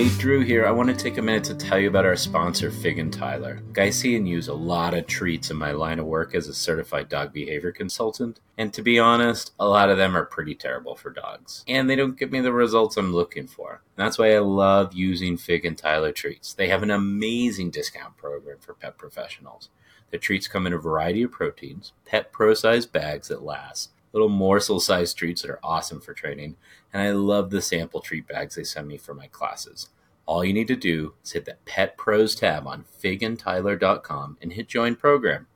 [0.00, 0.66] everybody, Drew here.
[0.66, 3.60] I want to take a minute to tell you about our sponsor, Fig and Tyler.
[3.76, 6.54] I see and use a lot of treats in my line of work as a
[6.54, 10.96] certified dog behavior consultant, and to be honest, a lot of them are pretty terrible
[10.96, 13.82] for dogs, and they don't give me the results I'm looking for.
[13.94, 16.54] And that's why I love using Fig and Tyler treats.
[16.54, 19.68] They have an amazing discount program for pet professionals.
[20.12, 24.28] The treats come in a variety of proteins, pet pro sized bags that last little
[24.28, 26.56] morsel sized treats that are awesome for training.
[26.92, 29.88] And I love the sample treat bags they send me for my classes.
[30.26, 34.68] All you need to do is hit that Pet Pros tab on figandtyler.com and hit
[34.68, 35.46] join program.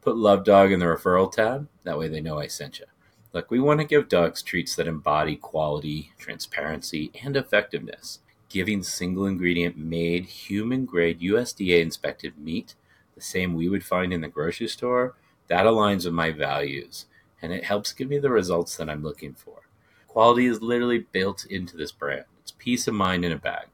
[0.00, 1.68] Put Love Dog in the referral tab.
[1.84, 2.86] That way they know I sent you.
[3.32, 8.18] Look, we want to give dogs treats that embody quality, transparency, and effectiveness.
[8.48, 12.74] Giving single ingredient made, human grade, USDA inspected meat,
[13.14, 15.14] the same we would find in the grocery store,
[15.48, 17.06] that aligns with my values
[17.42, 19.68] and it helps give me the results that I'm looking for.
[20.06, 22.24] Quality is literally built into this brand.
[22.40, 23.66] It's peace of mind in a bag.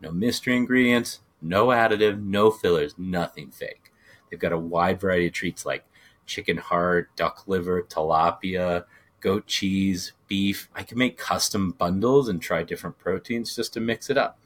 [0.00, 3.92] No mystery ingredients, no additive, no fillers, nothing fake.
[4.30, 5.84] They've got a wide variety of treats like
[6.26, 8.84] chicken heart, duck liver, tilapia,
[9.20, 10.68] goat cheese, beef.
[10.74, 14.38] I can make custom bundles and try different proteins just to mix it up.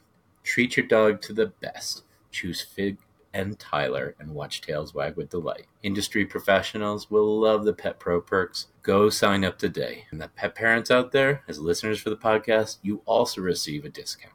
[0.43, 2.05] Treat your dog to the best.
[2.31, 2.99] Choose Fig
[3.33, 5.67] and Tyler and watch tails wag with delight.
[5.83, 8.67] Industry professionals will love the Pet Pro perks.
[8.83, 10.05] Go sign up today.
[10.11, 13.89] And the pet parents out there, as listeners for the podcast, you also receive a
[13.89, 14.35] discount.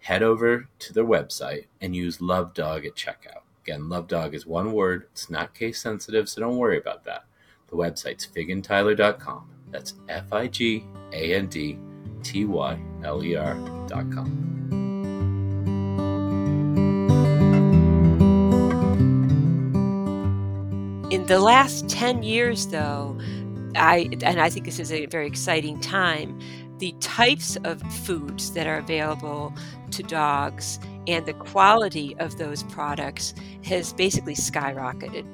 [0.00, 3.42] Head over to their website and use Love Dog at checkout.
[3.64, 5.06] Again, Love Dog is one word.
[5.12, 7.24] It's not case sensitive, so don't worry about that.
[7.68, 9.50] The website's figandtyler.com.
[9.70, 11.78] That's F I G A N D
[12.22, 14.79] T Y L E R.com.
[21.10, 23.18] In the last 10 years, though,
[23.74, 26.38] I and I think this is a very exciting time.
[26.78, 29.52] The types of foods that are available
[29.90, 33.34] to dogs and the quality of those products
[33.64, 35.26] has basically skyrocketed.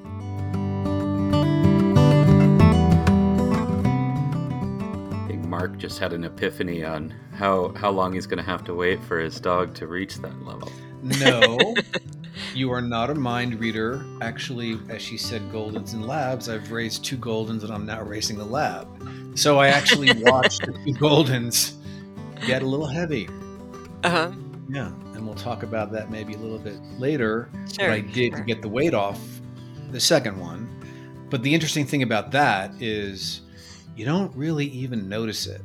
[5.57, 9.03] Mark just had an epiphany on how how long he's going to have to wait
[9.03, 10.71] for his dog to reach that level.
[11.03, 11.75] No,
[12.55, 14.05] you are not a mind reader.
[14.21, 16.51] Actually, as she said, Goldens and Labs.
[16.51, 18.87] I've raised two Goldens, and I'm now raising the lab.
[19.35, 21.73] So I actually watched the two Goldens
[22.47, 23.27] get a little heavy.
[24.05, 24.33] Uh huh.
[24.69, 27.49] Yeah, and we'll talk about that maybe a little bit later.
[27.73, 28.45] Sure, what I did sure.
[28.45, 29.19] get the weight off
[29.91, 30.69] the second one.
[31.31, 33.41] But the interesting thing about that is
[33.97, 35.63] you don't really even notice it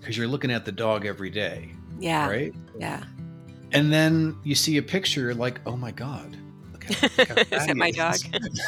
[0.00, 2.28] because you're looking at the dog every day, Yeah.
[2.28, 2.54] right?
[2.78, 3.04] Yeah.
[3.72, 6.36] And then you see a picture like, oh my God.
[6.72, 8.16] Look how, look how Is that he my dog?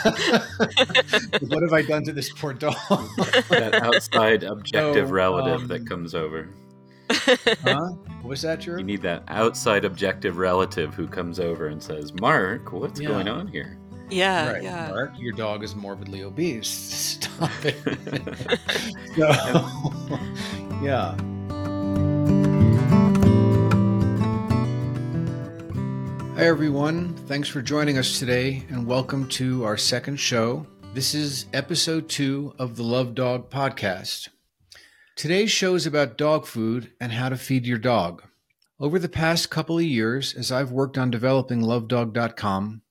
[1.48, 2.76] what have I done to this poor dog?
[3.48, 6.48] That outside objective So, relative um, that comes over.
[7.10, 7.90] huh?
[8.22, 8.78] Was that, Drew?
[8.78, 13.08] You need that outside objective relative who comes over and says, "Mark, what's Yeah.
[13.08, 13.78] going on here?"
[14.12, 14.52] Yeah.
[14.52, 14.62] right.
[14.62, 14.88] Yeah.
[14.88, 16.68] Mark, your dog is morbidly obese.
[17.22, 17.76] Stop it.
[19.16, 19.28] so,
[20.82, 21.16] yeah.
[26.34, 27.14] Hi, everyone.
[27.26, 30.66] Thanks for joining us today, and welcome to our second show.
[30.92, 34.28] This is episode two of the Love Dog podcast.
[35.16, 38.22] Today's show is about dog food and how to feed your dog.
[38.80, 42.82] Over the past couple of years, as I've worked on developing lovedog.com,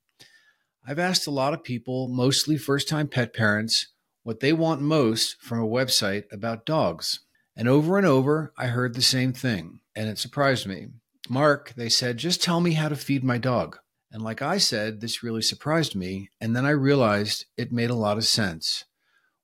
[0.91, 3.94] I've asked a lot of people, mostly first time pet parents,
[4.24, 7.22] what they want most from a website about dogs.
[7.56, 10.88] And over and over, I heard the same thing, and it surprised me.
[11.29, 13.78] Mark, they said, just tell me how to feed my dog.
[14.12, 17.96] And like I said, this really surprised me, and then I realized it made a
[17.96, 18.84] lot of sense.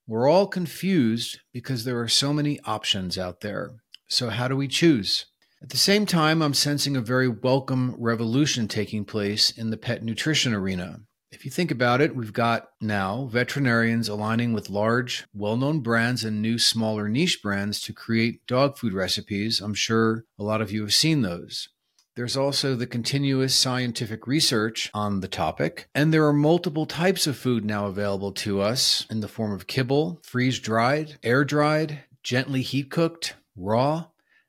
[0.06, 3.70] We're all confused because there are so many options out there.
[4.06, 5.24] So, how do we choose?
[5.62, 10.04] At the same time, I'm sensing a very welcome revolution taking place in the pet
[10.04, 11.00] nutrition arena.
[11.30, 16.24] If you think about it, we've got now veterinarians aligning with large, well known brands
[16.24, 19.60] and new, smaller niche brands to create dog food recipes.
[19.60, 21.68] I'm sure a lot of you have seen those.
[22.16, 27.36] There's also the continuous scientific research on the topic, and there are multiple types of
[27.36, 32.62] food now available to us in the form of kibble, freeze dried, air dried, gently
[32.62, 34.06] heat cooked, raw,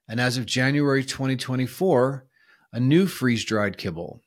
[0.08, 2.26] and as of January 2024,
[2.72, 4.22] a new freeze dried kibble.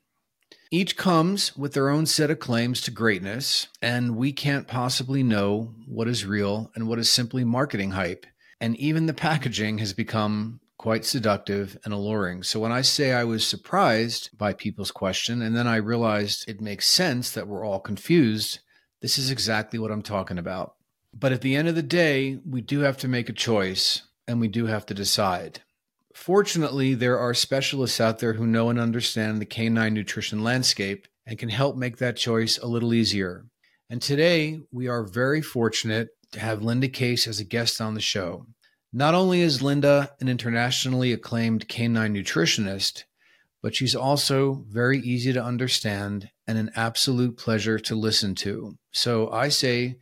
[0.73, 5.75] Each comes with their own set of claims to greatness, and we can't possibly know
[5.85, 8.25] what is real and what is simply marketing hype.
[8.59, 12.41] And even the packaging has become quite seductive and alluring.
[12.41, 16.59] So when I say I was surprised by people's question, and then I realized it
[16.59, 18.57] makes sense that we're all confused,
[18.99, 20.73] this is exactly what I'm talking about.
[21.13, 24.41] But at the end of the day, we do have to make a choice and
[24.41, 25.61] we do have to decide.
[26.13, 31.39] Fortunately, there are specialists out there who know and understand the canine nutrition landscape and
[31.39, 33.45] can help make that choice a little easier.
[33.89, 38.01] And today, we are very fortunate to have Linda Case as a guest on the
[38.01, 38.45] show.
[38.91, 43.03] Not only is Linda an internationally acclaimed canine nutritionist,
[43.61, 48.77] but she's also very easy to understand and an absolute pleasure to listen to.
[48.91, 49.97] So I say,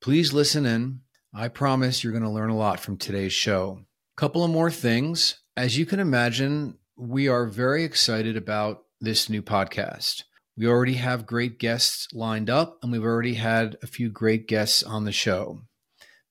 [0.00, 1.00] please listen in.
[1.32, 3.80] I promise you're going to learn a lot from today's show.
[4.16, 5.40] Couple of more things.
[5.56, 10.24] As you can imagine, we are very excited about this new podcast.
[10.56, 14.82] We already have great guests lined up, and we've already had a few great guests
[14.82, 15.60] on the show.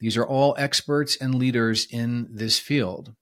[0.02, 3.16] These are all experts and leaders in this field.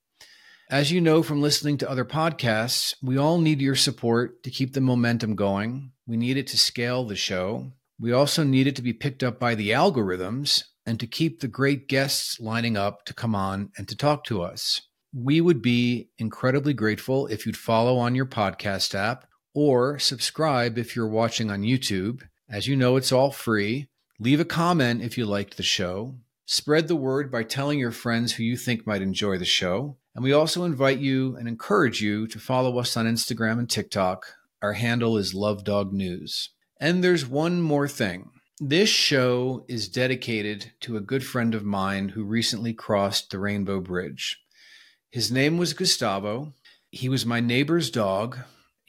[0.71, 4.74] As you know from listening to other podcasts, we all need your support to keep
[4.74, 5.92] the momentum going.
[6.07, 7.74] We need it to scale the show.
[8.00, 11.48] We also need it to be picked up by the algorithms and to keep the
[11.48, 14.81] great guests lining up to come on and to talk to us.
[15.13, 20.96] We would be incredibly grateful if you'd follow on your podcast app or subscribe if
[20.96, 22.22] you're watching on YouTube.
[22.50, 23.88] As you know, it's all free.
[24.19, 26.16] Leave a comment if you liked the show.
[26.46, 29.98] Spread the word by telling your friends who you think might enjoy the show.
[30.13, 34.25] And we also invite you and encourage you to follow us on Instagram and TikTok.
[34.62, 36.50] Our handle is Love Dog News.
[36.80, 38.30] And there's one more thing.
[38.60, 43.80] This show is dedicated to a good friend of mine who recently crossed the Rainbow
[43.80, 44.38] Bridge.
[45.12, 46.54] His name was Gustavo.
[46.90, 48.40] He was my neighbor's dog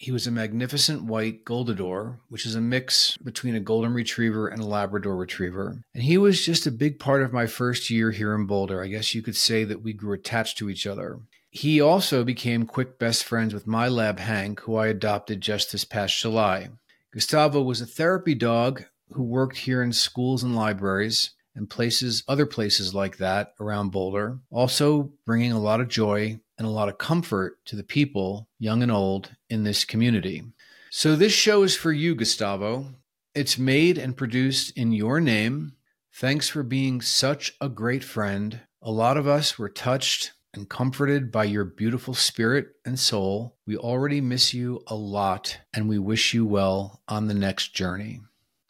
[0.03, 4.61] he was a magnificent white Goldador, which is a mix between a Golden Retriever and
[4.61, 5.77] a Labrador Retriever.
[5.95, 8.83] And he was just a big part of my first year here in Boulder.
[8.83, 11.21] I guess you could say that we grew attached to each other.
[11.51, 15.85] He also became quick best friends with my lab Hank, who I adopted just this
[15.85, 16.71] past July.
[17.13, 22.47] Gustavo was a therapy dog who worked here in schools and libraries and places, other
[22.47, 26.99] places like that around Boulder, also bringing a lot of joy and a lot of
[26.99, 30.43] comfort to the people, young and old, in this community.
[30.91, 32.87] So, this show is for you, Gustavo.
[33.35, 35.73] It's made and produced in your name.
[36.15, 38.61] Thanks for being such a great friend.
[38.83, 43.57] A lot of us were touched and comforted by your beautiful spirit and soul.
[43.67, 48.21] We already miss you a lot and we wish you well on the next journey.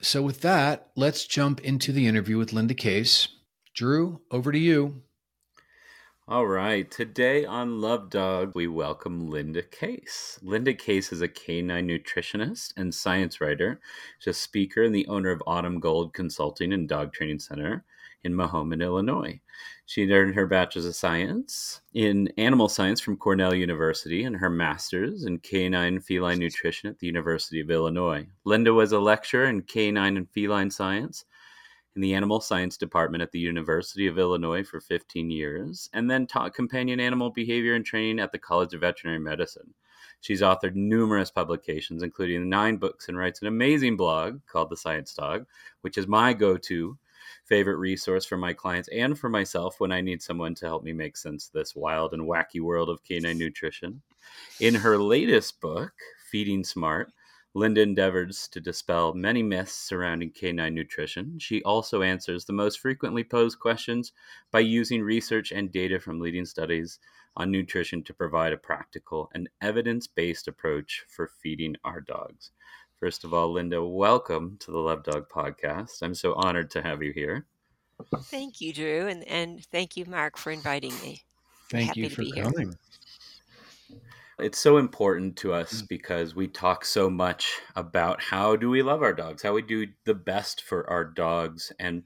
[0.05, 3.29] So, with that, let's jump into the interview with Linda Case.
[3.73, 5.03] Drew, over to you.
[6.27, 6.91] All right.
[6.91, 10.41] Today on Love Dog, we welcome Linda Case.
[10.43, 13.81] Linda Case is a canine nutritionist and science writer.
[14.19, 17.85] She's a speaker and the owner of Autumn Gold Consulting and Dog Training Center
[18.25, 19.41] in Mahomet, Illinois.
[19.93, 25.25] She earned her Bachelor's of Science in Animal Science from Cornell University and her Master's
[25.25, 28.27] in Canine Feline Nutrition at the University of Illinois.
[28.44, 31.27] Linda was a lecturer in canine and feline science
[31.94, 36.27] in the animal science department at the University of Illinois for 15 years, and then
[36.27, 39.75] taught companion animal behavior and training at the College of Veterinary Medicine.
[40.23, 45.12] She's authored numerous publications, including nine books, and writes an amazing blog called The Science
[45.12, 45.44] Dog,
[45.83, 46.97] which is my go to
[47.44, 50.93] favorite resource for my clients and for myself when I need someone to help me
[50.93, 54.03] make sense of this wild and wacky world of canine nutrition.
[54.61, 55.93] In her latest book,
[56.31, 57.12] Feeding Smart,
[57.55, 61.39] Linda endeavors to dispel many myths surrounding canine nutrition.
[61.39, 64.12] She also answers the most frequently posed questions
[64.50, 66.99] by using research and data from leading studies
[67.37, 72.53] on nutrition to provide a practical and evidence based approach for feeding our dogs.
[73.03, 76.03] First of all, Linda, welcome to the Love Dog podcast.
[76.03, 77.47] I'm so honored to have you here.
[78.17, 81.21] Thank you, Drew, and, and thank you, Mark, for inviting me.
[81.69, 82.77] Thank you for coming.
[83.89, 83.99] Here.
[84.39, 85.89] It's so important to us mm.
[85.89, 89.89] because we talk so much about how do we love our dogs, how we do
[90.05, 91.73] the best for our dogs.
[91.81, 92.05] And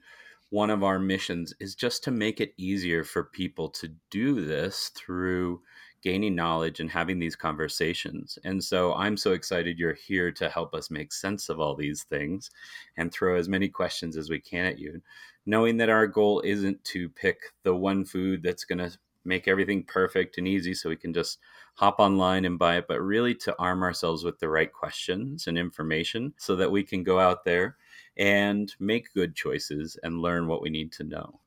[0.49, 4.89] one of our missions is just to make it easier for people to do this
[4.95, 5.61] through
[6.01, 8.37] gaining knowledge and having these conversations.
[8.43, 12.03] And so I'm so excited you're here to help us make sense of all these
[12.03, 12.49] things
[12.97, 15.01] and throw as many questions as we can at you,
[15.45, 19.83] knowing that our goal isn't to pick the one food that's going to make everything
[19.83, 21.39] perfect and easy so we can just
[21.75, 25.57] hop online and buy it, but really to arm ourselves with the right questions and
[25.57, 27.75] information so that we can go out there
[28.17, 31.39] and make good choices and learn what we need to know.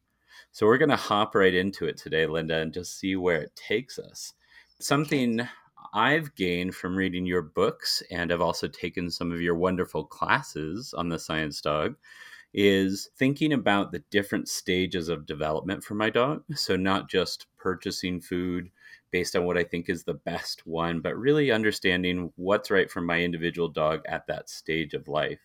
[0.53, 3.55] So we're going to hop right into it today, Linda, and just see where it
[3.57, 4.35] takes us.
[4.81, 5.47] Something
[5.95, 10.93] I've gained from reading your books, and I've also taken some of your wonderful classes
[10.95, 11.97] on the Science Dog,
[12.55, 16.45] is thinking about the different stages of development for my dog.
[16.57, 18.71] So, not just purchasing food
[19.13, 23.01] based on what I think is the best one, but really understanding what's right for
[23.01, 25.41] my individual dog at that stage of life.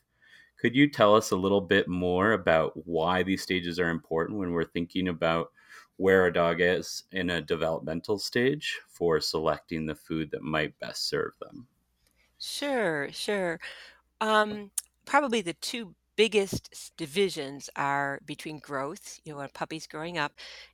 [0.57, 4.51] Could you tell us a little bit more about why these stages are important when
[4.51, 5.51] we're thinking about
[5.97, 11.07] where a dog is in a developmental stage for selecting the food that might best
[11.07, 11.67] serve them?
[12.39, 13.59] Sure, sure.
[14.21, 14.71] Um,
[15.05, 20.33] probably the two biggest divisions are between growth, you know, when puppy's growing up,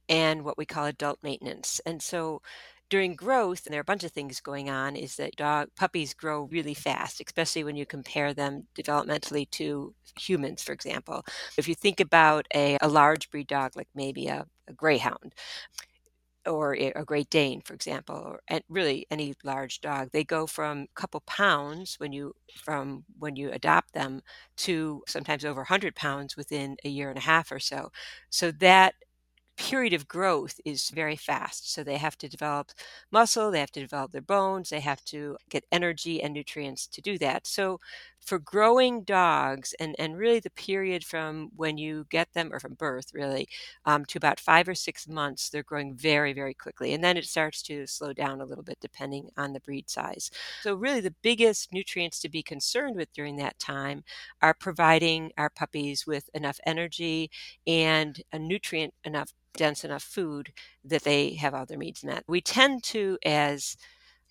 [0.10, 1.80] and what we call adult maintenance.
[1.86, 2.42] And so
[2.92, 6.14] during growth, and there are a bunch of things going on, is that dog puppies
[6.14, 11.26] grow really fast, especially when you compare them developmentally to humans, for example.
[11.58, 15.34] If you think about a, a large breed dog, like maybe a, a greyhound,
[16.48, 20.88] or a Great Dane, for example, or and really any large dog, they go from
[20.96, 22.34] a couple pounds when you
[22.64, 24.22] from when you adopt them
[24.58, 27.92] to sometimes over 100 pounds within a year and a half or so.
[28.32, 28.96] So that
[29.62, 31.72] period of growth is very fast.
[31.72, 32.72] So they have to develop
[33.12, 37.00] muscle, they have to develop their bones, they have to get energy and nutrients to
[37.02, 37.46] do that.
[37.46, 37.80] So
[38.20, 42.74] for growing dogs, and, and really the period from when you get them, or from
[42.74, 43.48] birth really,
[43.86, 46.94] um, to about five or six months, they're growing very, very quickly.
[46.94, 50.32] And then it starts to slow down a little bit depending on the breed size.
[50.62, 54.04] So, really, the biggest nutrients to be concerned with during that time
[54.42, 57.30] are providing our puppies with enough energy
[57.68, 60.54] and a nutrient enough dense enough food
[60.84, 62.24] that they have all their needs met.
[62.28, 63.78] We tend to, as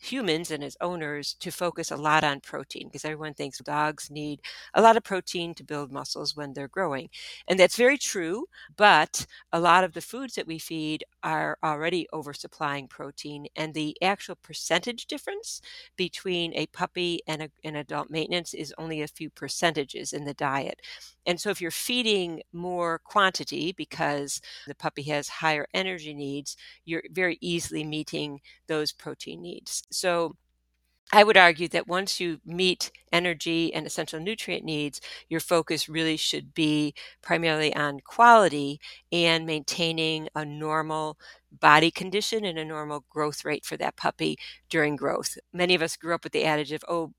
[0.02, 4.40] humans and as owners to focus a lot on protein because everyone thinks dogs need
[4.72, 7.10] a lot of protein to build muscles when they're growing.
[7.46, 8.46] And that's very true,
[8.78, 13.94] but a lot of the foods that we feed are already oversupplying protein and the
[14.00, 15.60] actual percentage difference
[15.96, 20.32] between a puppy and a, an adult maintenance is only a few percentages in the
[20.34, 20.80] diet.
[21.30, 27.04] And so if you're feeding more quantity because the puppy has higher energy needs, you're
[27.08, 29.84] very easily meeting those protein needs.
[29.92, 30.34] So
[31.12, 36.16] I would argue that once you meet energy and essential nutrient needs, your focus really
[36.16, 38.80] should be primarily on quality
[39.12, 41.16] and maintaining a normal
[41.52, 44.36] body condition and a normal growth rate for that puppy
[44.68, 45.38] during growth.
[45.52, 47.12] Many of us grew up with the adage of, oh,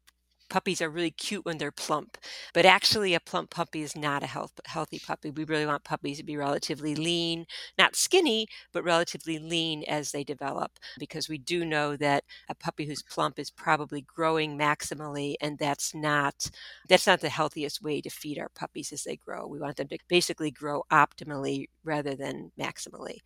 [0.52, 2.18] puppies are really cute when they're plump,
[2.54, 5.32] but actually, a plump puppy is not a health, healthy puppy.
[5.32, 7.46] We really want puppies to be relatively lean,
[7.80, 12.86] not skinny, but relatively lean as they develop, because we do know that a puppy
[12.86, 16.52] who's plump is probably growing maximally, and that's not
[16.90, 19.48] that's not the healthiest way to feed our puppies as they grow.
[19.48, 23.20] We want them to basically grow optimally rather than maximally.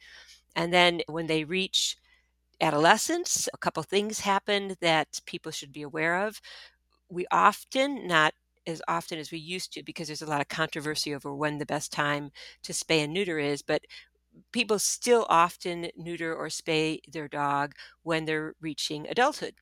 [0.55, 1.97] And then when they reach
[2.61, 6.41] adolescence, a couple things happen that people should be aware of
[7.09, 8.33] we often, not
[8.67, 11.65] as often as we used to, because there's a lot of controversy over when the
[11.65, 12.31] best time
[12.63, 13.83] to spay and neuter is, but
[14.51, 19.55] people still often neuter or spay their dog when they're reaching adulthood.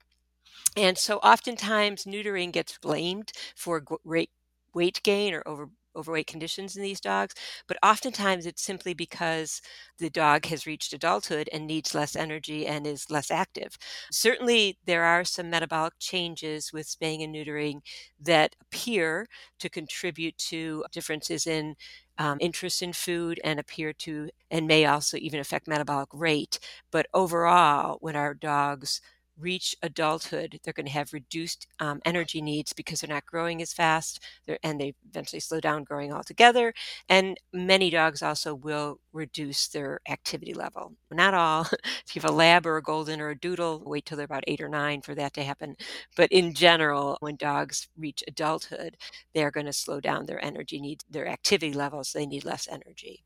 [0.78, 7.00] And so oftentimes neutering gets blamed for weight gain or over overweight conditions in these
[7.02, 7.36] dogs,
[7.68, 9.62] but oftentimes it's simply because
[9.98, 13.78] the dog has reached adulthood and needs less energy and is less active.
[14.12, 17.82] Certainly, there are some metabolic changes with spaying and neutering
[18.20, 19.28] that appear
[19.60, 21.76] to contribute to differences in
[22.18, 26.60] um, interest in food and appear to and may also even affect metabolic rate.
[26.92, 29.02] But overall, when our dogs
[29.38, 33.74] reach adulthood, they're going to have reduced um, energy needs because they're not growing as
[33.74, 34.20] fast,
[34.63, 36.74] and they eventually slow down growing altogether.
[37.10, 40.94] And many dogs also will reduce their activity level.
[41.12, 41.68] Not all.
[42.06, 44.44] if you have a lab or a golden or a doodle, wait till they're about
[44.48, 45.75] eight or nine for that to happen.
[46.16, 48.98] But in general, when dogs reach adulthood,
[49.34, 52.12] they're going to slow down their energy needs, their activity levels.
[52.13, 53.24] They need less energy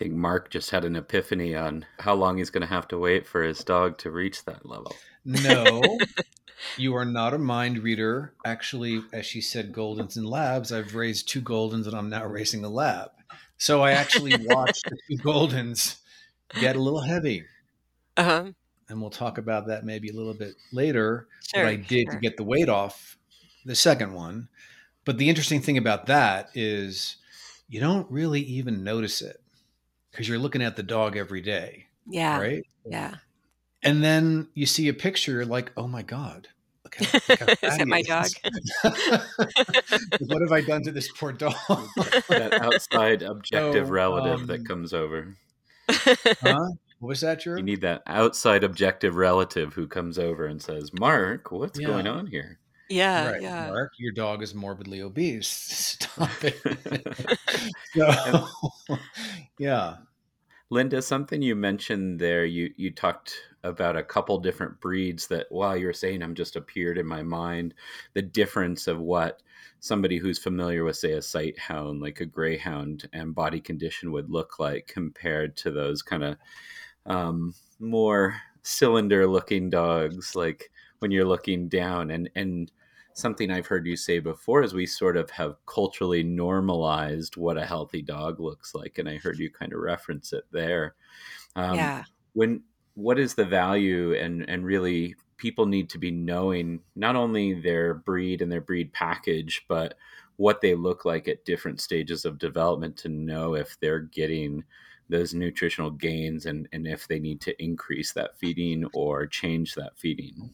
[0.00, 3.26] think Mark just had an epiphany on how long he's going to have to wait
[3.26, 4.96] for his dog to reach that level.
[5.26, 5.82] No,
[6.78, 8.32] you are not a mind reader.
[8.46, 12.64] Actually, as she said, Goldens and Labs, I've raised two Goldens and I'm now raising
[12.64, 13.10] a Lab.
[13.58, 15.98] So I actually watched the two Goldens
[16.58, 17.44] get a little heavy.
[18.16, 18.52] Uh-huh.
[18.88, 21.28] And we'll talk about that maybe a little bit later.
[21.54, 22.12] Sure, what I did sure.
[22.12, 23.18] to get the weight off
[23.66, 24.48] the second one.
[25.04, 27.16] But the interesting thing about that is
[27.68, 29.42] you don't really even notice it
[30.10, 31.86] because you're looking at the dog every day.
[32.06, 32.38] Yeah.
[32.40, 32.62] Right.
[32.84, 33.14] Yeah.
[33.82, 36.48] And then you see a picture like, oh my God,
[36.84, 38.26] look how, look how Is that my dog?
[40.28, 41.54] what have I done to this poor dog?
[42.28, 45.34] that outside objective So, relative um, that comes over.
[45.88, 46.70] huh?
[46.98, 47.56] What was that, Drew?
[47.56, 51.86] You need that outside objective relative who comes over and says, Mark, what's Yeah.
[51.86, 52.58] going on here?
[52.90, 53.30] Yeah.
[53.30, 53.68] right, Yeah.
[53.68, 55.48] Mark, your dog is morbidly obese.
[56.00, 57.38] Stop it.
[57.94, 58.46] so,
[59.58, 59.96] yeah.
[60.70, 65.76] Linda, something you mentioned there, you, you talked about a couple different breeds that while
[65.76, 67.74] you're saying them just appeared in my mind,
[68.14, 69.42] the difference of what
[69.80, 74.30] somebody who's familiar with, say, a sight hound, like a greyhound, and body condition would
[74.30, 76.36] look like compared to those kind of
[77.06, 80.70] um, more cylinder looking dogs, like
[81.00, 82.10] when you're looking down.
[82.10, 82.70] And, and
[83.20, 87.66] something I've heard you say before is we sort of have culturally normalized what a
[87.66, 90.94] healthy dog looks like, and I heard you kind of reference it there.
[91.56, 92.04] Um, yeah.
[92.32, 92.62] When
[92.94, 97.94] what is the value, and and really people need to be knowing not only their
[97.94, 99.94] breed and their breed package, but
[100.36, 104.64] what they look like at different stages of development to know if they're getting
[105.08, 109.98] those nutritional gains and, and if they need to increase that feeding or change that
[109.98, 110.50] feeding.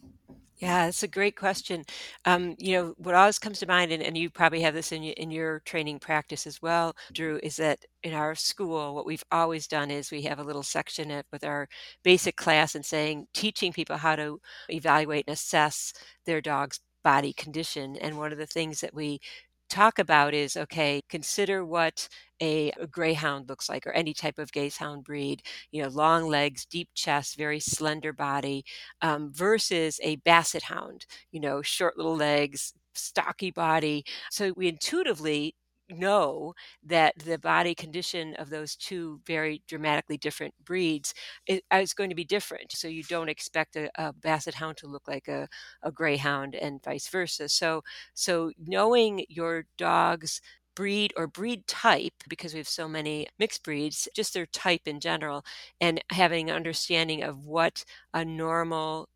[0.57, 1.83] Yeah, it's a great question.
[2.25, 5.03] Um, you know, what always comes to mind, and, and you probably have this in
[5.03, 9.23] your, in your training practice as well, Drew, is that in our school, what we've
[9.31, 11.67] always done is we have a little section with our
[12.03, 15.93] basic class and saying, teaching people how to evaluate and assess
[16.25, 17.95] their dog's body condition.
[17.97, 19.19] And one of the things that we
[19.69, 22.07] talk about is okay, consider what
[22.41, 26.65] a, a, greyhound looks like or any type of gazehound breed you know long legs
[26.65, 28.63] deep chest very slender body
[29.01, 34.03] um, versus a basset hound you know short little legs stocky body.
[34.31, 35.55] So we intuitively
[35.89, 36.53] know
[36.83, 41.13] that the body condition of those two very dramatically different breeds
[41.47, 42.71] is, is going to be different.
[42.73, 45.47] So you don't expect a, a basset hound to look like a,
[45.83, 47.49] a greyhound and vice versa.
[47.49, 50.41] So so knowing your dog's
[50.75, 54.99] breed or breed type because we have so many mixed breeds just their type in
[54.99, 55.43] general
[55.81, 59.09] and having an understanding of what a normal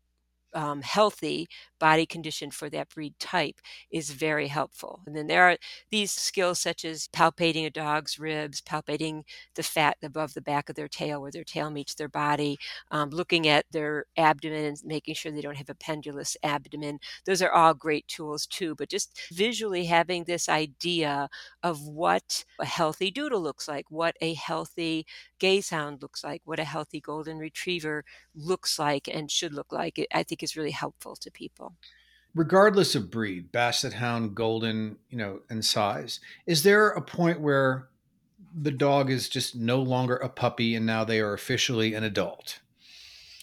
[0.54, 1.48] um, healthy
[1.82, 3.60] body condition for that breed type
[3.90, 5.00] is very helpful.
[5.06, 5.56] And then there are
[5.90, 9.24] these skills such as palpating a dog's ribs, palpating
[9.56, 12.58] the fat above the back of their tail where their tail meets their body,
[12.92, 16.98] um, looking at their abdomen and making sure they don't have a pendulous abdomen.
[17.26, 18.74] Those are all great tools too.
[18.76, 21.28] But just visually having this idea
[21.62, 25.06] of what a healthy doodle looks like, what a healthy
[25.40, 30.22] gazehound looks like, what a healthy golden retriever looks like and should look like, I
[30.22, 31.71] think is really helpful to people.
[32.34, 37.88] Regardless of breed, basset hound, golden, you know, and size, is there a point where
[38.54, 42.60] the dog is just no longer a puppy and now they are officially an adult?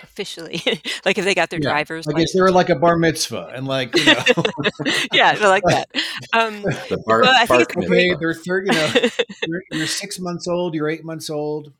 [0.01, 0.61] officially
[1.05, 1.71] like if they got their yeah.
[1.71, 2.31] driver's like license.
[2.33, 4.23] they're like a bar mitzvah and like you know
[5.11, 5.89] yeah they're like that
[6.31, 9.09] um the bar, well, I think it's okay, they're third you know
[9.45, 11.73] you're, you're, six months old you're eight months old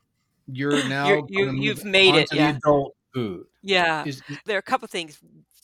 [0.52, 2.58] you're now you're, you, have made it yeah.
[2.58, 3.46] adult food.
[3.62, 5.20] Yeah, is, there are a couple things.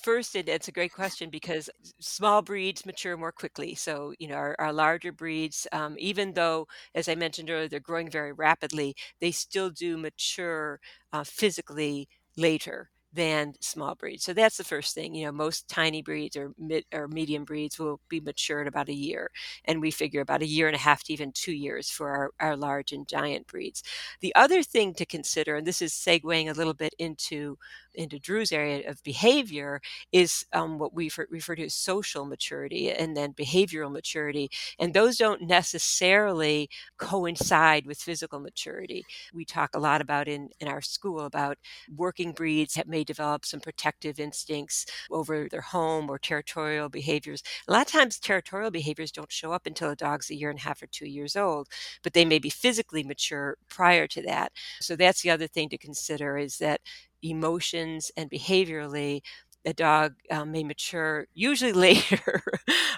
[0.06, 1.68] First, and it's a great question because
[2.00, 3.74] small breeds mature more quickly.
[3.76, 7.80] So, you know, our, our larger breeds, um, even though, as I mentioned earlier, they're
[7.80, 10.80] growing very rapidly, they still do mature
[11.12, 14.24] uh, physically later than small breeds.
[14.26, 15.16] So that's the first thing.
[15.16, 18.90] You know, most tiny breeds or mid or medium breeds will be mature in about
[18.90, 19.32] a year,
[19.64, 22.32] and we figure about a year and a half to even two years for our,
[22.42, 23.82] our large and giant breeds.
[24.22, 27.58] The other thing to consider, and this is segueing a little bit into
[27.96, 29.82] into Drew's area of behavior,
[30.12, 35.18] is um, what we refer to as social maturity and then behavioral maturity, and those
[35.18, 39.06] don't necessarily coincide with physical maturity.
[39.34, 41.58] We talk a lot about in in our school about
[41.96, 47.44] working breeds that may develop some protective instincts over their home or territorial behaviors.
[47.68, 50.60] A lot of times, territorial behaviors don't show up until a dog's a year and
[50.60, 51.68] a half or two years old,
[52.04, 54.52] but they may be physically mature prior to that.
[54.82, 56.82] So that's the other thing to consider is that
[57.30, 59.22] emotions and behaviorally
[59.66, 62.44] a dog um, may mature usually later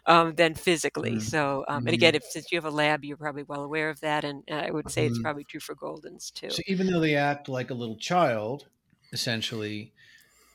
[0.05, 1.11] um, than physically.
[1.11, 1.19] Mm-hmm.
[1.19, 4.01] So, um, and again, if since you have a lab, you're probably well aware of
[4.01, 5.13] that, and, and I would say mm-hmm.
[5.13, 6.49] it's probably true for Goldens too.
[6.49, 8.67] So, even though they act like a little child,
[9.13, 9.93] essentially,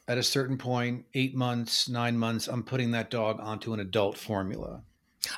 [0.07, 4.19] at a certain point, eight months, nine months, I'm putting that dog onto an adult
[4.19, 4.83] formula.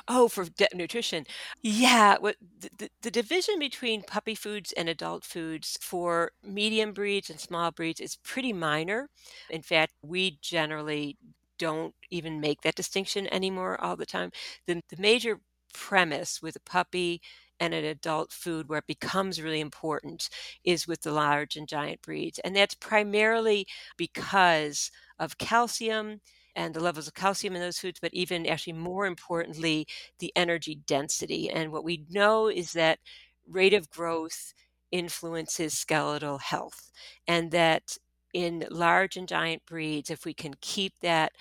[0.07, 1.25] Oh, for de- nutrition.
[1.61, 2.17] Yeah.
[2.19, 7.39] What the, the, the division between puppy foods and adult foods for medium breeds and
[7.39, 9.09] small breeds is pretty minor.
[9.49, 11.17] In fact, we generally
[11.57, 14.31] don't even make that distinction anymore all the time.
[14.67, 15.39] The, the major
[15.73, 17.21] premise with a puppy
[17.59, 20.29] and an adult food where it becomes really important
[20.65, 22.39] is with the large and giant breeds.
[22.39, 23.65] And that's primarily
[23.97, 26.19] because of calcium
[26.55, 29.87] and the levels of calcium in those foods, but even actually more importantly,
[30.19, 31.49] the energy density.
[31.49, 32.99] And what we know is that
[33.47, 34.53] rate of growth
[34.91, 36.91] influences skeletal health,
[37.27, 37.97] and that
[38.33, 41.33] in large and giant breeds, if we can keep that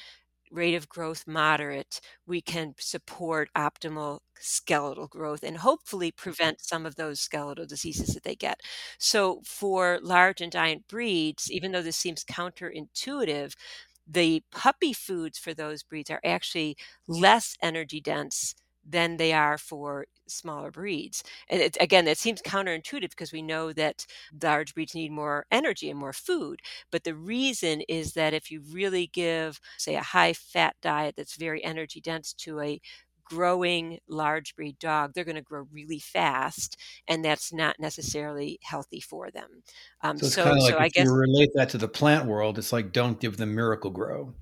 [0.51, 6.95] rate of growth moderate, we can support optimal skeletal growth and hopefully prevent some of
[6.97, 8.61] those skeletal diseases that they get.
[8.99, 13.55] So, for large and giant breeds, even though this seems counterintuitive,
[14.07, 18.55] the puppy foods for those breeds are actually less energy dense
[18.87, 21.23] than they are for smaller breeds.
[21.49, 24.07] And it, again, that seems counterintuitive because we know that
[24.43, 26.61] large breeds need more energy and more food.
[26.91, 31.37] But the reason is that if you really give, say, a high fat diet that's
[31.37, 32.81] very energy dense to a
[33.25, 36.77] growing large breed dog, they're going to grow really fast,
[37.09, 39.63] and that's not necessarily healthy for them.
[40.03, 42.59] Um, so so, like so if I guess, you relate that to the plant world,
[42.59, 44.35] it's like don't give them Miracle-Gro.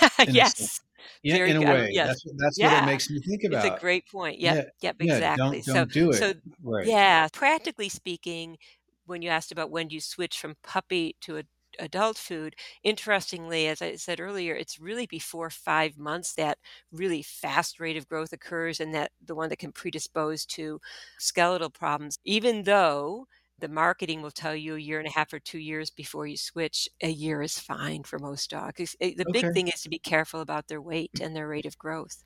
[0.28, 0.80] yes.
[1.24, 1.90] Very in a way.
[1.92, 2.08] Yes.
[2.08, 2.74] That's, that's yeah.
[2.74, 3.64] what it makes me think about.
[3.64, 4.40] It's a great point.
[4.40, 4.54] Yep.
[4.54, 4.62] Yeah.
[4.80, 4.96] Yep.
[5.00, 5.18] Exactly.
[5.18, 6.14] Yeah, don't, don't so, do it.
[6.14, 6.32] So,
[6.62, 6.86] right.
[6.86, 8.58] yeah, practically speaking,
[9.06, 11.42] when you asked about when do you switch from puppy to a
[11.78, 16.58] adult food interestingly as i said earlier it's really before five months that
[16.92, 20.80] really fast rate of growth occurs and that the one that can predispose to
[21.18, 23.26] skeletal problems even though
[23.58, 26.36] the marketing will tell you a year and a half or two years before you
[26.36, 26.88] switch.
[27.02, 28.96] A year is fine for most dogs.
[29.00, 31.78] Eh, the big thing is to be careful about their weight and their rate of
[31.78, 32.24] growth.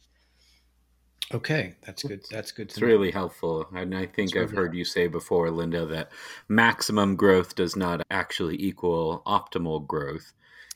[1.34, 2.24] Okay, that's good.
[2.30, 2.68] That's good.
[2.68, 2.86] it's know.
[2.86, 6.10] really helpful, and I think I've heard you say before, Linda, that
[6.48, 10.32] maximum growth does not actually equal optimal growth,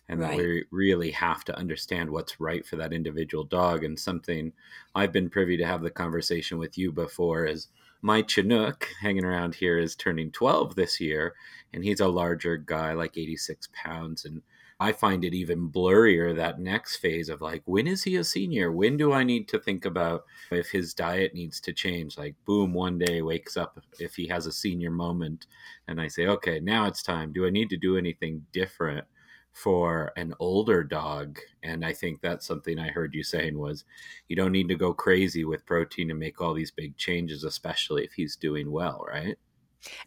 [0.09, 0.31] and right.
[0.31, 3.83] that we really have to understand what's right for that individual dog.
[3.83, 4.53] And something
[4.95, 7.69] I've been privy to have the conversation with you before is
[8.03, 11.35] my Chinook hanging around here is turning 12 this year,
[11.73, 14.27] and he's a larger guy, like 86 pounds.
[14.27, 14.43] And
[14.83, 18.73] I find it even blurrier that next phase of like, when is he a senior?
[18.73, 22.18] When do I need to think about if his diet needs to change?
[22.18, 25.47] Like, boom, one day wakes up if he has a senior moment,
[25.87, 27.33] and I say, okay, now it's time.
[27.33, 29.07] Do I need to do anything different?
[29.53, 33.85] for an older dog and i think that's something i heard you saying was
[34.29, 38.03] you don't need to go crazy with protein and make all these big changes especially
[38.03, 39.37] if he's doing well right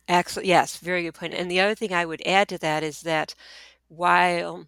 [0.07, 3.01] excellent yes very good point and the other thing i would add to that is
[3.01, 3.35] that
[3.95, 4.67] while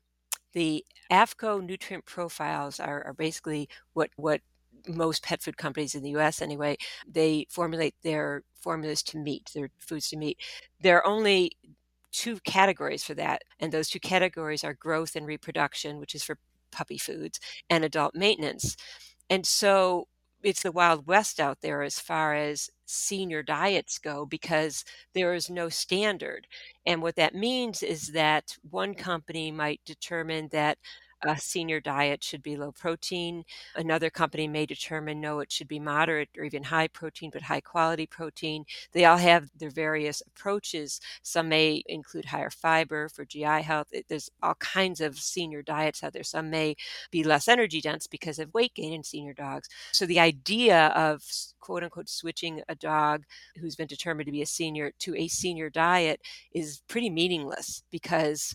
[0.54, 4.42] the AAFCO nutrient profiles are, are basically what what
[4.88, 9.70] most pet food companies in the US anyway, they formulate their formulas to meet, their
[9.80, 10.40] foods to meet.
[10.82, 11.52] They're only
[12.12, 13.44] two categories for that.
[13.60, 16.38] And those two categories are growth and reproduction, which is for
[16.72, 18.76] puppy foods, and adult maintenance.
[19.30, 20.08] And so
[20.44, 25.50] it's the wild west out there as far as senior diets go because there is
[25.50, 26.48] no standard.
[26.86, 30.78] And what that means is that one company might determine that
[31.24, 33.44] a senior diet should be low protein.
[33.76, 37.62] Another company may determine no, it should be moderate or even high protein, but high
[37.62, 38.66] quality protein.
[38.94, 41.02] They all have their various approaches.
[41.24, 43.88] Some may include higher fiber for GI health.
[44.10, 46.24] There's all kinds of senior diets out there.
[46.24, 46.76] Some may
[47.12, 49.70] be less energy dense because of weight gain in senior dogs.
[49.92, 51.24] So the idea of
[51.60, 53.24] quote unquote switching a dog
[53.60, 56.22] who's been determined to be a senior to a senior diet
[56.54, 58.54] is pretty meaningless because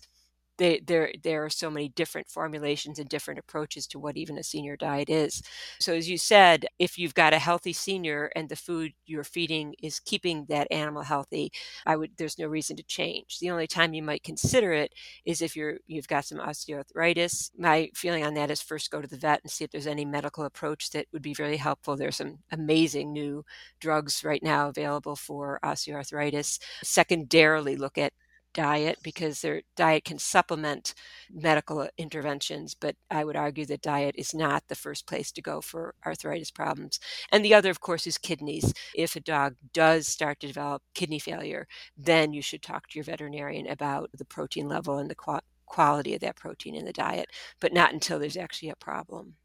[0.57, 4.43] they, there there are so many different formulations and different approaches to what even a
[4.43, 5.41] senior diet is.
[5.79, 9.75] So as you said, if you've got a healthy senior and the food you're feeding
[9.81, 11.51] is keeping that animal healthy,
[11.85, 13.39] I would there's no reason to change.
[13.39, 14.93] The only time you might consider it
[15.25, 17.51] is if you're you've got some osteoarthritis.
[17.57, 20.05] My feeling on that is first go to the vet and see if there's any
[20.05, 21.95] medical approach that would be very helpful.
[21.95, 23.43] There's some amazing new
[23.79, 26.59] drugs right now available for osteoarthritis.
[26.83, 28.13] Secondarily, look at
[28.53, 30.93] diet because their diet can supplement
[31.31, 31.41] mm-hmm.
[31.41, 35.41] medical uh, interventions, but I would argue that diet is not the first place to
[35.41, 36.99] go for arthritis problems.
[37.31, 38.73] And the other, of course, is kidneys.
[38.95, 43.05] If a dog does start to develop kidney failure, then you should talk to your
[43.05, 47.29] veterinarian about the protein level and the qu- quality of that protein in the diet,
[47.59, 49.35] but not until there's actually a problem.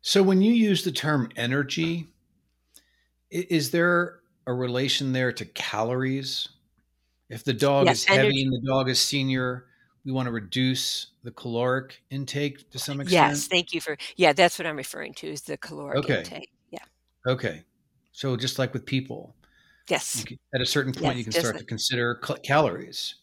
[0.00, 2.06] So, when you use the term energy,
[3.30, 6.48] is there a relation there to calories?
[7.30, 9.66] If the dog yes, is heavy and the dog is senior,
[10.04, 13.30] we want to reduce the caloric intake to some extent.
[13.30, 16.18] Yes, thank you for yeah, that's what I'm referring to is the caloric okay.
[16.20, 16.50] intake.
[16.70, 16.84] Yeah.
[17.26, 17.64] Okay.
[18.12, 19.34] So just like with people.
[19.88, 20.24] Yes.
[20.24, 23.16] Can, at a certain point yes, you can start to consider calories.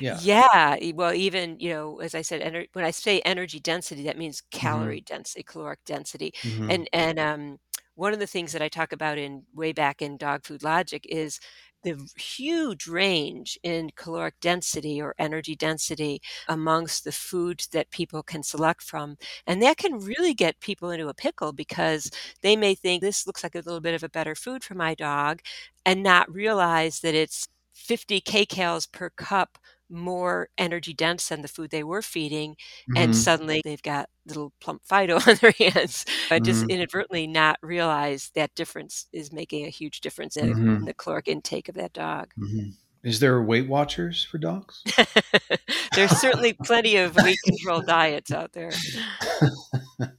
[0.00, 0.18] Yeah.
[0.22, 0.76] Yeah.
[0.94, 4.40] Well, even, you know, as I said, ener- when I say energy density, that means
[4.40, 4.58] mm-hmm.
[4.58, 5.14] calorie mm-hmm.
[5.14, 6.32] density, caloric density.
[6.42, 6.70] Mm-hmm.
[6.70, 7.58] And, and, um,
[7.94, 11.04] one of the things that I talk about in way back in Dog Food Logic
[11.08, 11.40] is
[11.84, 18.42] the huge range in caloric density or energy density amongst the foods that people can
[18.42, 19.16] select from.
[19.46, 22.10] And that can really get people into a pickle because
[22.42, 24.94] they may think this looks like a little bit of a better food for my
[24.94, 25.40] dog
[25.86, 29.58] and not realize that it's 50 kcals per cup
[29.90, 32.56] more energy dense than the food they were feeding,
[32.96, 33.16] and Mhm.
[33.16, 36.04] suddenly they've got little plump Fido on their hands.
[36.30, 36.70] I just Mhm.
[36.70, 40.86] inadvertently not realize that difference is making a huge difference in, in Mhm.
[40.86, 42.32] the caloric intake of that dog.
[42.38, 42.74] Mhm.
[43.04, 44.82] Is there Weight Watchers for dogs?
[45.94, 48.72] There's certainly plenty of weight control diets out there.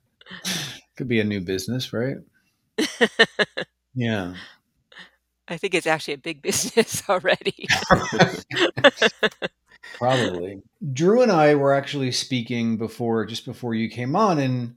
[0.96, 2.18] Could be a new business, right?
[3.94, 4.36] Yeah.
[5.48, 7.68] I think it's actually a big business already.
[9.98, 10.62] Probably.
[10.94, 14.76] Drew and I were actually speaking before, just before you came on, and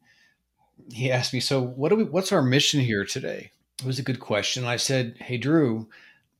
[0.92, 2.04] he asked me, "So, what do we?
[2.04, 4.64] What's our mission here today?" It was a good question.
[4.64, 5.88] I said, "Hey, Drew,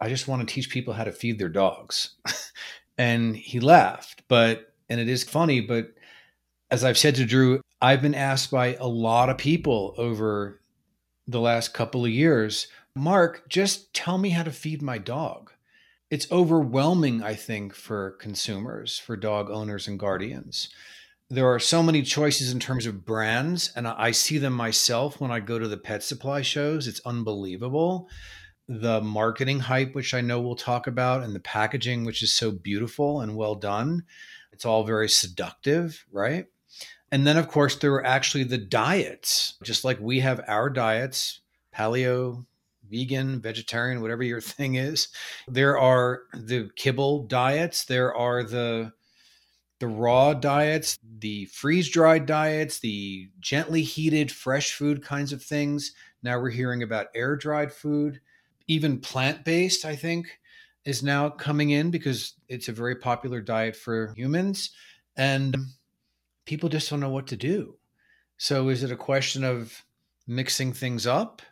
[0.00, 2.14] I just want to teach people how to feed their dogs,"
[2.98, 4.22] and he laughed.
[4.28, 5.94] But and it is funny, but
[6.70, 10.60] as I've said to Drew, I've been asked by a lot of people over
[11.26, 15.52] the last couple of years, Mark, just tell me how to feed my dog
[16.12, 20.68] it's overwhelming, I think, for consumers, for dog owners and guardians.
[21.30, 25.30] There are so many choices in terms of brands, and I see them myself when
[25.30, 26.86] I go to the pet supply shows.
[26.86, 28.10] It's unbelievable.
[28.68, 32.50] The marketing hype, which I know we'll talk about, and the packaging, which is so
[32.50, 34.04] beautiful and well done.
[34.52, 36.44] It's all very seductive, right?
[37.10, 41.40] And then, of course, there are actually the diets, just like we have our diets,
[41.74, 42.44] paleo,
[42.92, 45.08] vegan, vegetarian, whatever your thing is.
[45.48, 47.84] There are the kibble diets.
[47.84, 48.92] There are the
[49.80, 55.92] the raw diets, the freeze dried diets, the gently heated fresh food kinds of things.
[56.22, 58.20] Now we're hearing about air dried food,
[58.68, 59.84] even plant based.
[59.84, 60.38] I think
[60.84, 64.70] is now coming in because it's a very popular diet for humans,
[65.16, 65.72] and um,
[66.44, 67.76] people just don't know what to do.
[68.36, 69.84] So is it a question of
[70.26, 71.42] mixing things up?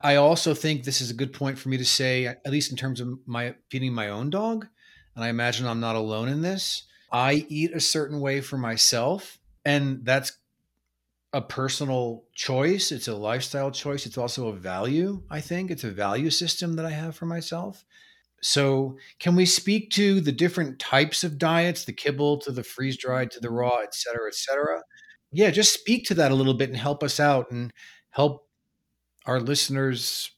[0.00, 2.76] I also think this is a good point for me to say, at least in
[2.76, 4.66] terms of my feeding my own dog,
[5.14, 6.84] and I imagine I'm not alone in this.
[7.10, 10.32] I eat a certain way for myself, and that's
[11.32, 12.92] a personal choice.
[12.92, 14.06] It's a lifestyle choice.
[14.06, 15.70] It's also a value, I think.
[15.70, 17.84] It's a value system that I have for myself.
[18.40, 22.96] So, can we speak to the different types of diets, the kibble to the freeze
[22.96, 24.82] dried to the raw, et cetera, et cetera?
[25.32, 27.72] Yeah, just speak to that a little bit and help us out and
[28.10, 28.47] help
[29.28, 30.30] our listeners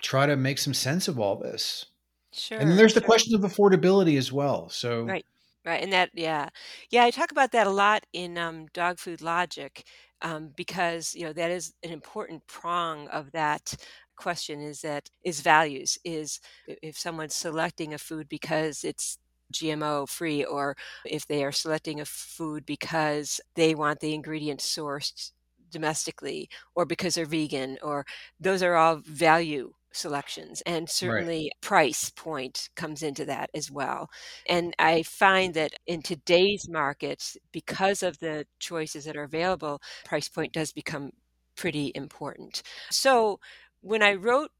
[0.00, 1.86] try to make some sense of all this.
[2.32, 2.58] Sure.
[2.58, 3.06] And then there's the sure.
[3.06, 4.68] question of affordability as well.
[4.68, 5.26] So, Right.
[5.64, 5.82] Right.
[5.82, 6.50] And that, yeah.
[6.90, 9.82] Yeah, I talk about that a lot in um, Dog Food Logic
[10.22, 13.74] um, because, you know, that is an important prong of that
[14.14, 19.18] question is that is values is if someone's selecting a food because it's
[19.52, 25.32] GMO free or if they are selecting a food because they want the ingredients sourced
[25.70, 28.04] domestically or because they're vegan or
[28.40, 30.90] those are all value selections and right.
[30.90, 34.08] certainly price point comes into that as well.
[34.48, 40.28] And i find that in today's markets because of the choices that are available price
[40.28, 41.10] point does become
[41.56, 42.62] pretty important.
[42.90, 43.40] So
[43.80, 44.50] when i wrote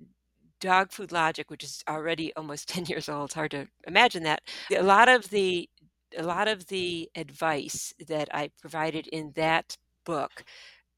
[0.61, 4.41] dog food logic which is already almost 10 years old it's hard to imagine that
[4.77, 5.69] a lot of the
[6.17, 10.45] a lot of the advice that i provided in that book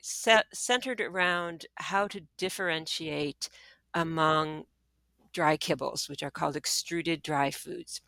[0.09, 3.49] set, centered around how to differentiate
[3.95, 4.65] among
[5.33, 8.01] dry kibbles, which are called extruded dry foods.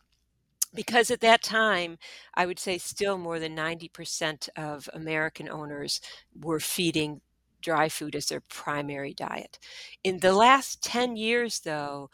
[0.73, 1.97] Because at that time,
[2.33, 6.01] I would say still more than 90% of American owners
[6.39, 7.21] were feeding
[7.61, 9.59] dry food as their primary diet.
[10.03, 12.09] In the last 10 years, though,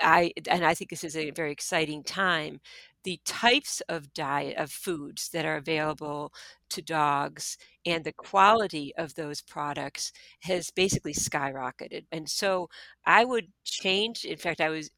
[0.00, 2.60] I and I think this is a very exciting time.
[3.04, 6.32] The types of diet of foods that are available
[6.70, 12.04] to dogs and the quality of those products has basically skyrocketed.
[12.12, 12.68] And so
[13.04, 14.24] I would change.
[14.24, 14.90] In fact, I was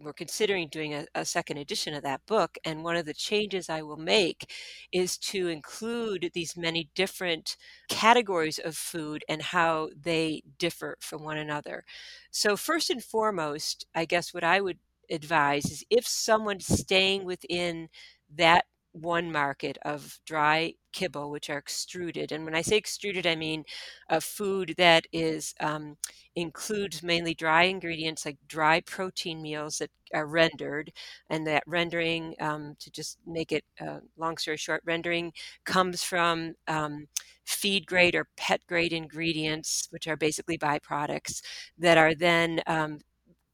[0.00, 2.56] we're considering doing a, a second edition of that book.
[2.64, 4.52] And one of the changes I will make
[4.92, 7.56] is to include these many different
[7.88, 11.84] categories of food and how they differ from one another.
[12.30, 14.78] So, first and foremost, I guess what I would
[15.10, 17.88] advise is if someone's staying within
[18.36, 22.32] that one market of dry kibble, which are extruded.
[22.32, 23.64] And when I say extruded, I mean
[24.08, 25.96] a food that is um,
[26.34, 30.90] includes mainly dry ingredients like dry protein meals that are rendered,
[31.30, 35.32] and that rendering, um, to just make it uh, long story short, rendering
[35.64, 37.06] comes from um,
[37.44, 41.42] feed grade or pet grade ingredients, which are basically byproducts
[41.78, 42.98] that are then um,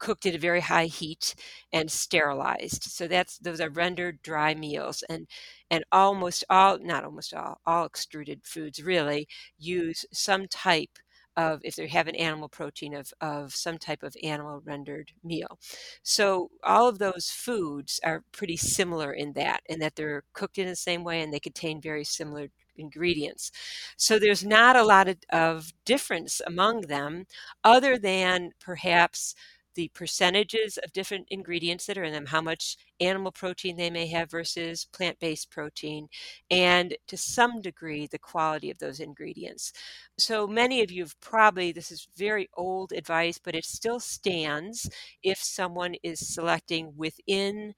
[0.05, 1.35] cooked at a very high heat
[1.73, 2.85] and sterilized.
[2.85, 5.27] So that's those are rendered dry meals and
[5.71, 9.27] and almost all not almost all all extruded foods really
[9.59, 10.99] use some type
[11.37, 15.59] of if they have an animal protein of, of some type of animal rendered meal.
[16.03, 20.69] So all of those foods are pretty similar in that, in that they're cooked in
[20.69, 23.51] the same way and they contain very similar ingredients.
[23.97, 27.27] So there's not a lot of, of difference among them
[27.65, 29.35] other than perhaps
[29.75, 34.07] the percentages of different ingredients that are in them, how much animal protein they may
[34.07, 36.09] have versus plant based protein,
[36.51, 39.73] and to some degree, the quality of those ingredients.
[40.19, 44.89] So, many of you have probably, this is very old advice, but it still stands
[45.23, 47.75] if someone is selecting within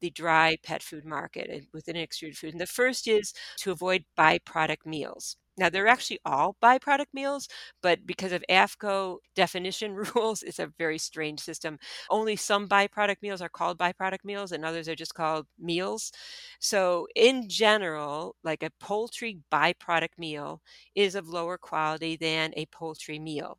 [0.00, 2.52] the dry pet food market and within extruded food.
[2.52, 5.36] And the first is to avoid byproduct meals.
[5.58, 7.48] Now, they're actually all byproduct meals,
[7.82, 11.78] but because of AAFCO definition rules, it's a very strange system.
[12.10, 16.12] Only some byproduct meals are called byproduct meals, and others are just called meals.
[16.60, 20.62] So, in general, like a poultry byproduct meal
[20.94, 23.58] is of lower quality than a poultry meal.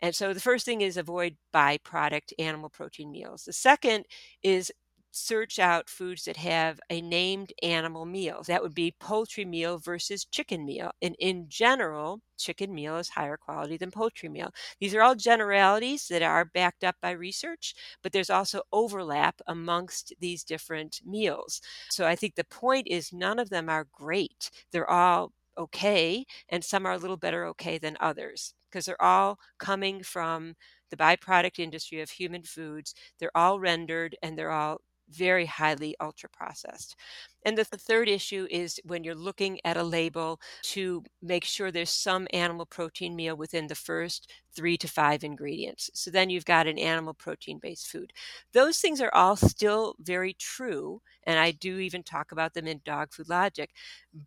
[0.00, 3.44] And so the first thing is avoid byproduct animal protein meals.
[3.44, 4.04] The second
[4.42, 4.72] is
[5.18, 8.42] search out foods that have a named animal meal.
[8.46, 10.92] That would be poultry meal versus chicken meal.
[11.02, 14.52] And in general, chicken meal is higher quality than poultry meal.
[14.80, 20.12] These are all generalities that are backed up by research, but there's also overlap amongst
[20.20, 21.60] these different meals.
[21.90, 24.50] So I think the point is none of them are great.
[24.72, 29.38] They're all okay, and some are a little better okay than others because they're all
[29.58, 30.54] coming from
[30.90, 32.94] the byproduct industry of human foods.
[33.18, 36.96] They're all rendered and they're all very highly ultra processed.
[37.44, 41.90] And the third issue is when you're looking at a label to make sure there's
[41.90, 45.90] some animal protein meal within the first three to five ingredients.
[45.94, 48.12] So then you've got an animal protein based food.
[48.52, 51.00] Those things are all still very true.
[51.24, 53.70] And I do even talk about them in Dog Food Logic.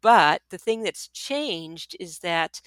[0.01, 2.61] But the thing that's changed is that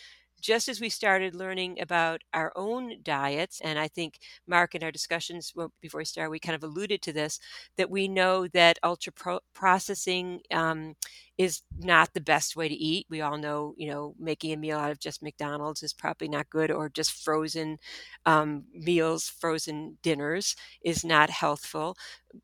[0.45, 4.93] just as we started learning about our own diets, and I think Mark in our
[4.93, 7.41] discussions before we start, we kind of alluded to this,
[7.79, 10.97] that we know that ultra pro- processing um,
[11.37, 13.07] is not the best way to eat.
[13.11, 16.49] We all know, you know, making a meal out of just McDonald's is probably not
[16.49, 17.79] good, or just frozen
[18.25, 21.97] um, meals, frozen dinners is not healthful.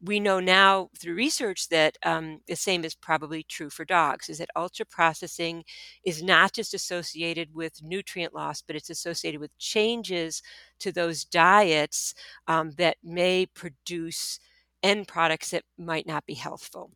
[0.03, 4.39] We know now through research that um, the same is probably true for dogs, is
[4.39, 5.65] that ultra processing
[6.05, 10.43] is not just associated with nutrient loss, but it's associated with changes
[10.81, 12.15] to those diets
[12.49, 14.41] um, that may produce
[14.83, 16.91] end products that might not be healthful.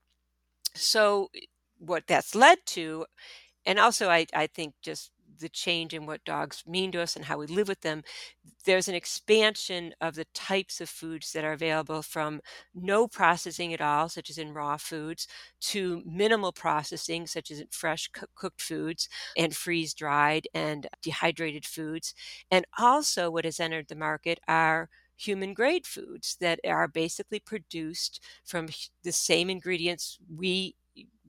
[0.75, 1.31] So
[1.87, 3.05] what that's led to
[3.67, 7.25] and also I, I think just the change in what dogs mean to us and
[7.25, 8.03] how we live with them
[8.65, 12.41] there's an expansion of the types of foods that are available from
[12.75, 15.27] no processing at all such as in raw foods
[15.61, 22.15] to minimal processing such as in fresh cooked foods and freeze dried and dehydrated foods.
[22.51, 28.21] And also what has entered the market are human grade foods that are basically produced
[28.45, 28.69] from
[29.03, 30.75] the same ingredients we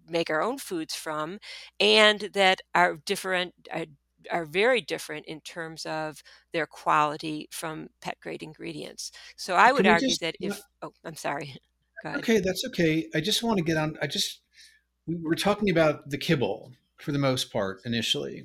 [0.09, 1.39] make our own foods from
[1.79, 3.85] and that are different are,
[4.31, 9.11] are very different in terms of their quality from pet grade ingredients.
[9.35, 11.55] So i would argue just, that if oh i'm sorry.
[12.05, 13.07] Okay that's okay.
[13.15, 14.41] I just want to get on i just
[15.07, 18.43] we were talking about the kibble for the most part initially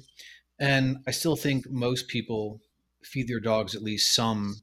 [0.59, 2.61] and i still think most people
[3.03, 4.63] feed their dogs at least some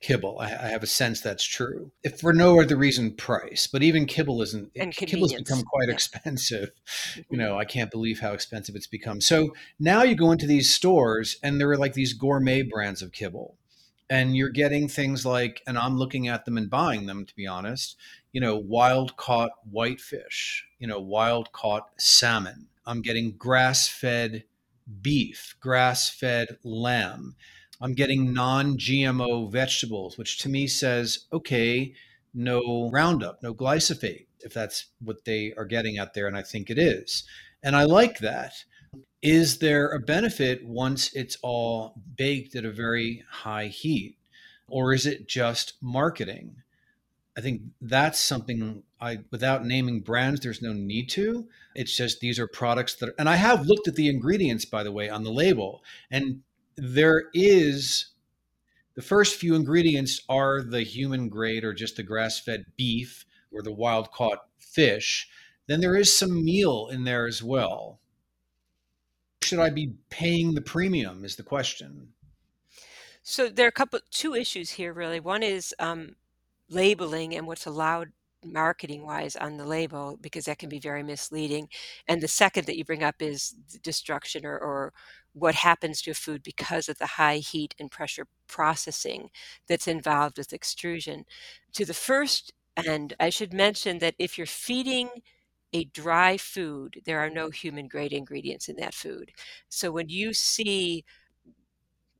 [0.00, 0.38] kibble.
[0.40, 1.92] I, I, have a sense that's true.
[2.02, 3.66] If for no other reason, price.
[3.66, 4.70] But even kibble isn't.
[4.74, 5.94] And kibble's become quite yeah.
[5.94, 6.70] expensive.
[7.16, 7.36] You mm-hmm.
[7.36, 9.20] know, I can't believe how expensive it's become.
[9.20, 13.12] So now you go into these stores, and there are like these gourmet brands of
[13.12, 13.56] kibble,
[14.08, 17.46] and you're getting things like, and I'm looking at them and buying them to be
[17.46, 17.96] honest.
[18.32, 20.66] You know, wild caught whitefish.
[20.78, 22.66] You know, wild caught salmon.
[22.86, 24.44] I'm getting grass fed
[25.02, 27.36] beef, grass fed lamb
[27.80, 31.94] I'm getting non GMO vegetables, which to me says, okay,
[32.34, 36.26] no Roundup, no glyphosate, if that's what they are getting out there.
[36.26, 37.24] And I think it is.
[37.62, 38.52] And I like that.
[39.22, 44.16] Is there a benefit once it's all baked at a very high heat?
[44.68, 46.56] Or is it just marketing?
[47.36, 51.48] I think that's something I, without naming brands, there's no need to.
[51.74, 54.92] It's just these are products that, and I have looked at the ingredients, by the
[54.92, 55.82] way, on the label.
[56.10, 56.42] And
[56.80, 58.06] there is
[58.94, 63.62] the first few ingredients are the human grade or just the grass fed beef or
[63.62, 65.28] the wild caught fish.
[65.66, 68.00] Then there is some meal in there as well.
[69.42, 71.24] Should I be paying the premium?
[71.24, 72.08] Is the question.
[73.22, 75.20] So there are a couple, two issues here really.
[75.20, 76.16] One is um,
[76.68, 78.12] labeling and what's allowed
[78.44, 81.68] marketing wise on the label because that can be very misleading.
[82.08, 83.50] And the second that you bring up is
[83.82, 84.92] destruction or, or
[85.32, 89.30] what happens to food because of the high heat and pressure processing
[89.68, 91.24] that's involved with extrusion.
[91.74, 95.08] To the first and I should mention that if you're feeding
[95.72, 99.32] a dry food, there are no human grade ingredients in that food.
[99.68, 101.04] So when you see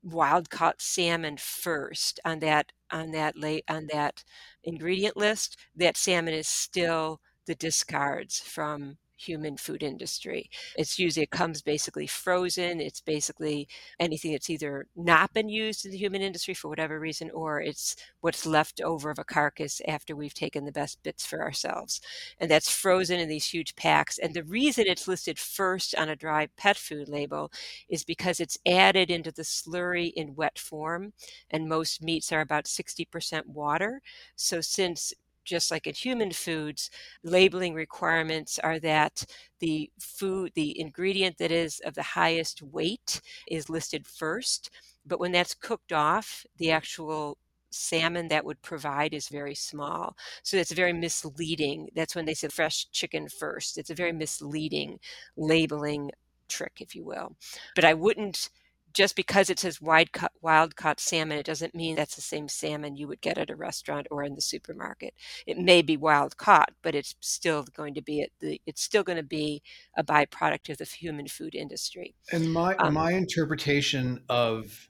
[0.02, 4.24] wild caught salmon first on that on that late on that
[4.64, 10.50] ingredient list, that salmon is still the discards from human food industry.
[10.76, 12.80] It's usually it comes basically frozen.
[12.80, 13.68] It's basically
[13.98, 17.96] anything that's either not been used in the human industry for whatever reason, or it's
[18.20, 22.00] what's left over of a carcass after we've taken the best bits for ourselves.
[22.38, 24.18] And that's frozen in these huge packs.
[24.18, 27.52] And the reason it's listed first on a dry pet food label
[27.88, 31.12] is because it's added into the slurry in wet form.
[31.50, 34.00] And most meats are about 60% water.
[34.36, 35.12] So since
[35.50, 36.90] just like in human foods,
[37.22, 39.24] labeling requirements are that
[39.58, 44.70] the food, the ingredient that is of the highest weight is listed first.
[45.04, 47.36] But when that's cooked off, the actual
[47.70, 50.16] salmon that would provide is very small.
[50.42, 51.88] So it's very misleading.
[51.94, 53.78] That's when they say fresh chicken first.
[53.78, 54.98] It's a very misleading
[55.36, 56.10] labeling
[56.48, 57.36] trick, if you will.
[57.74, 58.50] But I wouldn't
[58.92, 62.48] just because it says wild caught, wild caught salmon, it doesn't mean that's the same
[62.48, 65.14] salmon you would get at a restaurant or in the supermarket.
[65.46, 69.18] It may be wild caught, but it's still going to be the it's still going
[69.18, 69.62] to be
[69.96, 72.14] a byproduct of the human food industry.
[72.32, 74.88] And my um, my interpretation of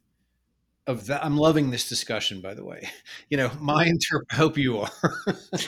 [0.86, 2.40] of that, I'm loving this discussion.
[2.40, 2.88] By the way,
[3.28, 4.90] you know, my inter- hope you are.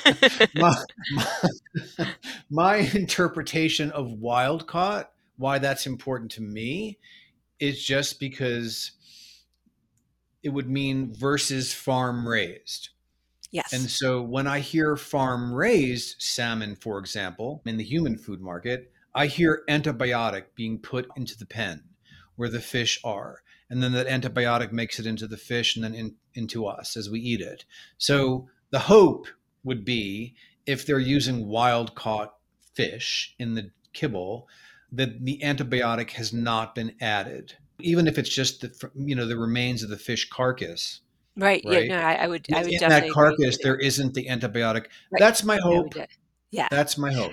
[0.55, 0.74] my,
[1.12, 2.07] my,
[2.51, 6.99] my interpretation of wild caught, why that's important to me
[7.63, 8.91] is just because
[10.43, 12.89] it would mean versus farm raised.
[13.53, 13.73] Yes.
[13.73, 18.91] And so when I hear farm raised salmon, for example, in the human food market,
[19.15, 21.85] I hear antibiotic being put into the pen
[22.35, 23.43] where the fish are.
[23.71, 27.09] And then that antibiotic makes it into the fish and then in, into us as
[27.09, 27.65] we eat it.
[27.97, 29.29] So the hope
[29.63, 30.35] would be
[30.67, 32.35] if they're using wild caught
[32.75, 34.49] fish in the kibble,
[34.93, 39.36] that the antibiotic has not been added, even if it's just the you know the
[39.36, 41.01] remains of the fish carcass.
[41.36, 41.62] Right.
[41.64, 41.86] right?
[41.86, 41.97] Yeah.
[41.99, 42.47] No, I, I would.
[42.53, 44.86] I would in that carcass, there isn't the antibiotic.
[45.11, 45.18] Right.
[45.18, 45.95] That's my hope.
[46.51, 46.68] Yeah.
[46.70, 47.32] That's my hope.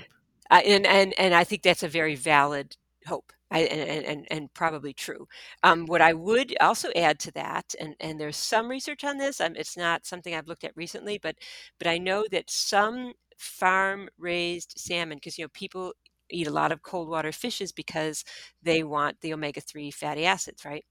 [0.49, 3.33] Uh, and and and I think that's a very valid hope.
[3.51, 5.27] I, and, and, and probably true.
[5.63, 9.41] Um, what I would also add to that, and, and there's some research on this.
[9.41, 11.35] Um, it's not something I've looked at recently, but
[11.79, 15.93] but I know that some farm raised salmon, because you know people
[16.31, 18.23] eat a lot of cold water fishes because
[18.61, 20.85] they want the omega 3 fatty acids, right?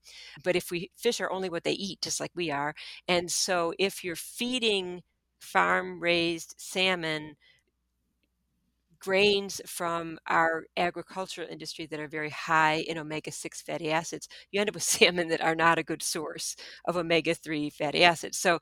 [0.45, 2.75] But if we fish are only what they eat, just like we are.
[3.07, 5.03] And so if you're feeding
[5.41, 7.37] farm raised salmon
[9.01, 14.61] grains from our agricultural industry that are very high in omega 6 fatty acids, you
[14.61, 18.39] end up with salmon that are not a good source of omega 3 fatty acids.
[18.39, 18.59] So,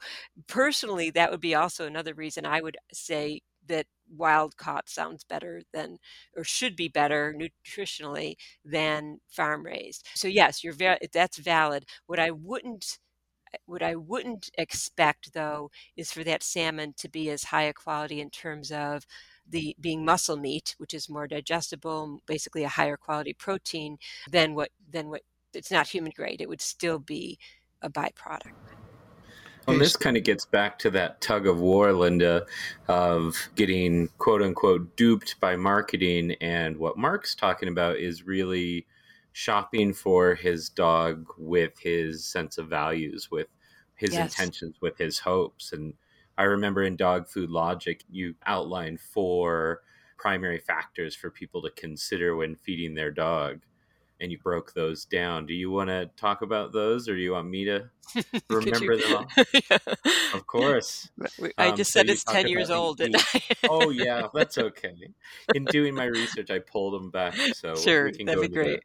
[0.47, 5.63] personally, that would be also another reason I would say that wild caught sounds better
[5.73, 5.99] than
[6.37, 10.07] or should be better nutritionally than farm raised.
[10.15, 11.87] So yes, you're very that's valid.
[12.07, 12.99] What I wouldn't
[13.67, 18.21] what I wouldn't expect though is for that salmon to be as high a quality
[18.21, 19.07] in terms of
[19.49, 23.99] the being muscle meat, which is more digestible, basically a higher quality protein
[24.31, 25.23] than what than what
[25.55, 26.41] it's not human grade.
[26.41, 27.39] It would still be
[27.83, 28.53] a byproduct.
[29.67, 32.47] Well, this kind of gets back to that tug of war, Linda,
[32.89, 36.37] of getting quote unquote duped by marketing.
[36.41, 38.87] And what Mark's talking about is really
[39.33, 43.49] shopping for his dog with his sense of values, with
[43.97, 44.33] his yes.
[44.33, 45.73] intentions, with his hopes.
[45.73, 45.95] And
[46.39, 49.83] I remember in Dog Food Logic, you outlined four
[50.17, 53.61] primary factors for people to consider when feeding their dog
[54.21, 55.47] and you broke those down.
[55.47, 57.91] Do you want to talk about those, or do you want me to
[58.51, 59.27] remember them all?
[59.71, 59.79] yeah.
[60.35, 61.11] Of course.
[61.59, 63.15] I um, just so said it's ten years old, and
[63.69, 65.11] oh yeah, that's okay.
[65.55, 68.81] In doing my research, I pulled them back, so sure, that'd be great.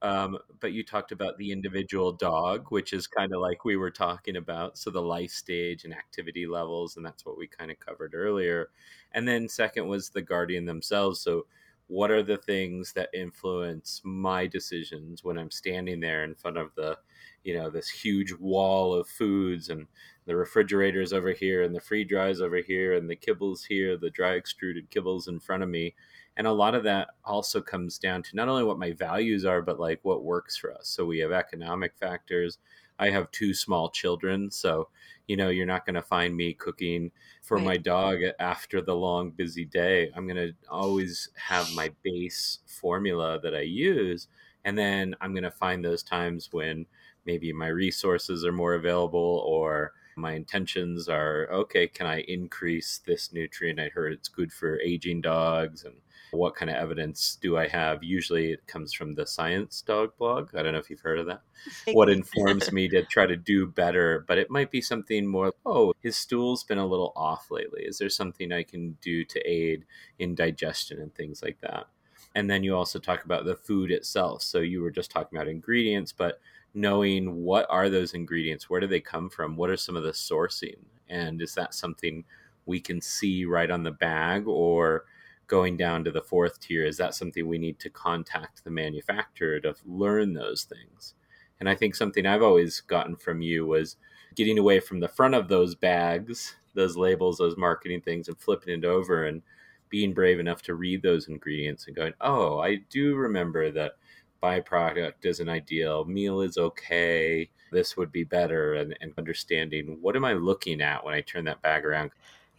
[0.00, 3.90] Um, but you talked about the individual dog, which is kind of like we were
[3.90, 4.76] talking about.
[4.76, 8.70] So the life stage and activity levels, and that's what we kind of covered earlier.
[9.12, 11.20] And then second was the guardian themselves.
[11.20, 11.46] So
[11.92, 16.74] what are the things that influence my decisions when I'm standing there in front of
[16.74, 16.96] the,
[17.44, 19.86] you know, this huge wall of foods and
[20.24, 24.08] the refrigerators over here and the free dries over here and the kibbles here, the
[24.08, 25.94] dry extruded kibbles in front of me.
[26.38, 29.60] And a lot of that also comes down to not only what my values are,
[29.60, 30.88] but like what works for us.
[30.88, 32.56] So we have economic factors.
[33.02, 34.50] I have two small children.
[34.50, 34.88] So
[35.28, 37.10] you know you're not going to find me cooking
[37.42, 37.66] for right.
[37.66, 43.38] my dog after the long busy day i'm going to always have my base formula
[43.40, 44.26] that i use
[44.64, 46.86] And then I'm going to find those times when
[47.26, 53.32] maybe my resources are more available or my intentions are okay, can I increase this
[53.32, 53.80] nutrient?
[53.80, 55.94] I heard it's good for aging dogs and
[56.32, 58.02] what kind of evidence do I have?
[58.02, 60.54] Usually it comes from the Science Dog blog.
[60.54, 61.42] I don't know if you've heard of that.
[61.92, 65.92] what informs me to try to do better, but it might be something more, oh,
[66.00, 67.82] his stool's been a little off lately.
[67.82, 69.84] Is there something I can do to aid
[70.18, 71.86] in digestion and things like that?
[72.34, 74.42] And then you also talk about the food itself.
[74.42, 76.40] So you were just talking about ingredients, but
[76.72, 78.70] knowing what are those ingredients?
[78.70, 79.56] Where do they come from?
[79.56, 80.78] What are some of the sourcing?
[81.08, 82.24] And is that something
[82.64, 85.04] we can see right on the bag or
[85.52, 89.60] going down to the fourth tier, is that something we need to contact the manufacturer
[89.60, 91.12] to learn those things?
[91.60, 93.96] And I think something I've always gotten from you was
[94.34, 98.78] getting away from the front of those bags, those labels, those marketing things, and flipping
[98.78, 99.42] it over and
[99.90, 103.98] being brave enough to read those ingredients and going, oh, I do remember that
[104.42, 110.24] byproduct isn't ideal, meal is okay, this would be better, and, and understanding what am
[110.24, 112.10] I looking at when I turn that bag around?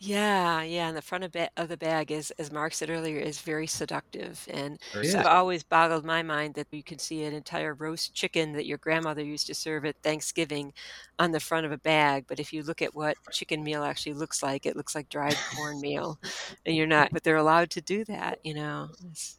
[0.05, 3.19] Yeah, yeah, and the front of, ba- of the bag is, as Mark said earlier,
[3.19, 7.33] is very seductive, and so it always boggled my mind that you can see an
[7.33, 10.73] entire roast chicken that your grandmother used to serve at Thanksgiving
[11.19, 12.25] on the front of a bag.
[12.27, 15.37] But if you look at what chicken meal actually looks like, it looks like dried
[15.55, 16.19] cornmeal,
[16.65, 17.11] and you're not.
[17.13, 18.89] But they're allowed to do that, you know.
[18.99, 19.37] It's-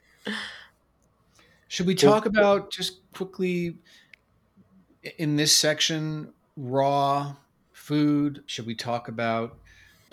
[1.69, 3.77] Should we talk about just quickly
[5.19, 7.37] in this section raw
[7.73, 8.45] food?
[8.47, 9.59] Should we talk about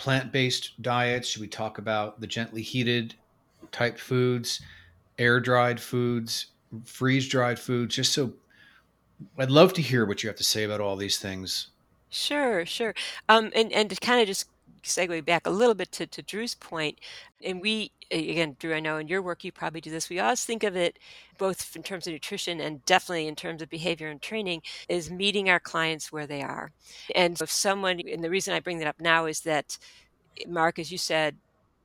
[0.01, 1.27] plant based diets?
[1.27, 3.13] Should we talk about the gently heated
[3.71, 4.59] type foods,
[5.19, 6.47] air dried foods,
[6.85, 7.95] freeze dried foods?
[7.95, 8.33] Just so
[9.37, 11.67] I'd love to hear what you have to say about all these things.
[12.09, 12.95] Sure, sure.
[13.29, 14.47] Um, and and to kind of just
[14.81, 16.97] segue back a little bit to, to Drew's point,
[17.43, 20.09] and we again, Drew, I know in your work you probably do this.
[20.09, 20.99] We always think of it
[21.37, 25.49] both in terms of nutrition and definitely in terms of behavior and training, is meeting
[25.49, 26.71] our clients where they are.
[27.15, 29.77] And if someone, and the reason I bring that up now is that
[30.47, 31.37] Mark, as you said,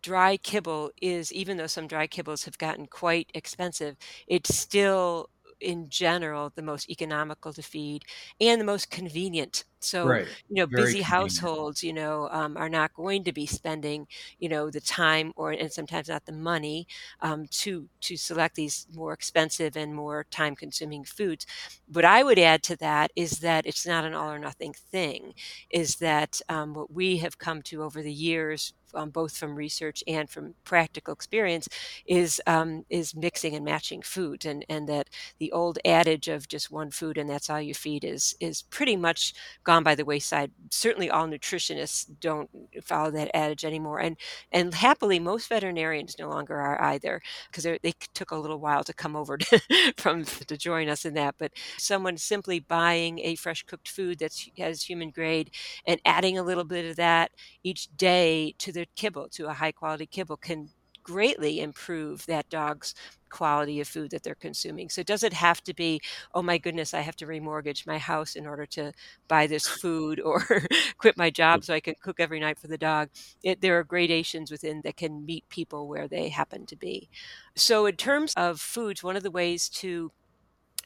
[0.03, 3.97] dry kibble is even though some dry kibbles have gotten quite expensive,
[4.27, 8.05] it's still in general the most economical to feed
[8.41, 9.65] and the most convenient.
[9.81, 10.29] So, Right.
[10.49, 11.51] you know, Very busy convenient.
[11.51, 14.07] households, you know, um, are not going to be spending,
[14.39, 16.87] you know, the time or and sometimes not the money
[17.21, 21.47] um, to to select these more expensive and more time consuming foods.
[21.87, 25.35] What I would add to that is that it's not an all or nothing thing.
[25.71, 30.03] Is that um, what we have come to over the years, um, both from research
[30.07, 31.69] and from practical experience,
[32.07, 35.09] is um, is mixing and matching food and and that
[35.39, 38.97] the old adage of just one food and that's all you feed is is pretty
[38.97, 39.33] much
[39.67, 40.53] gone by the wayside.
[40.71, 42.51] Certainly, all nutritionists don't
[42.85, 44.17] follow that adage anymore, and
[44.53, 48.95] and happily, most veterinarians no longer are either, because they took a little while to
[48.95, 49.61] come over to,
[49.99, 51.37] from to join us in that.
[51.39, 55.51] But someone simply buying a fresh cooked food that has human grade
[55.87, 57.33] and adding a little bit of that
[57.65, 60.71] each day to their kibble, to a high quality kibble, can
[61.07, 62.95] greatly improve that dog's
[63.31, 64.89] quality of food that they're consuming.
[64.89, 66.01] So does it have to be,
[66.35, 68.93] oh my goodness, I have to remortgage my house in order to
[69.29, 70.45] buy this food or
[70.99, 73.11] quit my job so I can cook every night for the dog.
[73.43, 77.09] It, there are gradations within that can meet people where they happen to be.
[77.55, 80.13] So in terms of foods, one of the ways to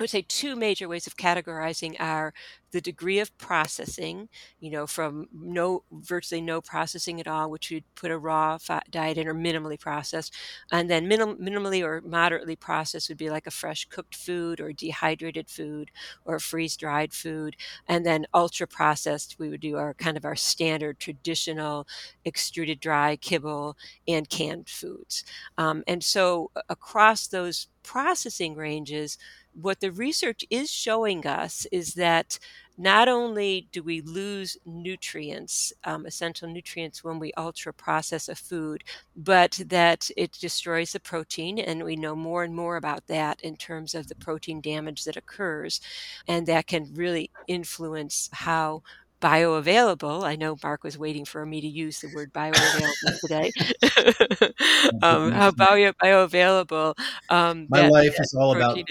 [0.01, 2.33] I would say two major ways of categorizing are
[2.73, 4.29] the degree of processing,
[4.59, 8.57] you know, from no virtually no processing at all, which would put a raw
[8.91, 10.33] diet in or minimally processed,
[10.73, 14.73] and then minim- minimally or moderately processed would be like a fresh cooked food or
[14.73, 15.91] dehydrated food
[16.25, 20.37] or freeze dried food, and then ultra processed we would do our kind of our
[20.37, 21.87] standard traditional
[22.25, 23.77] extruded dry kibble
[24.09, 25.25] and canned foods,
[25.59, 29.17] um, and so across those processing ranges
[29.55, 32.39] what the research is showing us is that
[32.79, 38.83] not only do we lose nutrients, um, essential nutrients, when we ultra process a food,
[39.15, 41.59] but that it destroys the protein.
[41.59, 45.17] And we know more and more about that in terms of the protein damage that
[45.17, 45.81] occurs.
[46.27, 48.83] And that can really influence how
[49.21, 50.25] bioavailable.
[50.25, 53.53] I know Mark was waiting for me to use the word bioavailable today.
[55.03, 56.95] um, how bio, bioavailable
[57.29, 58.85] um, My life is all about is.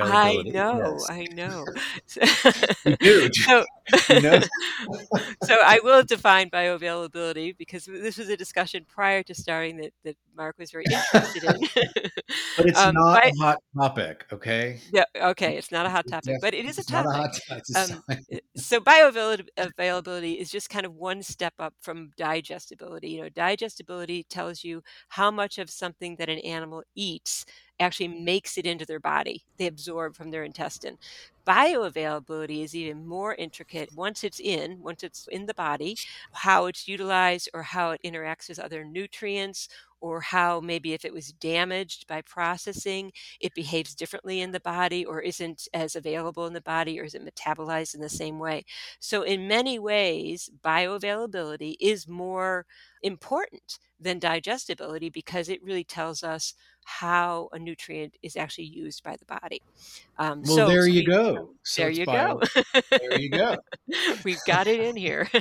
[0.00, 0.52] I bioavailability.
[0.52, 1.10] know, Yes.
[1.10, 1.66] I know.
[3.00, 3.30] You do.
[3.32, 3.64] so,
[4.08, 4.40] You know?
[5.42, 10.16] so I will define bioavailability because this was a discussion prior to starting that, that
[10.36, 11.62] Mark was very interested in.
[12.56, 14.80] But it's um, not bi- a hot topic, okay?
[14.92, 17.12] yeah, okay, it's not a hot topic, but it is a not a topic.
[17.12, 17.64] hot topic.
[17.74, 18.02] Um,
[18.56, 23.10] so bioavailability is just kind of one step up from digestibility.
[23.10, 27.44] You know, digestibility tells you how much of something that an animal eats
[27.80, 29.44] actually makes it into their body.
[29.58, 30.98] They absorb from their intestine.
[31.46, 33.90] Bioavailability is even more intricate.
[33.92, 35.96] Once it's in, once it's in the body,
[36.32, 39.68] how it's utilized or how it interacts with other nutrients
[40.02, 45.04] or how maybe if it was damaged by processing, it behaves differently in the body
[45.04, 48.64] or isn't as available in the body or is it metabolized in the same way.
[49.00, 52.66] So, in many ways, bioavailability is more
[53.02, 59.16] important than digestibility because it really tells us how a nutrient is actually used by
[59.16, 59.62] the body.
[60.18, 61.50] Um, well, so, there you go.
[61.62, 62.46] So there you bio, go.
[62.90, 63.56] there you go.
[64.24, 65.28] We've got it in here.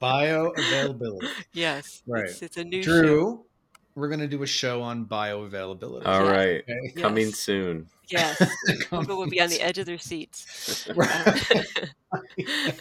[0.00, 1.28] Bioavailability.
[1.52, 2.02] Yes.
[2.06, 2.24] Right.
[2.24, 3.44] It's, it's a new Drew, show.
[3.94, 6.06] we're going to do a show on bioavailability.
[6.06, 6.62] All right.
[6.62, 6.92] Okay?
[6.96, 7.88] Coming soon.
[8.10, 8.42] Yes.
[8.90, 10.88] People will be on the edge of their seats.
[12.10, 12.22] Uh,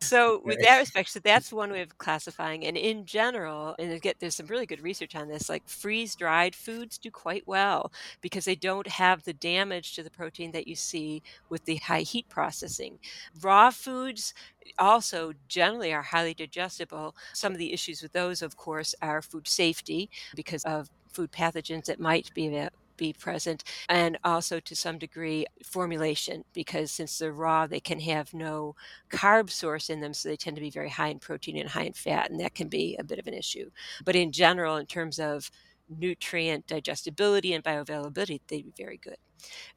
[0.00, 2.66] so with that respect, so that's one way of classifying.
[2.66, 6.54] And in general, and get there's some really good research on this, like freeze dried
[6.54, 7.90] foods do quite well
[8.20, 12.02] because they don't have the damage to the protein that you see with the high
[12.02, 12.98] heat processing.
[13.40, 14.34] Raw foods
[14.66, 17.14] eh, also generally are highly digestible.
[17.32, 21.86] Some of the issues with those, of course, are food safety because of food pathogens
[21.86, 22.48] that might be
[22.96, 28.32] be present, and also to some degree formulation, because since they're raw, they can have
[28.34, 28.74] no
[29.10, 31.84] carb source in them, so they tend to be very high in protein and high
[31.84, 33.70] in fat, and that can be a bit of an issue.
[34.04, 35.50] But in general, in terms of
[35.88, 39.16] nutrient digestibility and bioavailability, they'd be very good.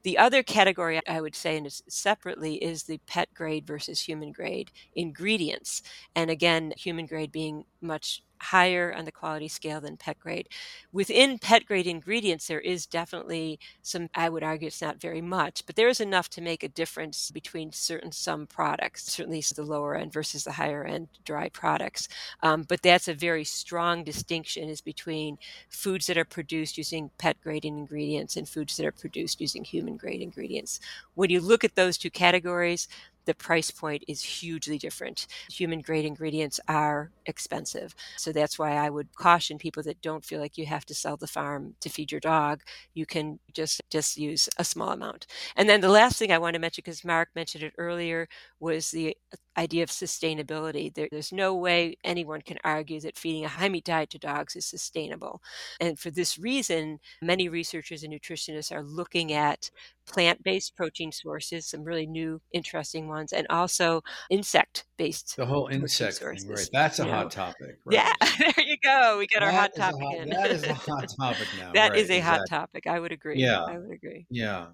[0.03, 4.71] The other category I would say and separately is the pet grade versus human grade
[4.95, 5.81] ingredients.
[6.15, 10.47] And again, human grade being much higher on the quality scale than pet grade.
[10.91, 15.65] Within pet grade ingredients, there is definitely some, I would argue it's not very much,
[15.65, 19.95] but there is enough to make a difference between certain some products, certainly the lower
[19.95, 22.07] end versus the higher end dry products.
[22.43, 25.37] Um, but that's a very strong distinction is between
[25.69, 29.97] foods that are produced using pet grade ingredients and foods that are produced using human
[29.97, 30.79] grade ingredients.
[31.15, 32.87] When you look at those two categories,
[33.27, 35.27] the price point is hugely different.
[35.51, 37.95] Human grade ingredients are expensive.
[38.17, 41.17] So that's why I would caution people that don't feel like you have to sell
[41.17, 42.63] the farm to feed your dog.
[42.95, 45.27] You can just just use a small amount.
[45.55, 48.27] And then the last thing I want to mention because Mark mentioned it earlier
[48.59, 49.15] was the
[49.57, 50.93] idea of sustainability.
[50.93, 54.55] There, there's no way anyone can argue that feeding a high meat diet to dogs
[54.55, 55.41] is sustainable.
[55.79, 59.69] And for this reason, many researchers and nutritionists are looking at
[60.05, 65.35] plant based protein sources, some really new, interesting ones, and also insect based.
[65.35, 66.69] The whole insect thing, right?
[66.71, 67.29] That's a you hot know.
[67.29, 67.77] topic.
[67.85, 67.95] Right?
[67.95, 69.17] Yeah, there you go.
[69.17, 70.29] We got that our hot topic hot, in.
[70.29, 71.73] That is a hot topic now.
[71.73, 72.21] That right, is a exactly.
[72.21, 72.87] hot topic.
[72.87, 73.39] I would agree.
[73.39, 73.63] Yeah.
[73.63, 74.25] I would agree.
[74.29, 74.67] Yeah.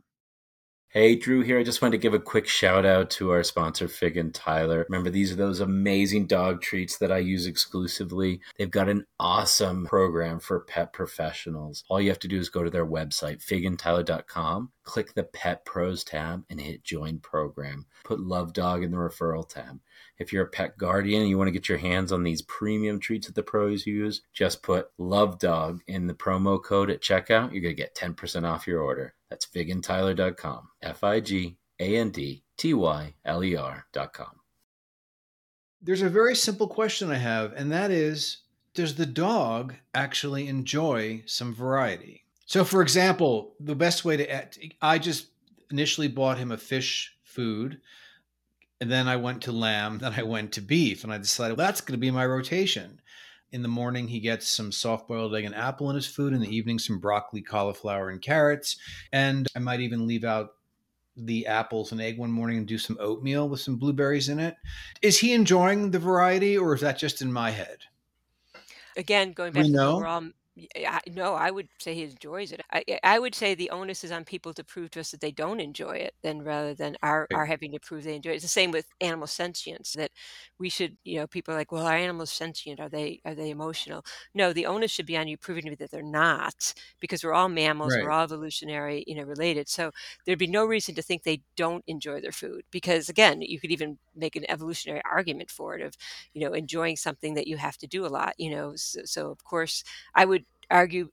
[0.95, 1.57] Hey, Drew here.
[1.57, 4.85] I just wanted to give a quick shout out to our sponsor, Fig and Tyler.
[4.87, 8.41] Remember, these are those amazing dog treats that I use exclusively.
[8.59, 11.83] They've got an awesome program for pet professionals.
[11.89, 16.03] All you have to do is go to their website, figandtyler.com, click the Pet Pros
[16.03, 17.87] tab, and hit Join Program.
[18.03, 19.79] Put Love Dog in the referral tab.
[20.19, 22.99] If you're a pet guardian and you want to get your hands on these premium
[22.99, 27.51] treats that the pros use, just put Love Dog in the promo code at checkout.
[27.51, 29.15] You're going to get 10% off your order.
[29.33, 30.69] That's figandtyler.com.
[30.83, 34.39] F I G A N D T Y L E R.com.
[35.81, 38.43] There's a very simple question I have, and that is
[38.75, 42.25] Does the dog actually enjoy some variety?
[42.45, 44.45] So, for example, the best way to,
[44.83, 45.29] I just
[45.71, 47.81] initially bought him a fish food
[48.79, 51.65] and then I went to lamb, then I went to beef, and I decided well,
[51.65, 53.01] that's going to be my rotation.
[53.53, 56.33] In the morning, he gets some soft boiled egg and apple in his food.
[56.33, 58.77] In the evening, some broccoli, cauliflower, and carrots.
[59.11, 60.55] And I might even leave out
[61.15, 64.55] the apples and egg one morning and do some oatmeal with some blueberries in it.
[65.03, 67.77] Is he enjoying the variety, or is that just in my head?
[68.97, 72.61] Again, going back to the overall yeah, no, I would say he enjoys it.
[72.71, 75.31] I, I would say the onus is on people to prove to us that they
[75.31, 78.35] don't enjoy it, then rather than our, our having to prove they enjoy it.
[78.35, 80.11] It's the same with animal sentience that
[80.59, 82.79] we should, you know, people are like, well, are animals sentient?
[82.79, 84.05] Are they are they emotional?
[84.35, 87.33] No, the onus should be on you proving to me that they're not, because we're
[87.33, 87.99] all mammals, Right.
[87.99, 89.67] we're all evolutionary, you know, related.
[89.69, 89.91] So
[90.25, 93.71] there'd be no reason to think they don't enjoy their food, because again, you could
[93.71, 95.95] even make an evolutionary argument for it of,
[96.33, 98.73] you know, enjoying something that you have to do a lot, you know.
[98.75, 99.83] So, so of course,
[100.15, 101.09] I would argue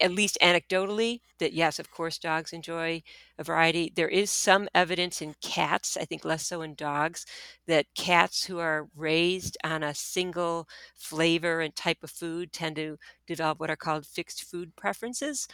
[0.00, 3.02] at least anecdotally that yes of course dogs enjoy
[3.38, 3.92] a variety.
[3.94, 7.26] There is some evidence in cats i think less so in dogs
[7.66, 12.98] that cats who are raised on a single flavor and type of food tend to
[13.36, 15.46] develop what are called fixed food preferences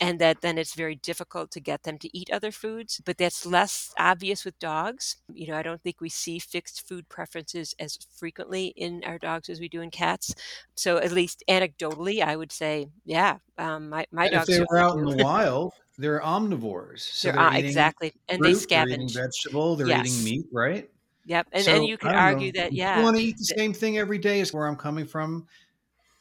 [0.00, 3.00] and that then it's very difficult to get them to eat other foods.
[3.04, 5.16] But that's less obvious with dogs.
[5.32, 9.48] You know, I don't think we see fixed food preferences as frequently in our dogs
[9.48, 10.34] as we do in cats.
[10.74, 14.46] So at least anecdotally, I would say, yeah, um, my my And if dogs.
[14.46, 17.00] they were out in the wild, they're omnivores.
[17.00, 20.46] So They're they're uh, eating exactly, and they fruit, they're eating vegetable, they're eating meat,
[20.52, 20.90] right?
[21.24, 22.52] Yep, and and you could argue know.
[22.52, 24.40] that Do you yeah, want to eat the th- same thing every day?
[24.40, 25.46] Is where I'm coming from.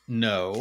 [0.08, 0.54] No,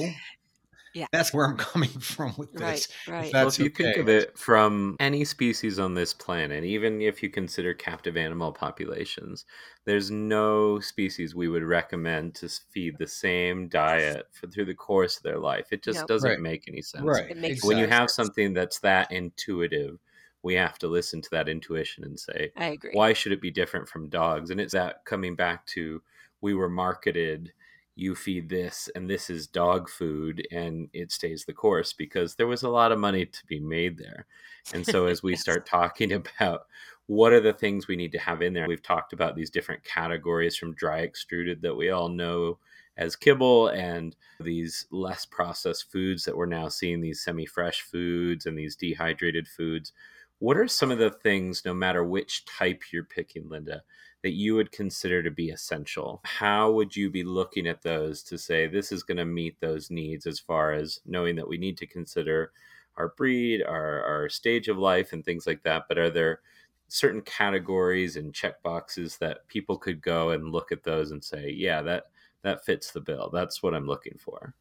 [0.93, 2.89] yeah, that's where I'm coming from with this.
[3.19, 3.37] If right.
[3.41, 7.31] Well, if you think of it from any species on this planet, even if you
[7.31, 9.45] consider captive animal populations,
[9.85, 15.17] there's no species we would recommend to feed the same diet for, through the course
[15.17, 15.73] of their life.
[15.73, 16.39] It just No, doesn't Right.
[16.39, 17.23] make any sense.
[17.23, 17.31] Right.
[17.31, 19.99] it makes When you have something that's that intuitive,
[20.43, 22.93] we have to listen to that intuition and say, I agree.
[22.93, 24.51] why should it be different from dogs?
[24.51, 26.03] And it's that coming back to
[26.41, 27.53] we were marketed
[27.97, 32.47] you feed this and this is dog food and it stays the course because there
[32.47, 34.27] was a lot of money to be made there.
[34.73, 35.37] And so as we Yes.
[35.37, 36.67] start talking about
[37.07, 39.83] what are the things we need to have in there, we've talked about these different
[39.85, 42.59] categories from dry extruded that we all know
[42.97, 48.59] as kibble and these less processed foods that we're now seeing these semi-fresh foods and
[48.59, 49.93] these dehydrated foods
[50.41, 53.83] what are some of the things, no matter which type you're picking, Linda,
[54.23, 56.21] that you would consider to be essential?
[56.25, 59.91] How would you be looking at those to say this is going to meet those
[59.91, 62.53] needs as far as knowing that we need to consider
[62.97, 65.85] our breed, our, our stage of life, and things like that?
[65.89, 66.41] But are there
[66.89, 71.55] certain categories and check boxes that people could go and look at those and say,
[71.57, 72.05] yeah, that
[72.43, 73.31] that fits the bill.
[73.33, 74.55] That's what I'm looking for.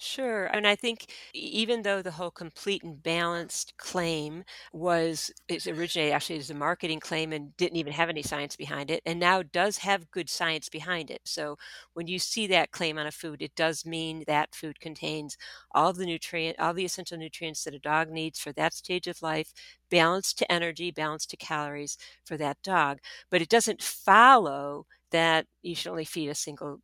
[0.00, 0.46] Sure.
[0.46, 6.38] And I think even though the whole complete and balanced claim was, it originated actually
[6.38, 9.78] as a marketing claim and didn't even have any science behind it, and now does
[9.78, 11.22] have good science behind it.
[11.24, 11.58] So
[11.94, 15.36] when you see that claim on a food, it does mean that food contains
[15.72, 19.20] all the nutrient, all the essential nutrients that a dog needs for that stage of
[19.20, 19.52] life,
[19.90, 22.98] balanced to energy, balanced to calories for that dog.
[23.30, 26.80] But it doesn't follow that you should only feed a single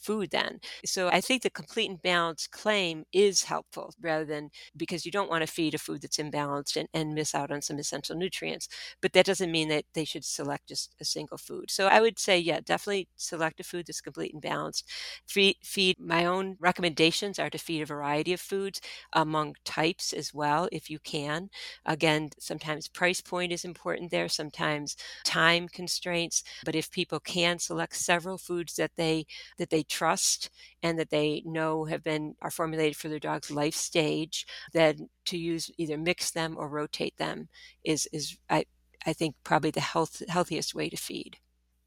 [0.00, 0.60] food then.
[0.84, 5.30] So I think the complete and balanced claim is helpful rather than because you don't
[5.30, 8.68] want to feed a food that's imbalanced and, and miss out on some essential nutrients.
[9.00, 11.70] But that doesn't mean that they should select just a single food.
[11.70, 14.88] So I would say, yeah, definitely select a food that's complete and balanced.
[15.26, 18.80] Feed, feed my own recommendations are to feed a variety of foods
[19.12, 21.50] among types as well, if you can.
[21.84, 26.42] Again, sometimes price point is important there, sometimes time constraints.
[26.64, 29.26] But if people can select several foods that they
[29.58, 30.50] that they trust
[30.82, 35.36] and that they know have been are formulated for their dog's life stage, then to
[35.36, 37.48] use either mix them or rotate them
[37.84, 38.64] is is I
[39.04, 41.36] I think probably the health healthiest way to feed.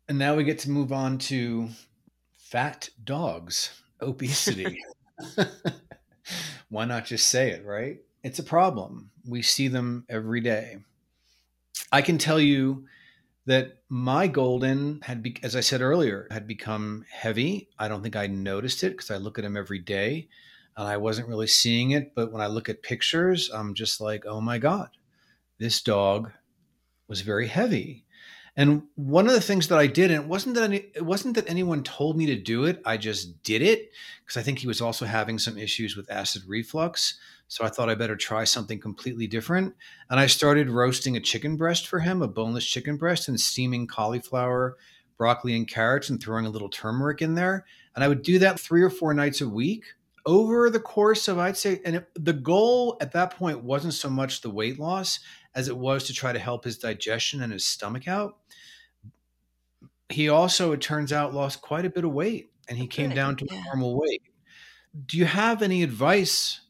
[0.07, 1.69] And now we get to move on to
[2.37, 4.77] fat dogs, obesity.
[6.69, 7.99] Why not just say it, right?
[8.23, 9.11] It's a problem.
[9.27, 10.77] We see them every day.
[11.91, 12.85] I can tell you
[13.45, 17.69] that my golden had, be- as I said earlier, had become heavy.
[17.77, 20.29] I don't think I noticed it because I look at him every day
[20.77, 22.13] and I wasn't really seeing it.
[22.15, 24.89] But when I look at pictures, I'm just like, oh my God,
[25.59, 26.31] this dog
[27.07, 28.05] was very heavy.
[28.55, 31.35] And one of the things that I did, and it wasn't that any, it wasn't
[31.35, 32.81] that anyone told me to do it.
[32.85, 33.91] I just did it
[34.23, 37.17] because I think he was also having some issues with acid reflux.
[37.53, 39.75] So I thought I better try something completely different.
[40.09, 43.85] And I started roasting a chicken breast for him, a boneless chicken breast, and steaming
[43.85, 44.77] cauliflower,
[45.19, 47.63] broccoli, and carrots, and throwing a little turmeric in there.
[47.93, 49.83] And I would do that three or four nights a week
[50.25, 54.09] over the course of, I'd say, and it, the goal at that point wasn't so
[54.09, 55.19] much the weight loss
[55.53, 58.37] as it was to try to help his digestion and his stomach out.
[60.09, 63.15] He also, it turns out, lost quite a bit of weight and he came Good.
[63.15, 63.63] down to a Yeah.
[63.65, 64.23] normal weight.
[65.05, 66.61] Do you have any advice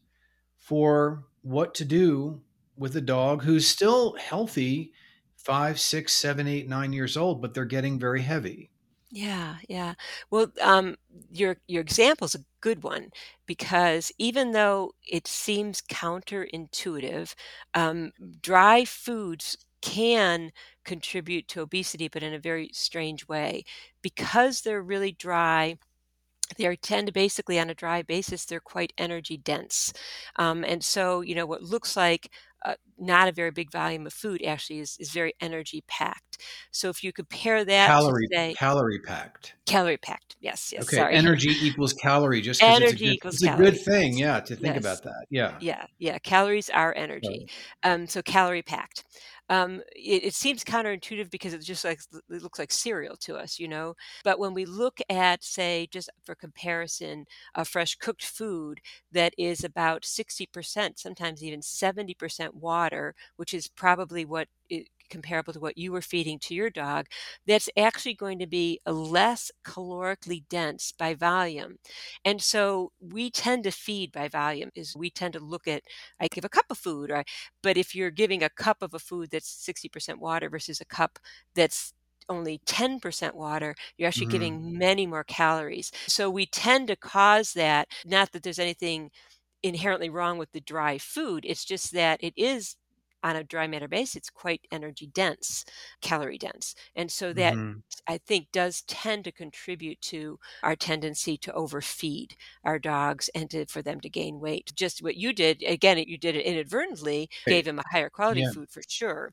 [0.64, 2.40] for what to do
[2.74, 4.94] with a dog who's still healthy,
[5.36, 8.70] five, six, seven, eight, nine years old, but they're getting very heavy?
[9.10, 9.94] Yeah, yeah.
[10.30, 10.96] Well, um,
[11.30, 13.10] your your example's a good one
[13.46, 17.34] because even though it seems counterintuitive,
[17.74, 20.50] um, dry foods can
[20.84, 23.64] contribute to obesity, but in a very strange way.
[24.02, 25.76] Because they're really dry,
[26.56, 29.92] they tend to basically on a dry basis they're quite energy dense
[30.36, 32.30] um, and so you know what looks like
[32.64, 36.38] uh, not a very big volume of food actually is, is very energy packed
[36.70, 39.54] so if you compare that Calorie, say calorie packed.
[39.66, 43.14] calorie packed yes yes Okay, sorry energy equals calorie, just because it's a energy good,
[43.14, 45.26] equals it's a good thing, yeah, to think yes about that.
[45.30, 45.58] Yeah.
[45.60, 47.46] yeah yeah calories are energy
[47.82, 49.04] So, um, so calorie packed
[49.50, 53.58] um, it, it seems counterintuitive because it just like it looks like cereal to us,
[53.58, 53.94] you know.
[54.24, 58.80] But when we look at, say, just for comparison, a fresh cooked food
[59.12, 65.60] that is about 60%, sometimes even 70% water, which is probably what it, comparable to
[65.60, 67.06] what you were feeding to your dog,
[67.46, 71.76] that's actually going to be less calorically dense by volume.
[72.24, 75.82] And so we tend to feed by volume is we tend to look at
[76.20, 77.28] I give a cup of food, right?
[77.62, 81.20] But if you're giving a cup of a food that's 60% water versus a cup
[81.54, 81.92] that's
[82.28, 84.30] only 10% water, you're actually mm.
[84.30, 85.92] giving many more calories.
[86.08, 87.88] So we tend to cause that.
[88.04, 89.10] Not that there's anything
[89.62, 92.76] inherently wrong with the dry food, it's just that it is
[93.24, 95.64] on a dry matter base, it's quite energy dense,
[96.00, 96.74] calorie dense.
[96.94, 97.78] And so that mm-hmm.
[98.06, 103.66] I think does tend to contribute to our tendency to overfeed our dogs and to,
[103.66, 104.72] for them to gain weight.
[104.76, 108.50] Just what you did, again, you did it inadvertently, gave them a higher quality yeah.
[108.52, 109.32] food for sure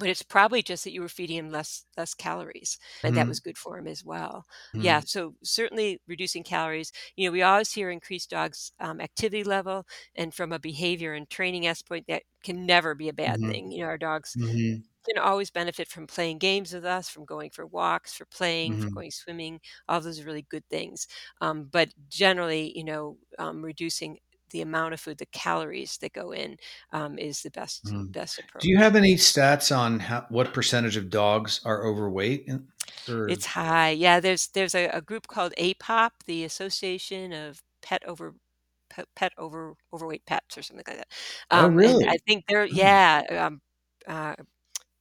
[0.00, 3.20] but it's probably just that you were feeding him less less calories and mm-hmm.
[3.20, 4.84] that was good for him as well mm-hmm.
[4.84, 9.86] yeah so certainly reducing calories you know we always hear increased dogs um, activity level
[10.16, 13.50] and from a behavior and training aspect that can never be a bad mm-hmm.
[13.50, 14.80] thing you know our dogs mm-hmm.
[15.08, 18.86] can always benefit from playing games with us from going for walks for playing for
[18.86, 18.94] mm-hmm.
[18.94, 21.06] going swimming all those are really good things
[21.42, 24.18] um, but generally you know um, reducing
[24.50, 26.56] the amount of food, the calories that go in,
[26.92, 28.10] um, is the best mm.
[28.12, 28.62] best approach.
[28.62, 32.48] Do you have any stats on how, what percentage of dogs are overweight?
[33.08, 33.28] Or?
[33.28, 33.90] It's high.
[33.90, 38.34] Yeah, there's there's a, a, group called APOP, the Association of Pet Over
[38.88, 41.08] Pet, pet Over Overweight Pets, or something like that.
[41.50, 42.06] Oh, um, oh, really?
[42.06, 42.74] I think they're hmm.
[42.76, 43.46] yeah.
[43.46, 43.60] Um,
[44.06, 44.34] uh,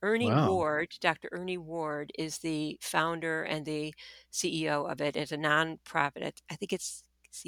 [0.01, 0.51] Ernie wow.
[0.51, 1.29] Ward, Dr.
[1.31, 3.93] Ernie Ward, is the founder and the
[4.31, 5.15] CEO of it.
[5.15, 6.37] It's a nonprofit.
[6.49, 7.45] I think it's it's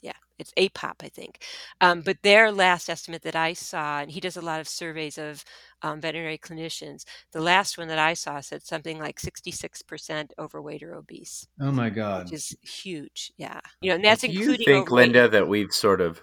[0.00, 1.44] yeah, it's APOP, I think.
[1.80, 5.18] Um, but their last estimate that I saw, and he does a lot of surveys
[5.18, 5.44] of
[5.82, 10.94] um, veterinary clinicians, the last one that I saw said something like 66% overweight or
[10.94, 11.46] obese.
[11.60, 12.24] Oh my God.
[12.24, 13.32] Which is huge.
[13.36, 13.60] Yeah.
[13.80, 14.50] You know, and that's Do including.
[14.60, 15.06] you think, overweight.
[15.06, 16.20] Linda, that we've sort of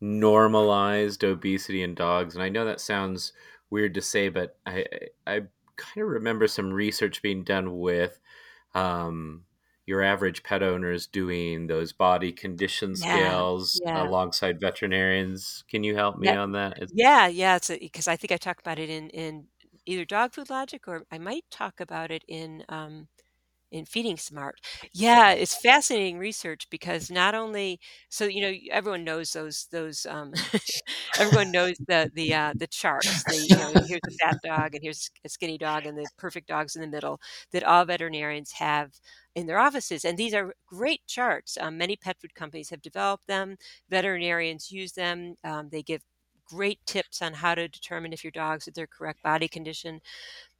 [0.00, 2.34] normalized obesity in dogs?
[2.34, 3.32] And I know that sounds
[3.70, 4.84] weird to say, but I,
[5.26, 5.40] I
[5.76, 8.18] kind of remember some research being done with.
[8.74, 9.44] Um,
[9.86, 14.02] your average pet owners doing those body condition scales yeah.
[14.02, 15.64] alongside veterinarians.
[15.70, 16.72] Can you help me yeah, on that?
[16.76, 17.56] It's- yeah, yeah.
[17.56, 19.46] It's because I think I talk about it in in
[19.86, 23.06] either Dog Food Logic or I might talk about it in um,
[23.72, 24.60] in feeding smart.
[24.92, 30.32] Yeah it's fascinating research because not only so you know everyone knows those those um,
[31.18, 34.82] everyone knows the the uh, the charts the, you know here's a fat dog and
[34.82, 37.20] here's a skinny dog and the perfect dogs in the middle
[37.52, 38.92] that all veterinarians have
[39.34, 41.58] in their offices and these are great charts.
[41.60, 43.56] Um, many pet food companies have developed them.
[43.90, 45.34] Veterinarians use them.
[45.44, 46.02] Um, they give
[46.48, 50.00] great tips on how to determine if your dog's at their correct body condition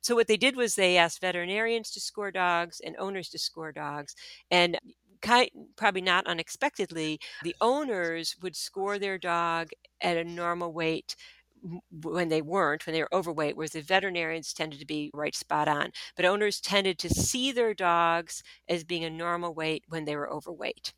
[0.00, 3.72] so what they did was they asked veterinarians to score dogs and owners to score
[3.72, 4.14] dogs,
[4.50, 4.78] and
[5.22, 9.70] kind, probably not unexpectedly, the owners would score their dog
[10.00, 11.16] at a normal weight
[12.02, 15.68] when they weren't, when they were overweight, whereas the veterinarians tended to be right spot
[15.68, 15.90] on.
[16.14, 20.30] But owners tended to see their dogs as being a normal weight when they were
[20.30, 20.92] overweight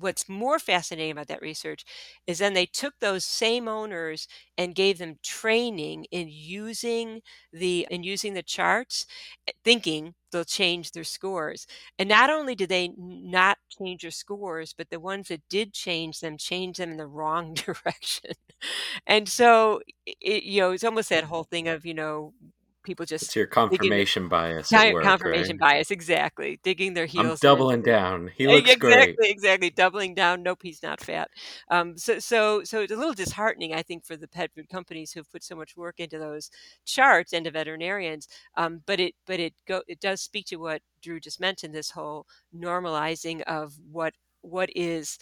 [0.00, 1.84] what's more fascinating about that research
[2.26, 4.26] is then they took those same owners
[4.58, 7.20] and gave them training in using
[7.52, 9.06] the in using the charts
[9.48, 11.66] eh, thinking they'll change their scores.
[11.98, 16.20] And not only did they not change their scores but the ones that did change
[16.20, 18.32] them changed them in the wrong direction.
[19.06, 22.34] And so it, you know it's almost that whole thing of you know
[22.82, 24.70] people just it's your confirmation bias.
[24.72, 25.76] Work, confirmation right?
[25.76, 26.60] bias, exactly.
[26.62, 27.42] Digging their heels.
[27.42, 28.30] I'm doubling down.
[28.34, 29.30] He looks exactly, great.
[29.30, 30.42] Exactly, doubling down.
[30.42, 31.30] Nope, he's not fat.
[31.70, 35.12] Um, so, so, so it's a little disheartening, I think, for the pet food companies
[35.12, 36.50] who've put so much work into those
[36.84, 38.28] charts and to veterinarians.
[38.56, 41.74] Um, but it, but it go, it does speak to what Drew just mentioned.
[41.74, 42.26] This whole
[42.56, 45.18] normalizing of what what is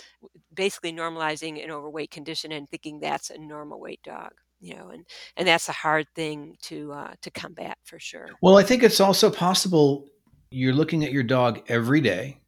[0.55, 5.05] basically normalizing an overweight condition and thinking that's a normal weight dog you know and
[5.37, 8.29] and that's a hard thing to uh, to combat for sure.
[8.41, 10.09] Well i think it's also possible
[10.51, 12.41] you're looking at your dog every day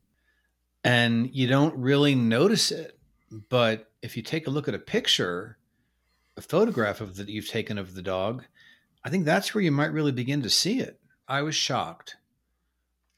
[0.85, 2.99] and you don't really notice it
[3.49, 5.59] but if you take a look at a picture
[6.37, 8.45] a photograph of that you've taken of the dog
[9.05, 10.99] i think that's where you might really begin to see it.
[11.29, 12.17] I was shocked.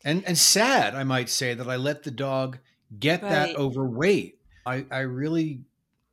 [0.04, 2.58] And and sad i might say that i let the dog
[2.98, 3.30] get right.
[3.30, 4.38] that overweight.
[4.66, 5.62] I i really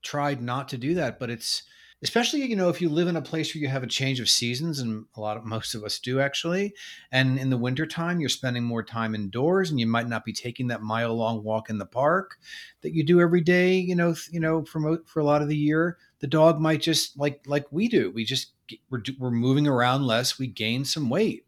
[0.02, 1.64] tried not to do that but it's
[2.02, 4.30] especially you know if you live in a place where you have a change of
[4.30, 6.74] seasons and a lot of most of us do actually
[7.12, 10.68] and in the wintertime you're spending more time indoors and you might not be taking
[10.68, 12.38] that mile long walk in the park
[12.82, 15.58] that you do every day you know you know for for a lot of the
[15.58, 18.54] year the dog might just like like we do we just
[18.90, 21.46] we're, we're moving around less we gain some weight.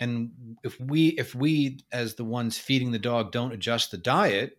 [0.00, 4.58] And if we if we as the ones feeding the dog don't adjust the diet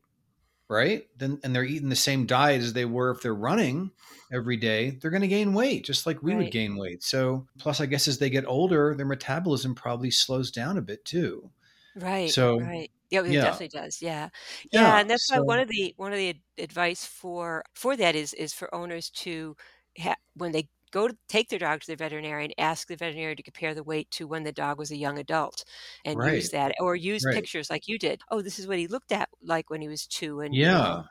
[0.70, 1.08] right?
[1.18, 3.92] Then and they're eating the same diet as they were if they're running
[4.32, 6.44] every day, they're going to gain weight just like we right.
[6.44, 7.04] would gain weight.
[7.04, 11.04] So plus I guess as they get older, their metabolism probably slows down a bit
[11.04, 11.50] too.
[11.96, 12.30] Right.
[12.30, 12.92] So right.
[13.10, 13.42] Yeah, it yeah.
[13.42, 14.02] definitely does.
[14.02, 14.30] Yeah.
[14.72, 14.82] yeah.
[14.82, 18.16] Yeah, and that's so, why one of the one of the advice for for that
[18.16, 19.56] is is for owners to
[19.98, 23.44] ha- when they go to take their dog to the veterinarian, ask the veterinarian to
[23.44, 25.66] compare the weight to when the dog was a young adult
[26.06, 26.36] and right.
[26.36, 27.36] use that or use right.
[27.36, 28.22] pictures like you did.
[28.32, 30.42] Oh, this is what he looked at like when he was two.
[30.42, 30.66] And yeah.
[30.66, 31.06] You know,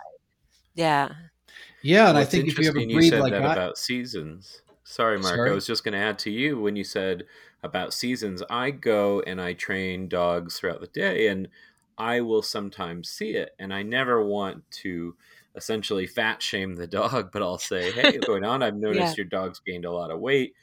[0.75, 1.09] yeah.
[1.83, 2.07] Yeah.
[2.07, 4.63] And well, I think if you ever you said like that, that about seasons.
[4.85, 5.37] Sorry, Mark.
[5.37, 5.51] Sorry?
[5.51, 7.25] I was just going to add to you when you said
[7.63, 8.43] about seasons.
[8.49, 11.49] I go and I train dogs throughout the day and
[11.99, 13.55] I will sometimes see it.
[13.59, 15.15] And I never want to
[15.55, 18.63] essentially fat shame the dog, but I'll say, hey, what's going on?
[18.63, 19.15] I've noticed yeah.
[19.17, 20.55] your dog's gained a lot of weight.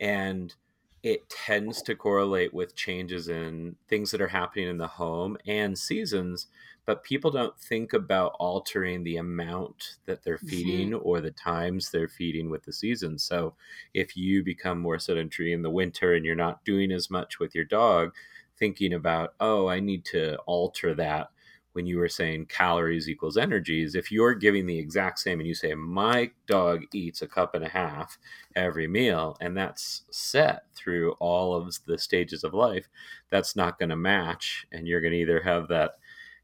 [0.00, 0.54] And
[1.02, 5.78] it tends to correlate with changes in things that are happening in the home and
[5.78, 6.46] seasons.
[6.84, 11.06] But people don't think about altering the amount that they're feeding mm-hmm.
[11.06, 13.22] or the times they're feeding with the seasons.
[13.22, 13.54] So
[13.94, 17.54] if you become more sedentary in the winter and you're not doing as much with
[17.54, 18.12] your dog,
[18.58, 21.30] thinking about, oh, I need to alter that
[21.72, 25.54] when you were saying calories equals energies, if you're giving the exact same and you
[25.54, 28.18] say, my dog eats a cup and a half
[28.56, 32.88] every meal, and that's set through all of the stages of life,
[33.30, 34.66] that's not going to match.
[34.72, 35.92] And you're going to either have that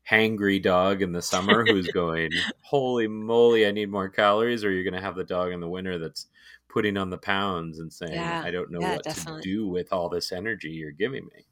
[0.08, 4.84] hangry dog in the summer who's going, holy moly, I need more calories, or you're
[4.84, 6.26] going to have the dog in the winter that's
[6.68, 9.42] putting on the pounds and saying, yeah, I don't know yeah, what definitely.
[9.42, 11.45] to do with all this energy you're giving me.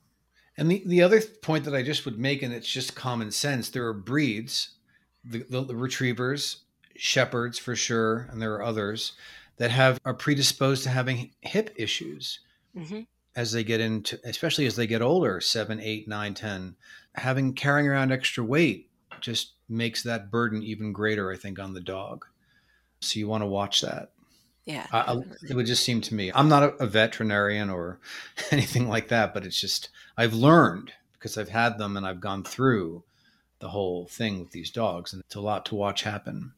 [0.57, 3.68] And the, the other point that I just would make, and it's just common sense,
[3.68, 4.70] there are breeds,
[5.24, 6.59] the, the, the retrievers,
[6.96, 9.12] shepherds for sure, and there are others
[9.57, 12.40] that have are predisposed to having hip issues
[12.76, 13.00] mm-hmm.
[13.36, 16.76] as they get into, especially as they get older, seven, eight, nine, ten.
[17.14, 18.90] Having carrying around extra weight
[19.20, 22.26] just makes that burden even greater, I think, on the dog.
[23.00, 24.11] So you want to watch that.
[24.66, 26.32] Yeah, I, it would just seem to me.
[26.34, 28.00] I'm not a, a veterinarian or
[28.50, 32.44] anything like that, but it's just I've learned because I've had them and I've gone
[32.44, 33.04] through
[33.58, 36.52] the whole thing with these dogs, and it's a lot to watch happen.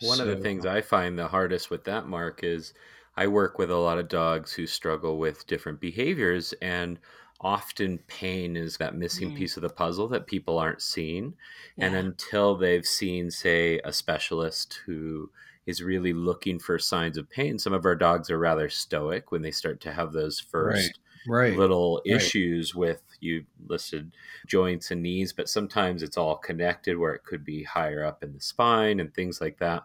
[0.00, 2.74] One so, of the things I find the hardest with that, Mark, is
[3.16, 6.98] I work with a lot of dogs who struggle with different behaviors, and
[7.40, 9.36] often pain is that missing mm.
[9.36, 11.34] piece of the puzzle that people aren't seeing.
[11.76, 11.86] Yeah.
[11.86, 15.30] And until they've seen, say, a specialist who
[15.66, 19.42] is really looking for signs of pain, some of our dogs are rather stoic when
[19.42, 20.88] they start to have those first.
[20.88, 21.56] Right right.
[21.56, 22.16] little right.
[22.16, 24.12] issues with you listed
[24.46, 28.32] joints and knees, but sometimes it's all connected where it could be higher up in
[28.32, 29.84] the spine and things like that.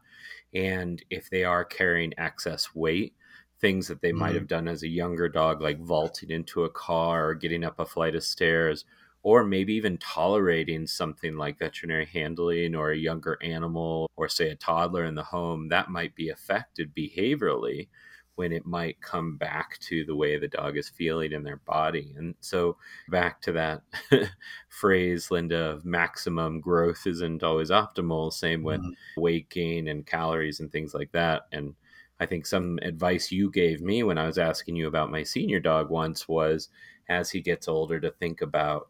[0.53, 3.13] And if they are carrying excess weight,
[3.61, 4.19] things that they mm-hmm.
[4.19, 7.79] might have done as a younger dog, like vaulting into a car or getting up
[7.79, 8.85] a flight of stairs,
[9.21, 14.55] or maybe even tolerating something like veterinary handling or a younger animal, or say a
[14.55, 17.87] toddler in the home, that might be affected behaviorally
[18.35, 22.13] when it might come back to the way the dog is feeling in their body.
[22.17, 22.77] And so,
[23.09, 23.81] back to that
[24.69, 28.31] phrase, Linda, of maximum growth isn't always optimal.
[28.31, 29.21] Same with mm-hmm.
[29.21, 31.47] weight gain and calories and things like that.
[31.51, 31.75] And
[32.21, 35.59] I think some advice you gave me when I was asking you about my senior
[35.59, 36.69] dog once was
[37.09, 38.87] as he gets older to think about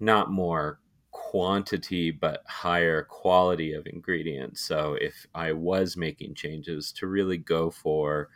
[0.00, 0.80] not more
[1.12, 4.60] quantity but higher quality of ingredients.
[4.60, 8.28] So if I was making changes to really go for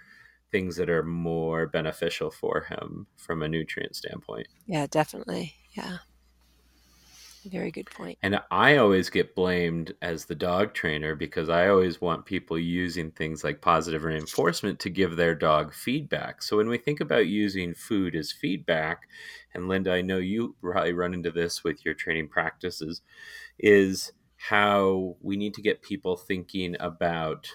[0.50, 4.46] things that are more beneficial for him from a nutrient standpoint.
[4.66, 5.54] Yeah, definitely.
[5.72, 5.98] Yeah.
[7.50, 8.18] Very good point.
[8.22, 13.10] And I always get blamed as the dog trainer because I always want people using
[13.10, 16.42] things like positive reinforcement to give their dog feedback.
[16.42, 19.02] So when we think about using food as feedback,
[19.52, 23.02] and Linda, I know you probably run into this with your training practices,
[23.58, 27.48] is how we need to get people thinking about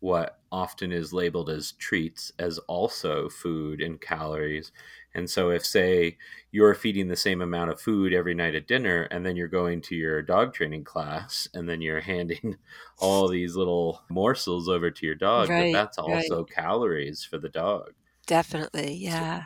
[0.00, 4.72] what often is labeled as treats as also food and calories.
[5.14, 6.18] And so, if, say,
[6.52, 9.80] you're feeding the same amount of food every night at dinner, and then you're going
[9.82, 12.56] to your dog training class, and then you're handing
[12.98, 16.50] all these little morsels over to your dog, right, that's also right.
[16.50, 17.92] calories for the dog.
[18.26, 19.44] Definitely, yeah.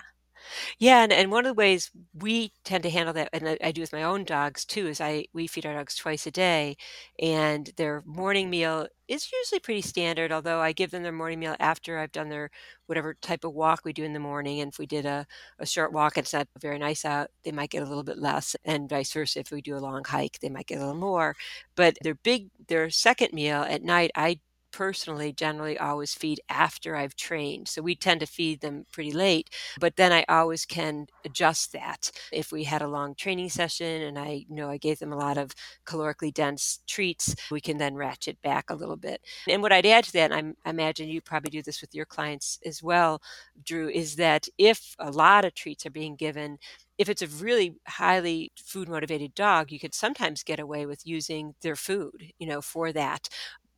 [0.78, 3.72] Yeah, and and one of the ways we tend to handle that, and I I
[3.72, 6.76] do with my own dogs too, is I we feed our dogs twice a day,
[7.20, 11.56] and their morning meal is usually pretty standard, although I give them their morning meal
[11.60, 12.50] after I've done their
[12.86, 15.26] whatever type of walk we do in the morning, and if we did a
[15.58, 18.18] a short walk and it's not very nice out, they might get a little bit
[18.18, 20.94] less, and vice versa, if we do a long hike, they might get a little
[21.00, 21.36] more,
[21.76, 24.40] but their big their second meal at night, I
[24.74, 27.68] personally generally always feed after I've trained.
[27.68, 29.48] So we tend to feed them pretty late,
[29.78, 32.10] but then I always can adjust that.
[32.32, 35.38] If we had a long training session and I know I gave them a lot
[35.38, 35.52] of
[35.86, 39.20] calorically dense treats, we can then ratchet back a little bit.
[39.48, 42.06] And what I'd add to that, and I imagine you probably do this with your
[42.06, 43.22] clients as well,
[43.64, 46.58] Drew, is that if a lot of treats are being given,
[46.98, 51.54] if it's a really highly food motivated dog, you could sometimes get away with using
[51.62, 53.28] their food, you know, for that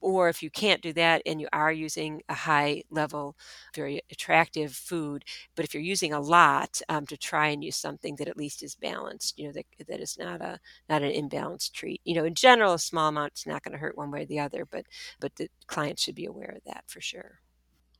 [0.00, 3.36] or if you can't do that and you are using a high level,
[3.74, 5.24] very attractive food,
[5.54, 8.62] but if you're using a lot, um, to try and use something that at least
[8.62, 12.00] is balanced, you know, that, that is not a not an imbalanced treat.
[12.04, 14.26] You know, in general, a small amount is not going to hurt one way or
[14.26, 14.86] the other, but
[15.20, 17.40] but the client should be aware of that for sure.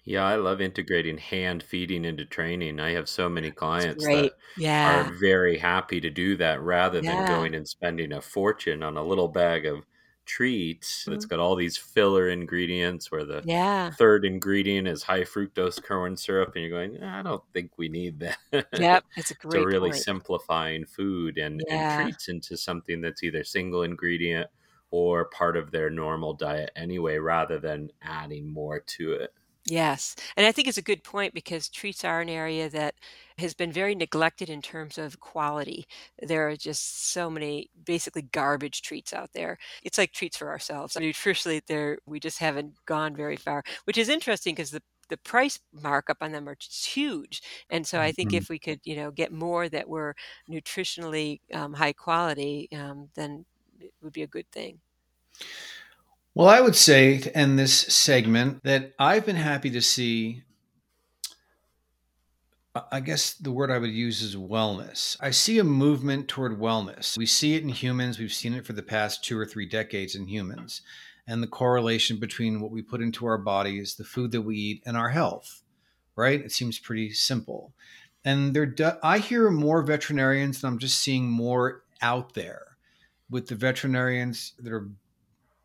[0.05, 2.79] Yeah, I love integrating hand feeding into training.
[2.81, 4.87] I have so many clients that Yeah.
[4.87, 9.05] are very happy to do that rather than going and spending a fortune on a
[9.05, 9.85] little bag of
[10.27, 11.27] treats that's Mhm.
[11.27, 13.97] got all these filler ingredients where the Yeah.
[13.99, 18.21] third ingredient is high fructose corn syrup and you're going i don't think we need
[18.21, 18.39] that
[18.75, 19.05] Yep.
[19.17, 20.07] It's a so great really point.
[20.07, 24.51] simplifying food and and treats into something that's either single ingredient
[24.91, 29.33] or part of their normal diet anyway rather than adding more to it
[29.69, 32.95] Yes, and I think it's a good point because treats are an area that
[33.39, 35.87] has been very neglected in terms of quality.
[36.23, 39.59] There are just so many basically garbage treats out there.
[39.83, 40.95] It's like treats for ourselves.
[41.01, 45.59] Nutritionally, there we just haven't gone very far, which is interesting because the the price
[45.73, 47.41] markup on them are just huge.
[47.71, 48.35] And so I think Mhm.
[48.35, 50.17] if we could, you know, get more that were
[50.51, 53.47] nutritionally um, high quality, um, then
[53.81, 54.81] it would be a good thing.
[56.37, 60.43] Well, I would say to end this segment that I've been happy to see.
[62.93, 65.17] I guess the word I would use is wellness.
[65.19, 67.17] I see a movement toward wellness.
[67.17, 68.19] We see it in humans.
[68.19, 70.83] We've seen it for the past two or three decades in humans,
[71.27, 74.83] and the correlation between what we put into our bodies, the food that we eat,
[74.85, 75.63] and our health.
[76.17, 76.43] Right?
[76.43, 77.73] It seems pretty simple.
[78.27, 82.77] And there, I hear more veterinarians, and I'm just seeing more out there
[83.31, 84.91] with the veterinarians that are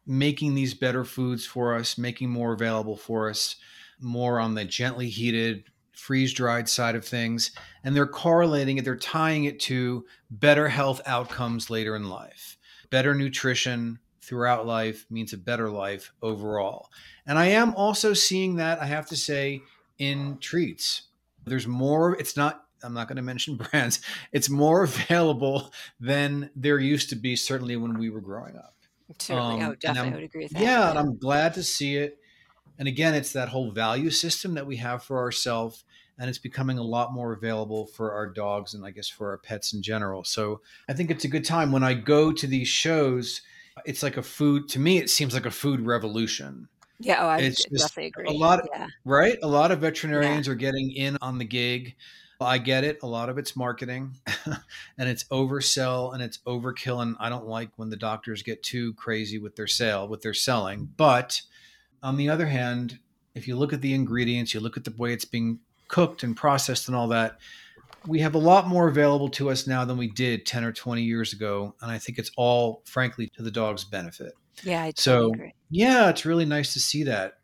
[0.06, 3.56] making these better foods for us, making more available for us,
[3.99, 7.52] more on the gently heated, freeze dried side of things.
[7.84, 12.58] And they're correlating it, they're tying it to better health outcomes later in life.
[12.89, 16.89] Better nutrition throughout life means a better life overall.
[17.26, 19.62] And I am also seeing that, I have to say,
[19.97, 21.04] in treats.
[21.45, 22.66] There's more, it's not.
[22.84, 24.02] I'm not going to mention brands.
[24.32, 28.74] It's more available than there used to be, certainly when we were growing up.
[29.30, 30.12] Oh, Um, and definitely.
[30.14, 30.76] I would agree with that.
[30.76, 32.18] yeah, and I'm glad to see it.
[32.80, 35.86] And again, it's that whole value system that we have for ourselves,
[36.18, 39.38] and it's becoming a lot more available for our dogs and I guess for our
[39.39, 40.24] pets in general.
[40.24, 43.41] So I think it's a good time when I go to these shows.
[43.86, 44.97] It's like a food to me.
[44.99, 48.34] It seems like a food revolution, Yeah, oh, I It's definitely a agree.
[48.34, 49.38] lot, Yeah, right?
[49.43, 49.80] A lot of
[50.14, 51.95] yeah, veterinarians are getting in on the gig.
[52.41, 52.99] I get it.
[53.03, 54.17] A lot of it's marketing
[54.97, 57.01] and it's oversell and it's overkill.
[57.01, 60.33] And I don't like when the doctors get too crazy with their sale, with their
[60.33, 60.89] selling.
[60.97, 61.41] But
[62.03, 62.99] on the other hand,
[63.35, 66.35] if you look at the ingredients, you look at the way it's being cooked and
[66.35, 67.39] processed and all that,
[68.07, 71.03] we have a lot more available to us now than we did 10 or 20
[71.03, 71.75] years ago.
[71.81, 74.33] And I think it's all, frankly, to the dog's benefit.
[74.63, 75.53] yeah, I So, agree.
[75.69, 77.35] yeah, it's really nice to see that.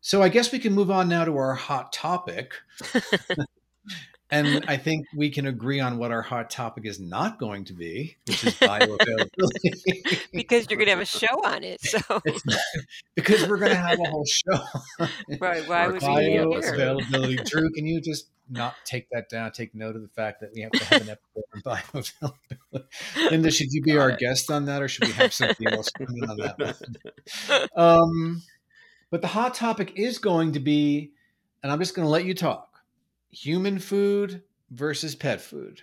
[0.00, 2.54] So, I guess we can move on now to our hot topic.
[4.30, 7.72] And I think we can agree on what our hot topic is not going to
[7.72, 10.18] be, which is bioavailability.
[10.32, 11.98] Because you're gonna have a show on it, so
[13.16, 14.60] because we're going to have a whole show.
[15.40, 16.44] Right, why would we be here?
[16.44, 17.44] bioavailability.
[17.44, 19.50] Drew, can you just not take that down?
[19.52, 23.30] Take note of the fact that we have to have an episode on bioavailability.
[23.30, 24.18] Linda, should you be Got our it.
[24.20, 27.68] guest on that, or should we have somebody else come in on that one?
[27.76, 28.42] Um,
[29.10, 31.12] but the hot topic is going to be,
[31.62, 32.69] and I'm just going to let you talk
[33.30, 35.82] human food versus pet food.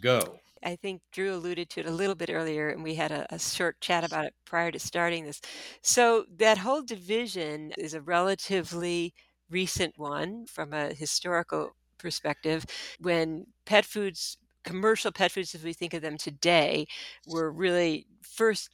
[0.00, 0.40] Go.
[0.62, 3.38] I think Drew alluded to it a little bit earlier, and we had a, a
[3.38, 5.40] short chat about it prior to starting this.
[5.82, 9.14] So, that whole division is a relatively
[9.48, 12.66] recent one from a historical perspective.
[13.00, 16.86] When pet foods, commercial pet foods as we think of them today,
[17.26, 18.70] were really first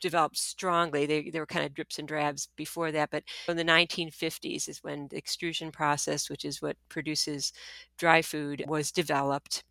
[0.00, 1.06] developed strongly.
[1.06, 4.82] They, they were kind of drips and drabs before that, but in the 1950s is
[4.82, 7.52] when the extrusion process, which is what produces
[7.98, 9.64] dry food, was developed.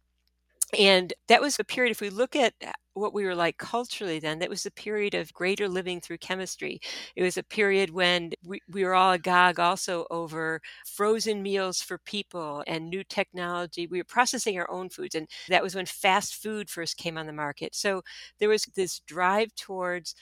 [0.73, 4.19] And that was a period, if we look at uh, what we were like culturally
[4.19, 6.79] then, that was a period of greater living through chemistry.
[7.15, 11.97] It was a period when we, we were all agog also over frozen meals for
[11.99, 13.87] people and new technology.
[13.87, 15.15] We were processing our own foods.
[15.15, 17.75] And that was when fast food first came on the market.
[17.75, 18.01] So
[18.39, 20.15] there was this drive towards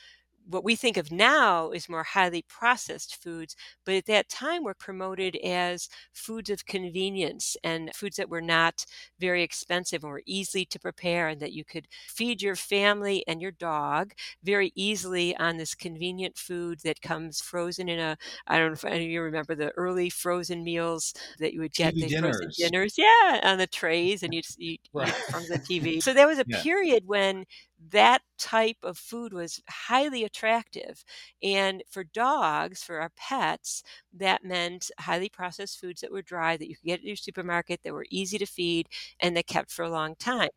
[0.48, 3.56] what we think of now is more highly processed foods,
[3.86, 8.86] but at that time were promoted as foods of convenience and foods that were not
[9.20, 13.41] very expensive and were easy to prepare and that you could feed your family and
[13.41, 14.14] your dog
[14.44, 18.18] very easily on this convenient food that comes frozen in a
[18.48, 21.74] I don't know if any of you remember the early frozen meals that you would
[21.74, 22.56] get TV dinners.
[22.57, 25.10] dinners yeah on the trays and you'd eat, right.
[25.30, 26.61] from the TV so there was a yeah.
[26.61, 27.45] period when
[27.90, 31.04] that type of food was highly attractive.
[31.42, 33.84] And for dogs, for our pets,
[34.14, 37.82] that meant highly processed foods that were dry, that you could get at your supermarket,
[37.84, 38.88] that were easy to feed,
[39.20, 40.50] and that kept for a long time.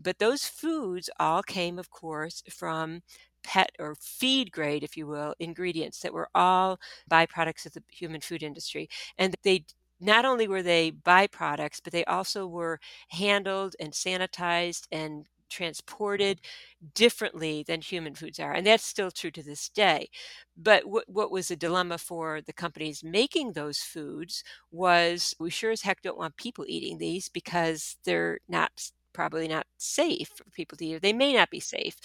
[0.00, 3.02] But those foods all came, of course, from
[3.42, 6.78] pet or feed grade, if you will, ingredients that were all
[7.10, 8.88] byproducts of the human food industry.
[9.18, 9.64] And they
[10.00, 12.78] not only were they byproducts, but they also were
[13.08, 16.40] handled and sanitized and transported
[16.94, 18.52] differently than human foods are.
[18.52, 20.08] And that's still true to this day.
[20.56, 25.70] But what, what was a dilemma for the companies making those foods was we sure
[25.70, 28.70] as heck don't want people eating these because they're not
[29.12, 31.02] probably not safe for people to eat.
[31.02, 31.96] They may not be safe.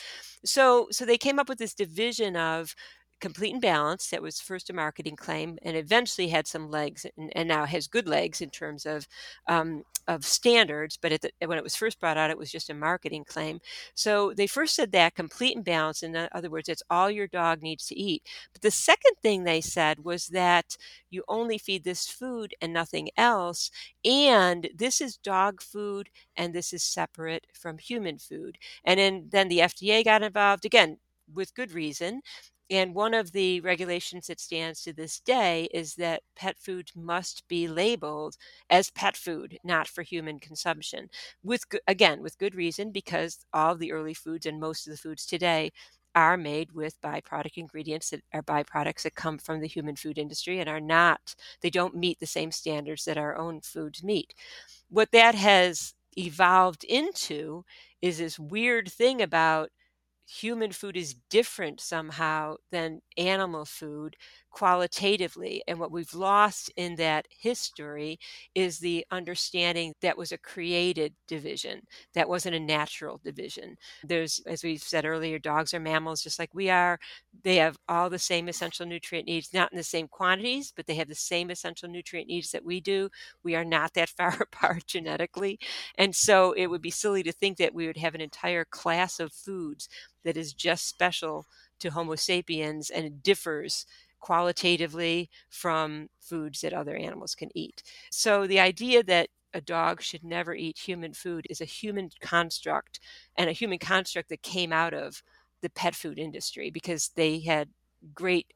[0.45, 2.75] So so they came up with this division of
[3.23, 7.31] complete and balanced that was first a marketing claim and eventually had some legs and,
[7.37, 9.07] and now has good legs in terms of
[9.47, 12.73] um, of standards but the, when it was first brought out it was just a
[12.73, 13.61] marketing claim.
[13.95, 17.61] So they first said that complete and balanced in other words it's all your dog
[17.61, 18.23] needs to eat.
[18.51, 20.75] But the second thing they said was that
[21.09, 23.71] you only feed this food and nothing else
[24.03, 28.57] and this is dog food and this is separate from human food.
[28.83, 30.97] And then then the fda got involved again
[31.33, 32.21] with good reason
[32.69, 37.47] and one of the regulations that stands to this day is that pet food must
[37.47, 38.35] be labeled
[38.69, 41.09] as pet food, not for human consumption.
[41.43, 45.25] With again, with good reason, because all the early foods and most of the foods
[45.25, 45.71] today
[46.15, 50.59] are made with byproduct ingredients that are byproducts that come from the human food industry
[50.59, 54.33] and are not, they don't meet the same standards that our own foods meet.
[54.89, 57.65] What that has evolved into
[58.01, 59.69] is this weird thing about
[60.27, 64.15] human food is different somehow than animal food
[64.53, 65.63] qualitatively.
[65.67, 68.19] And what we've lost in that history
[68.55, 71.81] is the understanding that was a created division,
[72.13, 73.75] that wasn't a natural division.
[74.03, 76.99] There's, as we said earlier, dogs are mammals just like we are.
[77.43, 80.95] They have all the same essential nutrient needs, not in the same quantities, but they
[80.95, 83.09] have the same essential nutrient needs that we do.
[83.43, 85.59] We are not that far apart genetically.
[85.97, 89.19] And so it would be silly to think that we would have an entire class
[89.19, 89.89] of foods
[90.23, 91.45] that is just special
[91.79, 93.85] to Homo sapiens and it differs
[94.23, 97.83] qualitatively from foods that other animals can eat.
[98.09, 103.01] So the idea that a dog should never eat human food is a human construct
[103.35, 105.21] and a human construct that came out of
[105.61, 107.67] the pet food industry because they had
[108.13, 108.53] great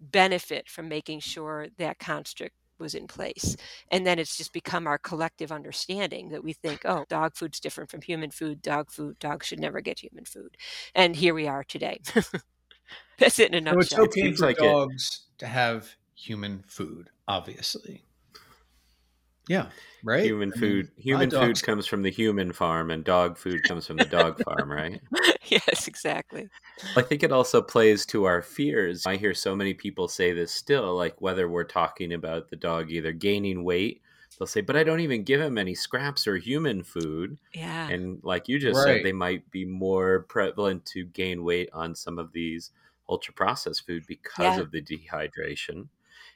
[0.00, 3.58] benefit from making sure that construct was in place.
[3.90, 7.90] And then it's just become our collective understanding that we think, oh, dog food's different
[7.90, 8.62] from human food.
[8.62, 10.56] Dog food, dogs should never get human food.
[10.94, 12.00] And here we are today.
[13.20, 13.98] That's it in a nutshell.
[13.98, 15.38] So it's okay for like dogs it.
[15.40, 18.02] to have human food, obviously.
[19.48, 19.66] Yeah,
[20.04, 20.24] right.
[20.24, 20.86] Human food.
[20.86, 24.04] I mean, human food comes from the human farm, and dog food comes from the
[24.04, 25.00] dog farm, right?
[25.46, 26.48] yes, exactly.
[26.96, 29.06] I think it also plays to our fears.
[29.06, 32.90] I hear so many people say this still, like whether we're talking about the dog
[32.90, 34.02] either gaining weight,
[34.38, 38.20] they'll say, "But I don't even give him any scraps or human food." Yeah, and
[38.22, 38.98] like you just right.
[38.98, 42.70] said, they might be more prevalent to gain weight on some of these
[43.10, 44.60] ultra processed food because yeah.
[44.60, 45.88] of the dehydration.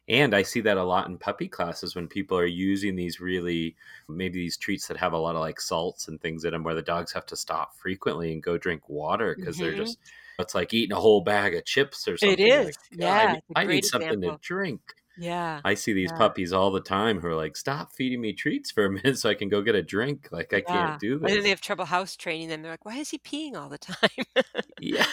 [0.06, 3.74] And I see that a lot in puppy classes when people are using these really,
[4.06, 6.74] maybe these treats that have a lot of like salts and things in them where
[6.74, 9.64] the dogs have to stop frequently and go drink water because mm-hmm.
[9.64, 9.98] they're just,
[10.38, 12.38] it's like eating a whole bag of chips or something.
[12.38, 12.66] It is.
[12.66, 13.36] Like, yeah.
[13.56, 14.82] I, I need something to drink.
[15.16, 15.60] Yeah.
[15.64, 16.18] I see these yeah.
[16.18, 19.30] puppies all the time who are like, stop feeding me treats for a minute so
[19.30, 20.28] I can go get a drink.
[20.30, 20.62] Like, I yeah.
[20.62, 21.28] can't do this.
[21.28, 22.62] And then they have trouble house training them.
[22.62, 24.10] They're like, why is he peeing all the time?
[24.80, 25.06] yeah.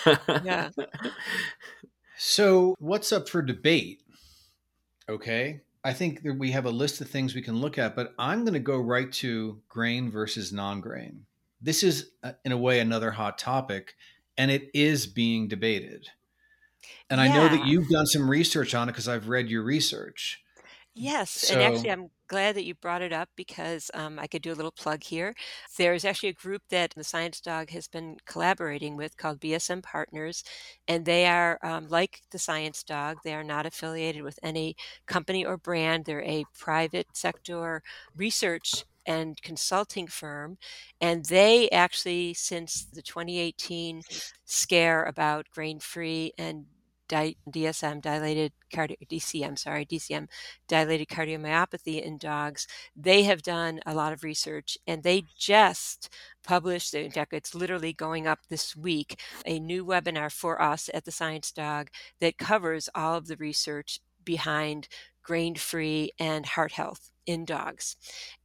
[0.44, 0.70] yeah.
[2.24, 4.04] So, what's up for debate?
[5.10, 5.62] Okay.
[5.84, 8.42] I think that we have a list of things we can look at, but I'm
[8.42, 11.26] going to go right to grain versus non grain.
[11.60, 13.96] This is, uh, in a way, another hot topic,
[14.38, 16.10] and it is being debated.
[17.10, 20.42] And I know that you've done some research on it because I've read your research.
[20.94, 24.52] Yes, and actually, I'm glad that you brought it up because um, I could do
[24.52, 25.34] a little plug here.
[25.78, 30.44] There's actually a group that the Science Dog has been collaborating with called BSM Partners,
[30.90, 33.20] and they are um, like the Science Dog.
[33.24, 34.76] They are not affiliated with any
[35.06, 36.04] company or brand.
[36.04, 37.84] They're a private sector
[38.14, 40.58] research and consulting firm.
[41.00, 44.02] And they actually, since the 2018
[44.46, 46.66] scare about grain free and
[47.12, 50.28] DSM, dilated cardio, DCM, sorry, DCM,
[50.68, 52.68] dilated cardiomyopathy in dogs.
[52.96, 56.10] They have done a lot of research and they just
[56.44, 61.06] published, in fact, it's literally going up this week, a new webinar for us at
[61.06, 64.88] the Science Dog that covers all of the research behind
[65.24, 67.96] grain free and heart health in dogs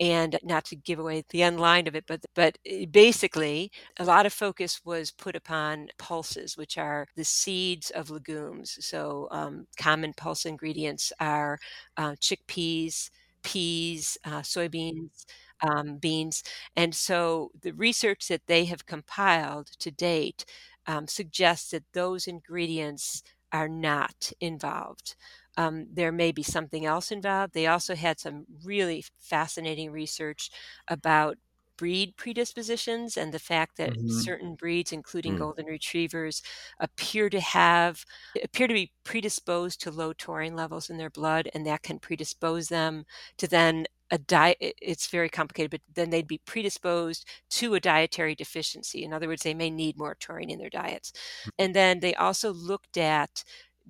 [0.01, 4.05] and not to give away the end line of it but but eh, basically a
[4.05, 8.77] lot of focus was put upon pulses which are the seeds of legumes.
[8.85, 11.59] So um, common pulse ingredients are
[11.97, 13.11] uh, chickpeas
[13.43, 15.25] peas uh, soybeans
[15.63, 16.43] um, beans.
[16.77, 20.45] And so the research that they have compiled to date
[20.87, 23.23] um, suggests that those ingredients
[23.53, 25.17] are not involved
[25.57, 27.55] um, there may be something else involved.
[27.55, 30.51] They also had some really fascinating research
[30.89, 31.39] about
[31.77, 34.09] breed predispositions and the fact that mm-hmm.
[34.09, 35.39] certain breeds including mm.
[35.39, 36.43] golden retrievers
[36.81, 38.05] appear to have
[38.43, 42.69] appear to be predisposed to low taurine levels in their blood and that can predispose
[42.69, 43.05] them
[43.37, 48.35] to then a diet it's very complicated but then they'd be predisposed to a dietary
[48.35, 51.13] deficiency in other words they may need more taurine in their diets
[51.45, 51.51] mm.
[51.59, 53.45] and then they also looked at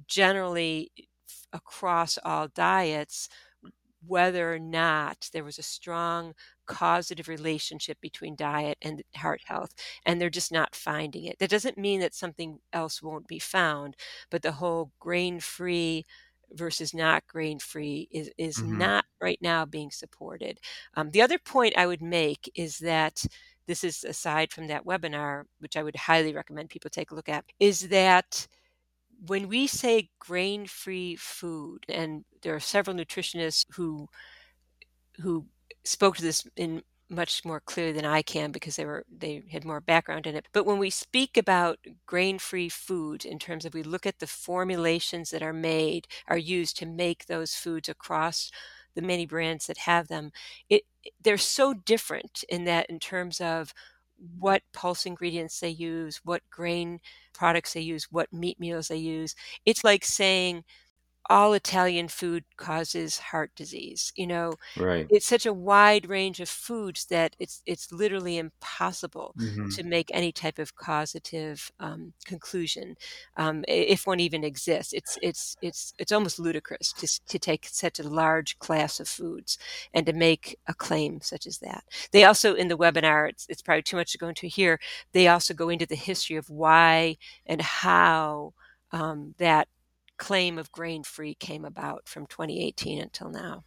[0.09, 0.90] generally
[1.56, 3.28] across all diets
[4.06, 6.32] whether or not there was a strong
[6.66, 9.74] causative relationship between diet and heart health
[10.04, 13.96] and they're just not finding it that doesn't mean that something else won't be found
[14.30, 16.04] but the whole grain free
[16.52, 18.78] versus not grain free is, is mm-hmm.
[18.78, 20.58] not right now being supported
[20.96, 23.24] um, the other point i would make is that
[23.66, 27.28] this is aside from that webinar which i would highly recommend people take a look
[27.28, 28.46] at is that
[29.24, 34.09] when we say grain free food, and there are several nutritionists who
[35.20, 35.47] who
[35.84, 39.64] spoke to this in much more clearly than I can because they were they had
[39.64, 40.47] more background in it.
[40.52, 45.30] But when we speak about grain-free food in terms of we look at the formulations
[45.30, 48.51] that are made are used to make those foods across
[48.97, 50.32] the many brands that have them,
[50.68, 50.82] it
[51.22, 53.72] they're so different in that in terms of
[54.38, 57.01] what pulse ingredients they use, what grain
[57.34, 59.34] products they use, what meat meals they use.
[59.64, 60.64] It's like saying
[61.28, 64.12] all Italian food causes heart disease.
[64.16, 65.07] You know, right.
[65.11, 69.69] it's such a wide range of foods that it's it's literally impossible mm-hmm.
[69.69, 72.97] to make any type of causative um, conclusion,
[73.36, 74.93] um, if one even exists.
[74.93, 79.59] It's it's it's it's almost ludicrous to to take such a large class of foods
[79.94, 81.85] and to make a claim such as that.
[82.12, 84.78] They also in the webinar, it's it's probably too much to go into here.
[85.12, 87.16] They also go into the history of why
[87.47, 88.55] and how
[88.93, 89.69] um, that
[90.18, 93.64] claim of grain free came about from 2018 until now.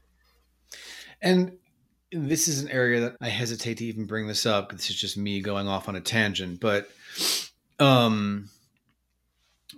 [1.21, 1.57] And
[2.11, 4.71] this is an area that I hesitate to even bring this up.
[4.71, 6.59] This is just me going off on a tangent.
[6.59, 6.89] But
[7.79, 8.49] um,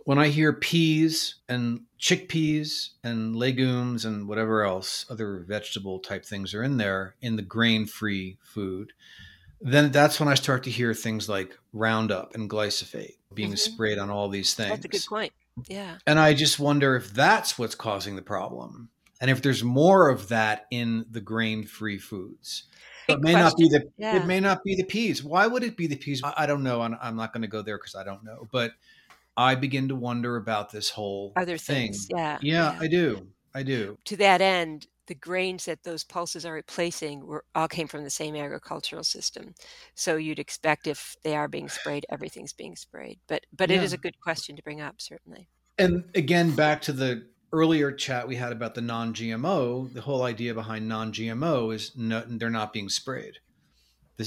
[0.05, 6.53] when I hear peas and chickpeas and legumes and whatever else, other vegetable type things
[6.53, 8.93] are in there in the grain free food,
[9.59, 13.73] then that's when I start to hear things like Roundup and glyphosate being mm-hmm.
[13.73, 14.69] sprayed on all these things.
[14.69, 15.33] That's a good point.
[15.67, 15.97] Yeah.
[16.07, 18.89] And I just wonder if that's what's causing the problem.
[19.19, 22.63] And if there's more of that in the grain free foods.
[23.07, 23.39] It may question.
[23.39, 24.15] not be the yeah.
[24.15, 25.23] it may not be the peas.
[25.23, 26.21] Why would it be the peas?
[26.23, 26.81] I, I don't know.
[26.81, 28.47] I'm, I'm not going to go there because I don't know.
[28.51, 28.71] But
[29.35, 31.91] I begin to wonder about this whole other thing.
[31.91, 32.07] things.
[32.09, 33.27] Yeah, yeah, yeah, I do.
[33.53, 33.97] I do.
[34.05, 38.09] To that end, the grains that those pulses are replacing were all came from the
[38.09, 39.53] same agricultural system.
[39.95, 43.19] So you'd expect if they are being sprayed, everything's being sprayed.
[43.27, 43.77] But but yeah.
[43.77, 45.47] it is a good question to bring up, certainly.
[45.77, 50.53] And again, back to the earlier chat we had about the non-GMO, the whole idea
[50.53, 53.39] behind non-GMO is no, they're not being sprayed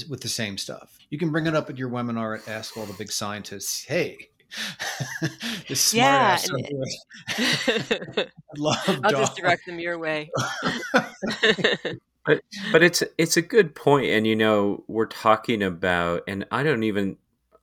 [0.09, 0.97] with the same stuff.
[1.09, 3.85] You can bring it up at your webinar at Ask All the Big Scientists.
[3.85, 4.29] Hey,
[5.67, 6.49] this smart yeah, ass
[8.57, 9.11] love I'll dog.
[9.11, 10.29] just direct them your way.
[12.25, 12.41] but
[12.71, 16.83] but it's it's a good point, and you know we're talking about, and I don't
[16.83, 17.17] even,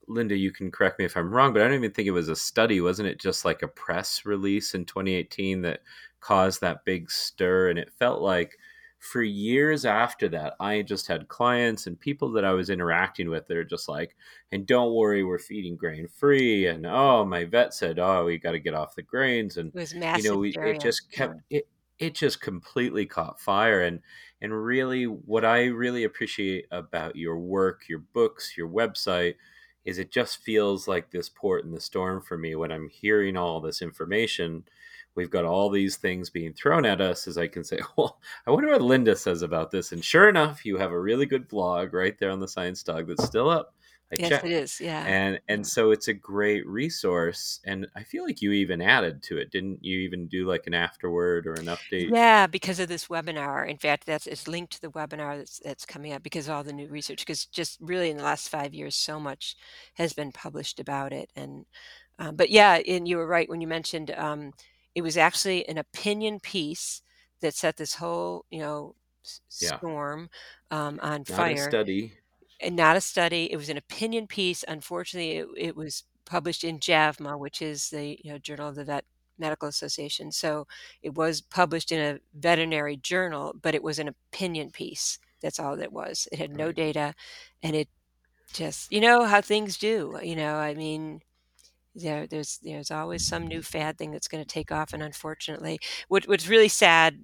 [0.07, 2.29] Linda, you can correct me if I'm wrong, but I don't even think it was
[2.29, 2.81] a study.
[2.81, 5.81] Wasn't it just like a press release in 2018 that
[6.19, 7.69] caused that big stir?
[7.69, 8.57] And it felt like
[9.03, 13.45] for years after that, I just had clients and people that I was interacting with
[13.47, 14.15] that are just like,
[14.53, 16.67] and don't worry, we're feeding grain free.
[16.67, 19.57] And oh, my vet said, oh, we got to get off the grains.
[19.57, 20.23] And, It was massive.
[20.23, 21.67] you know, we, it just kept, it,
[21.99, 23.81] it just completely caught fire.
[23.81, 23.99] And,
[24.41, 29.35] and really, what I really appreciate about your work, your books, your website,
[29.83, 33.35] is it just feels like this port in the storm for me when I'm hearing
[33.35, 34.63] all this information
[35.15, 38.51] we've got all these things being thrown at us as I can say, well, I
[38.51, 39.91] wonder what Linda says about this.
[39.91, 43.07] And sure enough, you have a really good blog right there on the Science Dog
[43.07, 43.73] that's still up.
[44.11, 44.45] I Yes, checked.
[44.45, 44.79] it is.
[44.81, 45.07] Yeah.
[45.07, 47.59] And and so it's a great resource.
[47.65, 49.51] And I feel like you even added to it.
[49.51, 52.13] Didn't you even do like an afterword or an update?
[52.13, 53.67] Yeah, because of this webinar.
[53.69, 56.63] In fact, that's it's linked to the webinar that's that's coming up because of all
[56.63, 57.19] the new research.
[57.19, 59.55] Because just really in the last five years, so much
[59.95, 61.31] has been published about it.
[61.35, 61.65] And
[62.19, 64.53] um, but yeah, and you were right when you mentioned um,
[64.95, 67.01] it was actually an opinion piece
[67.41, 68.95] that set this whole you know
[69.25, 69.79] s- Yeah.
[69.79, 70.29] storm
[70.71, 72.13] um, on Not a fire study.
[72.59, 73.51] and not a study.
[73.51, 74.63] It was an opinion piece.
[74.67, 78.85] Unfortunately, it, it was published in JAVMA, which is the you know Journal of the
[78.85, 79.05] Vet
[79.37, 80.31] Medical Association.
[80.31, 80.67] So
[81.01, 85.19] it was published in a veterinary journal, but it was an opinion piece.
[85.41, 86.27] That's all it was.
[86.31, 86.73] It had no Right.
[86.73, 87.15] data,
[87.61, 87.89] and it
[88.53, 90.19] just you know how things do.
[90.23, 91.21] You know, I mean.
[91.95, 95.79] There, there's there's always some new fad thing that's going to take off, and unfortunately,
[96.07, 97.23] what what's really sad,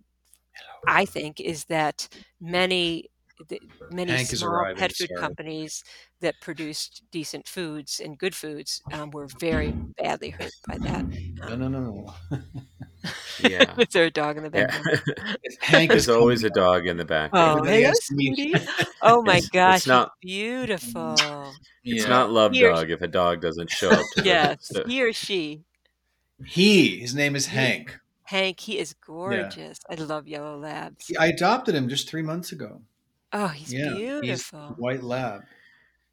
[0.88, 2.08] I think, is that
[2.42, 3.10] many
[3.50, 5.16] the, many Hank small pet food sorry.
[5.16, 5.84] companies
[6.22, 11.06] that produced decent foods and good foods um, were very badly hurt by that.
[11.48, 12.14] No, no, no, no.
[13.42, 13.74] Yeah.
[13.78, 14.68] With a dog in the yeah.
[14.68, 15.02] background.
[15.62, 17.48] Hank is There's always a dog in the background.
[17.48, 18.68] Oh, Everybody hey, has to meet- sweetie.
[19.02, 21.16] Oh my It's- gosh, it's not- he's beautiful.
[21.84, 22.10] It's Yeah.
[22.10, 25.02] not love He dog if a dog doesn't show up to the Yes, so- he
[25.04, 25.64] or she.
[26.46, 27.56] He, his name is He.
[27.58, 27.98] Hank.
[28.24, 29.80] Hank, he is gorgeous.
[29.90, 31.12] I love yellow labs.
[31.20, 32.82] I adopted him just three months ago.
[33.34, 34.60] Oh, he's yeah, he's beautiful.
[34.60, 35.44] a white lab.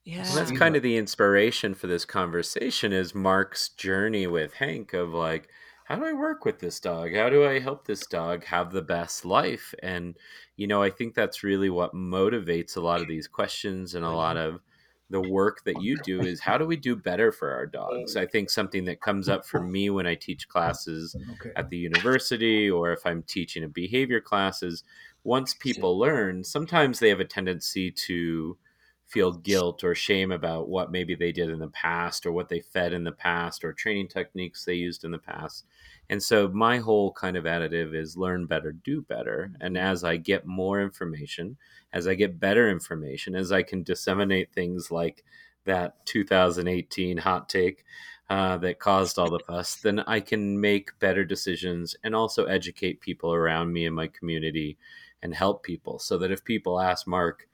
[0.04, 0.22] Yeah.
[0.22, 5.12] Well, that's kind of the inspiration for this conversation is Mark's journey with Hank of
[5.12, 5.48] like,
[5.86, 7.14] how do I work with this dog?
[7.14, 9.72] How do I help this dog have the best life?
[9.84, 10.16] And,
[10.56, 14.10] you know, I think that's really what motivates a lot of these questions and a
[14.10, 14.56] lot mm-hmm.
[14.56, 14.62] of
[15.10, 18.16] the work that you do is how do we do better for our dogs?
[18.16, 18.20] Mm.
[18.20, 21.52] I think something that comes up for me when I teach classes Okay.
[21.54, 24.82] at the university or if I'm teaching a behavior classes,
[25.22, 28.58] once people learn, sometimes they have a tendency to
[29.06, 32.60] feel guilt or shame about what maybe they did in the past or what they
[32.60, 35.64] fed in the past or training techniques they used in the past.
[36.10, 39.52] And so my whole kind of additive is learn better, do better.
[39.60, 41.56] And as I get more information,
[41.92, 45.24] as I get better information, as I can disseminate things like
[45.64, 47.84] that 2018 hot take
[48.28, 53.00] uh, that caused all the fuss, then I can make better decisions and also educate
[53.00, 54.78] people around me in my community
[55.22, 57.48] and help people so that if people ask Mark,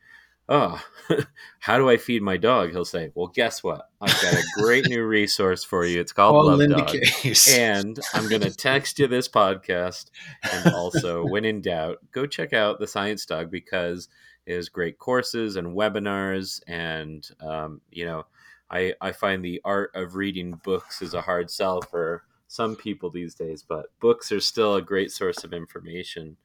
[0.49, 0.83] oh,
[1.61, 2.71] how do I feed my dog?
[2.71, 3.89] He'll say, well, guess what?
[4.01, 6.01] I've got a great new resource for you.
[6.01, 6.89] It's called Call Love Linda Dog.
[6.89, 7.57] Case.
[7.57, 10.11] And I'm going to text you this podcast.
[10.53, 14.09] And also, when in doubt, go check out the Science Dog because
[14.47, 16.61] there's great courses and webinars.
[16.67, 18.27] And, um, you know,
[18.71, 23.11] I, I find the art of reading books is a hard sell for some people
[23.11, 26.37] these days, but books are still a great source of information.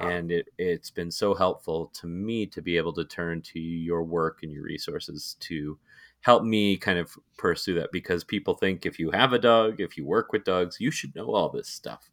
[0.00, 4.02] And it, it's been so helpful to me to be able to turn to your
[4.02, 5.78] work and your resources to
[6.20, 9.96] help me kind of pursue that because people think if you have a dog, if
[9.96, 12.10] you work with dogs, you should know all this stuff.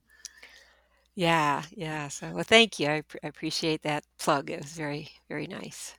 [1.15, 2.09] Yeah, yeah.
[2.09, 2.87] So, well, thank you.
[2.87, 4.49] I, pr- I appreciate that plug.
[4.49, 5.95] It was very, very nice.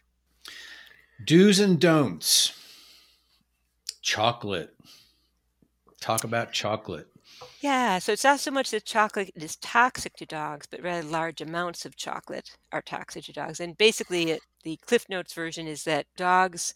[1.25, 2.53] Do's and don'ts.
[4.03, 4.75] Chocolate.
[6.01, 7.09] Talk about chocolate.
[7.61, 11.41] Yeah, so it's not so much that chocolate is toxic to dogs, but rather large
[11.41, 13.61] amounts of chocolate are toxic to dogs.
[13.61, 16.75] And basically, it, the Cliff Notes version is that dogs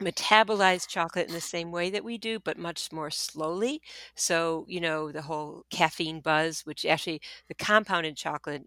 [0.00, 3.82] metabolize chocolate in the same way that we do, but much more slowly.
[4.14, 8.64] So, you know, the whole caffeine buzz, which actually the compound in chocolate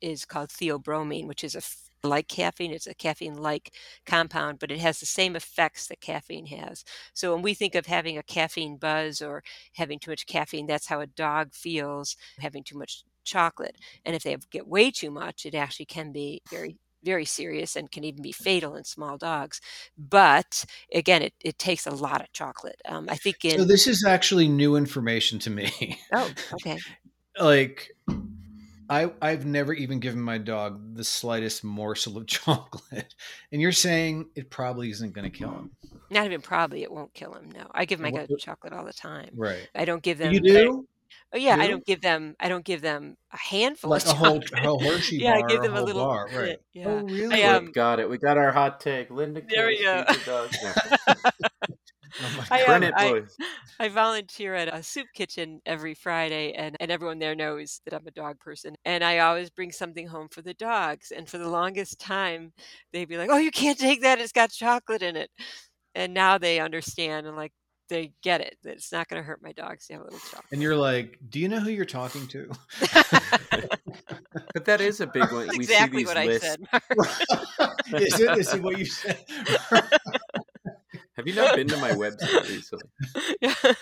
[0.00, 1.62] is called theobromine, which is a
[2.02, 2.72] like caffeine.
[2.72, 3.72] It's a caffeine-like
[4.06, 6.84] compound, but it has the same effects that caffeine has.
[7.12, 9.42] So when we think of having a caffeine buzz or
[9.74, 13.76] having too much caffeine, that's how a dog feels having too much chocolate.
[14.04, 17.76] And if they have, get way too much, it actually can be very very serious
[17.76, 19.62] and can even be fatal in small dogs.
[19.96, 22.78] But again, it, it takes a lot of chocolate.
[22.84, 25.98] Um, I think in So this is actually new information to me.
[26.12, 26.78] oh okay
[27.38, 27.90] like
[28.90, 33.14] I I've never even given my dog the slightest morsel of chocolate.
[33.52, 35.70] And you're saying it probably isn't going to kill him.
[36.10, 37.50] not even probably it won't kill him.
[37.54, 39.30] No, I give my What- dogs chocolate all the time.
[39.34, 39.68] Right.
[39.74, 40.32] I don't give them.
[40.32, 40.86] You do?
[41.32, 41.72] Oh yeah, I do?
[41.74, 44.64] don't give them I don't give them a handful Like of a whole, chocolate.
[44.64, 46.58] whole Hershey Yeah, I bar give or a them a little bar, right?
[46.72, 46.88] Yeah.
[46.88, 47.44] Oh, really?
[47.44, 48.10] I, Look, um, got it.
[48.10, 49.10] We got our hot take.
[49.10, 50.04] Linda There we go.
[50.08, 51.14] feed your dogs now.
[52.20, 52.78] Oh my I, God.
[52.78, 53.28] Print um,
[53.78, 53.84] I.
[53.84, 58.06] I volunteer at a soup kitchen every Friday, and, and everyone there knows that I'm
[58.06, 58.74] a dog person.
[58.84, 61.12] And I always bring something home for the dogs.
[61.12, 62.52] And for the longest time,
[62.92, 65.30] they'd be like, "Oh, you can't take that; it's got chocolate in it."
[65.94, 67.52] And now they understand and like
[67.88, 70.20] they get it that it's not going to hurt my dogs to have a little
[70.20, 70.44] chocolate.
[70.52, 72.48] And you're like, do you know who you're talking to?
[74.54, 75.46] But that is a big one.
[75.46, 76.60] That's we exactly see these what I said.
[78.02, 78.38] is it?
[78.38, 79.18] Is it what you said?
[81.16, 82.88] Have you not been to my website recently?
[83.40, 83.76] But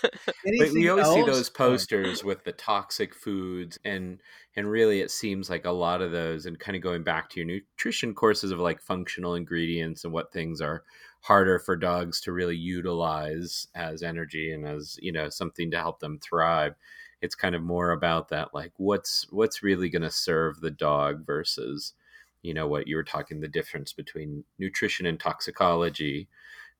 [0.45, 4.19] Anything we always see those posters with the toxic foods and
[4.55, 7.39] and really it seems like a lot of those and kind of going back to
[7.39, 10.83] your nutrition courses of like functional ingredients and what things are
[11.21, 15.99] harder for dogs to really utilize as energy and as you know something to help
[15.99, 16.75] them thrive
[17.21, 21.25] it's kind of more about that like what's what's really going to serve the dog
[21.25, 21.93] versus
[22.41, 26.27] you know what you were talking the difference between nutrition and toxicology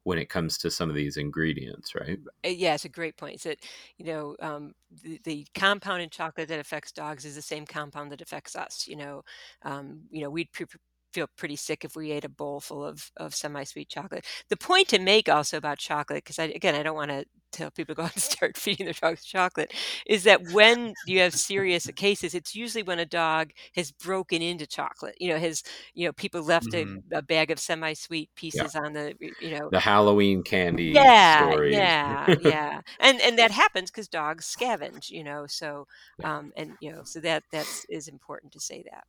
[0.04, 3.36] when it comes to some of these ingredients right Uh, yeah, it's a great point.
[3.36, 3.60] It's that
[3.98, 8.12] you know um, the, the compound in chocolate that affects dogs is the same compound
[8.12, 8.88] that affects us.
[8.88, 9.24] You know,
[9.64, 10.66] um, you know we'd pre-
[11.14, 14.26] feel pretty sick if we ate a bowl full of, of semi-sweet chocolate.
[14.50, 17.72] The point to make also about chocolate, because I, again, I don't want to tell
[17.72, 19.74] people to go out and start feeding their dogs chocolate,
[20.06, 24.68] is that when you have serious cases, it's usually when a dog has broken into
[24.68, 25.16] chocolate.
[25.20, 25.64] You know, has
[25.94, 26.76] you know people left Mhm.
[26.76, 31.66] a, a bag of semi-sweet pieces on the you know the halloween candy yeah stories
[31.66, 35.86] yeah yeah and and that happens because dogs scavenge you know so
[36.24, 39.04] um and you know so that that's is important to say that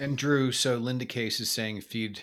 [0.00, 2.22] And Drew, so Linda Case is saying feed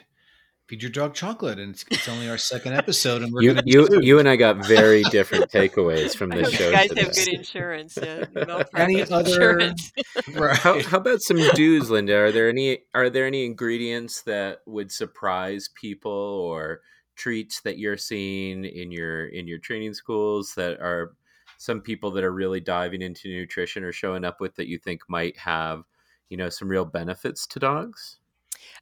[0.68, 3.57] feed your dog chocolate, and it's, it's only our second episode, and we're you going
[3.57, 4.03] to be you sued.
[4.03, 7.03] you and I got very different takeaways from I this hope show you guys today.
[7.03, 9.91] have good insurance uh, Any malpractice other insurance
[10.34, 10.57] right?
[10.57, 12.18] How, how about some do's, Linda?
[12.18, 16.81] Are there any are there any ingredients that would surprise people or
[17.15, 21.14] treats that you're seeing in your in your training schools that are
[21.57, 25.02] some people that are really diving into nutrition or showing up with that you think
[25.07, 25.84] might have
[26.30, 28.18] you know some real benefits to dogs?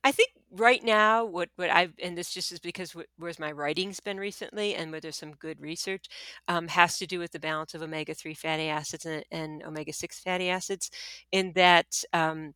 [0.03, 3.51] I think right now, what what I've and this just is because wh- where's my
[3.51, 6.05] writing's been recently, and where there's some good research,
[6.47, 9.93] um, has to do with the balance of omega three fatty acids and, and omega
[9.93, 10.91] six fatty acids,
[11.31, 12.53] in that um,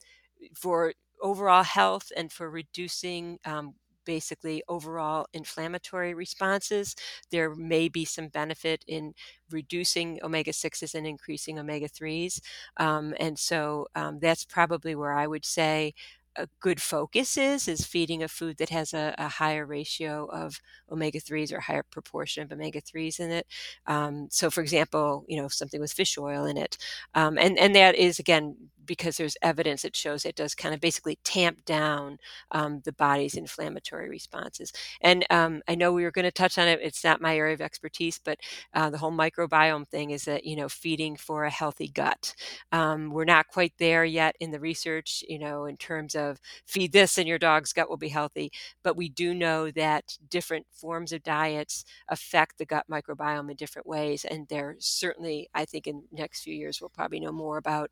[0.54, 3.40] for overall health and for reducing.
[3.46, 3.74] Um,
[4.08, 6.96] basically overall inflammatory responses
[7.32, 9.14] there may be some benefit in
[9.52, 12.42] reducing omega-6s and increasing omega-3s
[12.78, 15.94] um, and so um, that's probably where i would say
[16.36, 20.62] a good focus is is feeding a food that has a, a higher ratio of
[20.92, 23.48] omega 3s or higher proportion of omega 3s in it.
[23.88, 26.78] Um, so, for example, you know something with fish oil in it,
[27.16, 28.56] um, and and that is again
[28.88, 32.18] because there's evidence that shows it does kind of basically tamp down
[32.52, 34.74] um, the body's inflammatory responses.
[35.02, 36.80] And um, I know we were going to touch on it.
[36.82, 38.40] It's not my area of expertise, but
[38.74, 42.34] uh, the whole microbiome thing is that you know feeding for a healthy gut.
[42.72, 46.92] Um, we're not quite there yet in the research, you know, in terms of feed
[46.94, 48.52] this and your dog's gut will be healthy.
[48.84, 53.88] But we do know that different forms of diets affect the gut microbiome in different
[53.88, 54.26] ways.
[54.26, 57.92] And there certainly, I think, in the next few years, we'll probably know more about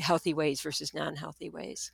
[0.00, 1.92] healthy ways versus non healthy ways.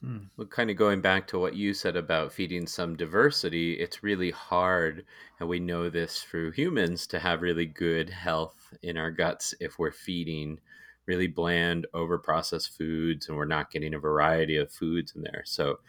[0.00, 0.18] Hmm.
[0.36, 4.30] Well, kind of going back to what you said about feeding some diversity, it's really
[4.30, 5.06] hard,
[5.40, 9.78] and we know this through humans, to have really good health in our guts if
[9.78, 10.60] we're feeding
[11.06, 15.42] really bland, over processed foods and we're not getting a variety of foods in there.
[15.44, 15.80] So,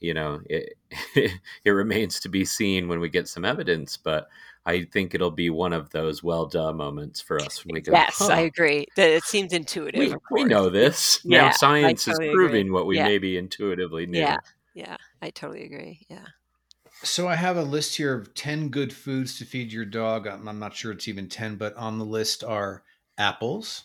[0.00, 0.74] you know, it,
[1.64, 4.28] it remains to be seen when we get some evidence, but
[4.64, 7.92] I think it'll be one of those well done moments for us when we go,
[7.94, 8.86] Yes, huh, I agree.
[8.96, 10.00] That it seems intuitive.
[10.00, 11.20] we, we know this.
[11.24, 12.46] Yeah, now science totally is agree.
[12.48, 13.06] proving what we Yeah.
[13.06, 14.20] maybe intuitively knew.
[14.20, 14.36] Yeah,
[14.74, 16.06] yeah, I totally agree.
[16.08, 16.26] Yeah.
[17.04, 20.26] So I have a list here of 10 good foods to feed your dog.
[20.26, 22.84] I'm, I'm not sure it's even 10, but on the list are
[23.18, 23.84] apples.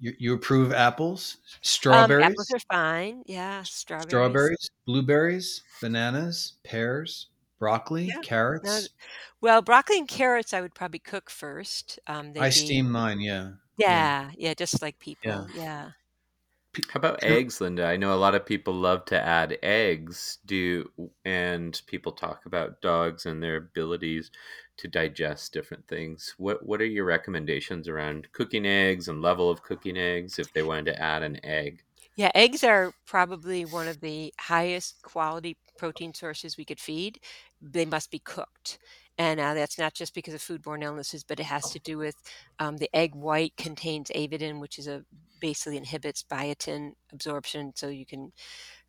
[0.00, 3.22] You, you approve apples, strawberries, Um, apples are fine.
[3.26, 4.08] Yeah, strawberries.
[4.10, 7.28] strawberries, blueberries, bananas, pears,
[7.58, 8.90] broccoli, Yeah, carrots.
[9.40, 11.98] Well, broccoli and carrots, I would probably cook first.
[12.06, 13.56] Um, they'd I be, steam mine, yeah.
[13.76, 15.46] Yeah, yeah, just like people.
[15.48, 15.48] Yeah.
[15.52, 15.92] Yeah.
[16.90, 17.38] How about Sure.
[17.38, 17.84] eggs, Linda?
[17.86, 20.38] I know a lot of people love to add eggs.
[20.44, 20.90] Do
[21.24, 24.30] and people talk about dogs and their abilities
[24.76, 26.34] to digest different things.
[26.36, 30.62] What what are your recommendations around cooking eggs and level of cooking eggs if they
[30.62, 31.84] wanted to add an egg?
[32.16, 37.20] Yeah, eggs are probably one of the highest quality protein sources we could feed.
[37.60, 38.78] They must be cooked.
[39.18, 42.16] and uh, that's not just because of foodborne illnesses, but it has to do with
[42.60, 45.04] um, the egg white contains avidin, which is a
[45.40, 48.32] basically inhibits biotin absorption, so you can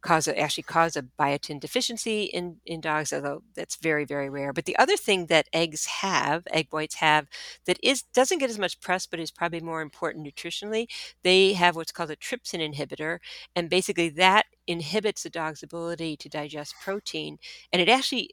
[0.02, 4.54] cause a, actually cause a biotin deficiency in in dogs, although that's very very rare.
[4.54, 7.28] But the other thing that eggs have, egg whites have,
[7.66, 10.88] that is doesn't get as much press, but is probably more important nutritionally.
[11.24, 13.20] They have what's called a trypsin inhibitor,
[13.56, 17.40] and basically that inhibits the dog's ability to digest protein,
[17.74, 18.32] and it actually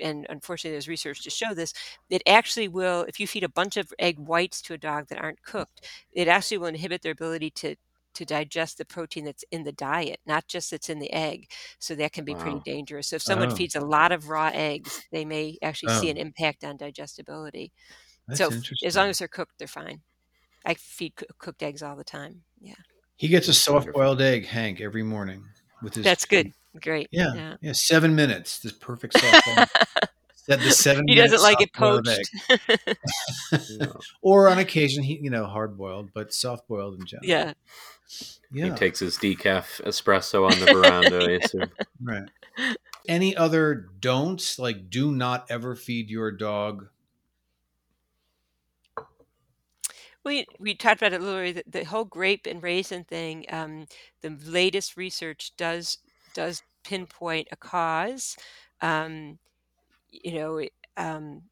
[0.00, 1.72] and unfortunately there's research to show this
[2.10, 5.20] it actually will if you feed a bunch of egg whites to a dog that
[5.20, 7.76] aren't cooked it actually will inhibit their ability to
[8.16, 11.50] to digest the protein that's in the diet, not just that's in the egg.
[11.78, 12.40] So that can be wow.
[12.40, 13.08] pretty dangerous.
[13.08, 13.54] So if someone oh.
[13.54, 16.00] feeds a lot of raw eggs, they may actually oh.
[16.00, 17.72] see an impact on digestibility.
[18.26, 18.50] That's so
[18.84, 20.00] as long as they're cooked, they're fine.
[20.64, 22.42] I feed cooked eggs all the time.
[22.60, 22.74] Yeah.
[23.16, 25.44] He gets a soft boiled egg, Hank, every morning
[25.82, 26.04] with his.
[26.04, 26.52] That's good.
[26.80, 27.08] Great.
[27.10, 27.34] Yeah.
[27.34, 27.56] Yeah.
[27.60, 28.58] yeah seven minutes.
[28.58, 29.46] This perfect soft
[30.48, 31.08] That the seven.
[31.08, 32.30] he doesn't like it poached.
[34.22, 37.28] or on occasion, he you know hard boiled, but soft boiled in general.
[37.28, 37.52] Yeah.
[38.52, 38.66] Yeah.
[38.66, 41.70] He takes his decaf espresso on the veranda, I assume.
[42.00, 42.28] Right.
[43.08, 44.58] Any other don'ts?
[44.58, 46.86] Like, do not ever feed your dog.
[50.24, 53.46] We we talked about it literally the, the whole grape and raisin thing.
[53.48, 53.86] Um,
[54.22, 55.98] the latest research does
[56.36, 58.36] does pinpoint a cause.
[58.82, 59.38] Um,
[60.10, 60.62] you know,
[60.96, 61.42] um,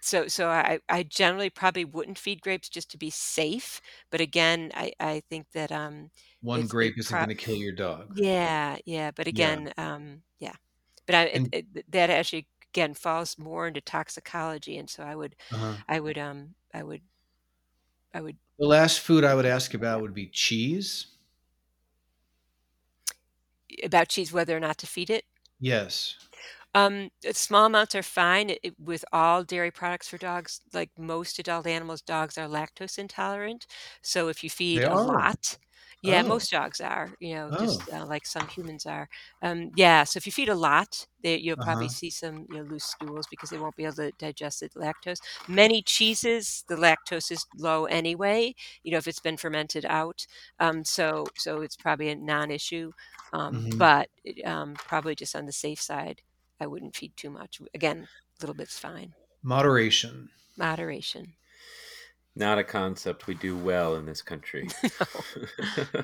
[0.00, 3.80] so so I, I generally probably wouldn't feed grapes just to be safe.
[4.10, 6.10] But again, I, I think that um
[6.40, 8.12] one grape isn't pro- going to kill your dog.
[8.16, 9.10] Yeah, yeah.
[9.10, 9.94] But again, yeah.
[9.94, 10.54] um yeah.
[11.06, 15.36] But I and, it, that actually again falls more into toxicology, and so I would
[15.52, 15.74] uh-huh.
[15.88, 17.02] I would um I would
[18.14, 18.36] I would.
[18.58, 21.15] The last food I would ask about would be cheese.
[23.82, 25.24] About cheese, whether or not to feed it.
[25.60, 26.16] Yes.
[26.76, 30.60] Um, uh, small amounts are fine it, with all dairy products for dogs.
[30.74, 33.66] Like most adult animals, dogs are lactose intolerant.
[34.02, 35.58] So if you feed a lot,
[36.02, 36.22] yeah, Oh.
[36.22, 39.08] most dogs are, you know, just uh, like some humans are.
[39.42, 41.90] Um, yeah, so if you feed a lot, they, you'll probably Uh-huh.
[41.90, 45.20] see some you know, loose stools because they won't be able to digest the lactose.
[45.48, 48.54] Many cheeses, the lactose is low anyway.
[48.84, 50.26] You know, if it's been fermented out,
[50.60, 52.92] um, so so it's probably a non-issue.
[53.32, 54.08] Um, hmm but
[54.44, 56.22] um, probably just on the safe side.
[56.60, 57.60] I wouldn't feed too much.
[57.74, 59.12] Again, a little bit's fine.
[59.42, 60.30] Moderation.
[60.56, 61.34] Moderation.
[62.38, 64.68] Not a concept we do well in this country.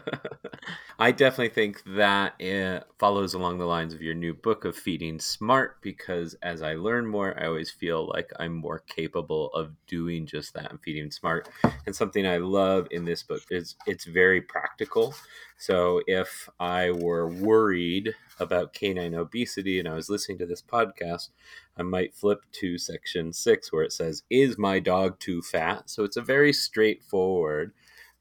[0.99, 5.21] I definitely think that it follows along the lines of your new book of Feeding
[5.21, 10.25] Smart because as I learn more, I always feel like I'm more capable of doing
[10.25, 11.51] just that and feeding smart.
[11.85, 15.15] And something I love in this book is it's very practical.
[15.59, 21.31] So if I were worried about canine obesity and I was listening to this podcast,
[21.77, 25.89] I might flip to section six where it says, Is my dog too fat?
[25.89, 27.73] So it's a very straightforward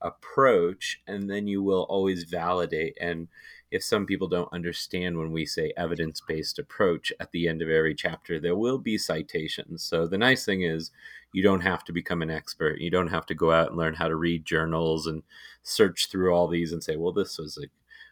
[0.02, 2.98] approach, and then you will always validate.
[3.00, 3.28] And
[3.72, 7.70] if some people don't understand when we say evidence based approach at the end of
[7.70, 9.84] every chapter, there will be citations.
[9.84, 10.92] So the nice thing is,
[11.34, 12.82] you don't have to become an expert.
[12.82, 15.24] You don't have to go out and learn how to read journals and
[15.64, 17.68] search through all these and say, well, this was a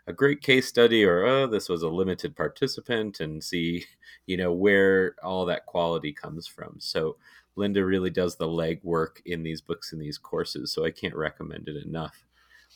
[0.10, 3.86] a great case study or oh, this was a limited participant and see
[4.26, 6.76] you know where all that quality comes from.
[6.80, 7.18] So
[7.56, 11.68] linda really does the legwork in these books and these courses so i can't recommend
[11.68, 12.26] it enough.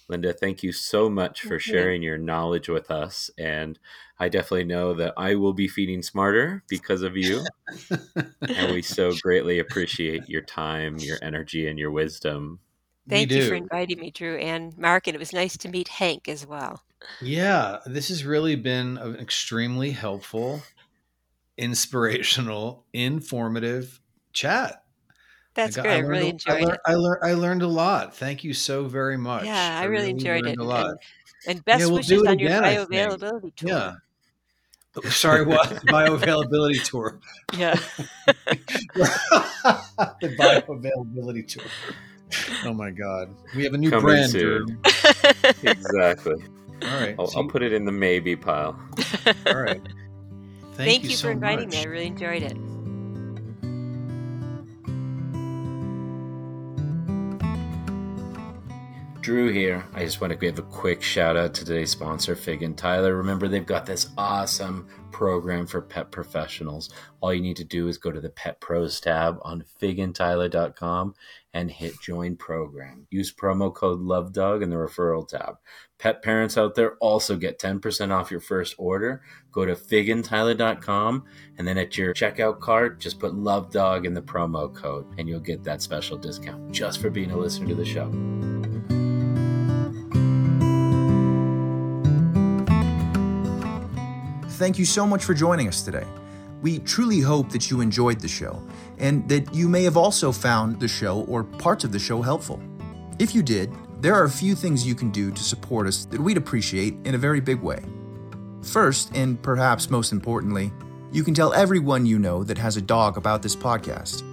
[0.09, 3.79] Linda thank you so much for sharing your knowledge with us and
[4.19, 7.41] i definitely know that i will be feeding smarter because of you
[8.41, 12.59] and we so greatly appreciate your time your energy and your wisdom.
[13.09, 16.29] Thank you for inviting me, Drew and Mark, and it was nice to meet Hank
[16.29, 16.81] as well.
[17.21, 20.61] Yeah, this has really been an extremely helpful,
[21.57, 23.99] inspirational, informative
[24.33, 24.83] chat.
[25.53, 25.93] That's got, great.
[25.93, 26.79] I, I really enjoyed I learned, it.
[26.85, 28.15] I, learned, I learned a lot.
[28.15, 29.45] Thank you so very much.
[29.45, 30.57] Yeah, I, really, really enjoyed it.
[30.57, 30.87] A lot.
[30.87, 30.97] And,
[31.47, 33.69] and best yeah, we'll wishes on again, your bioavailability tour.
[33.69, 33.93] Yeah.
[34.95, 37.19] Oh, sorry, what bioavailability tour?
[37.57, 37.73] Yeah,
[38.27, 38.35] the
[40.21, 41.63] bioavailability tour.
[42.65, 44.31] Oh my god, we have a new Coming brand.
[44.31, 44.79] Soon.
[45.63, 46.35] exactly.
[46.83, 47.15] All right.
[47.17, 48.79] I'll, so I'll, put it in the maybe pile.
[49.47, 49.81] All right.
[50.75, 51.75] Thank, Thank you, you so for inviting much.
[51.77, 51.81] me.
[51.81, 52.57] I really enjoyed it.
[59.23, 59.85] Drew here.
[59.93, 63.15] I just want to give a quick shout out to today's sponsor, Fig and Tyler.
[63.15, 66.89] Remember, they've got this awesome program for pet professionals.
[67.21, 71.15] All you need to do is go to the Pet Pros tab on figandtyler.com
[71.53, 73.07] and hit join program.
[73.11, 75.55] Use promo code LoveDog in the referral tab.
[75.99, 79.21] Pet parents out there also get 10% off your first order.
[79.53, 81.23] Go to figandtyler.com
[81.57, 85.39] and then at your checkout cart, just put LoveDog in the promo code and you'll
[85.39, 88.11] get that special discount just for being a listener to the show.
[94.63, 96.05] Thank you so much for joining us today.
[96.61, 98.65] We truly hope that you enjoyed the show
[98.97, 102.61] and that you may have also found the show or parts of the show helpful.
[103.19, 106.21] If you did, there are a few things you can do to support us that
[106.21, 107.83] we'd appreciate in a very big way.
[108.61, 110.71] First, and perhaps most importantly,
[111.11, 114.23] you can tell everyone you know that has a dog about this podcast.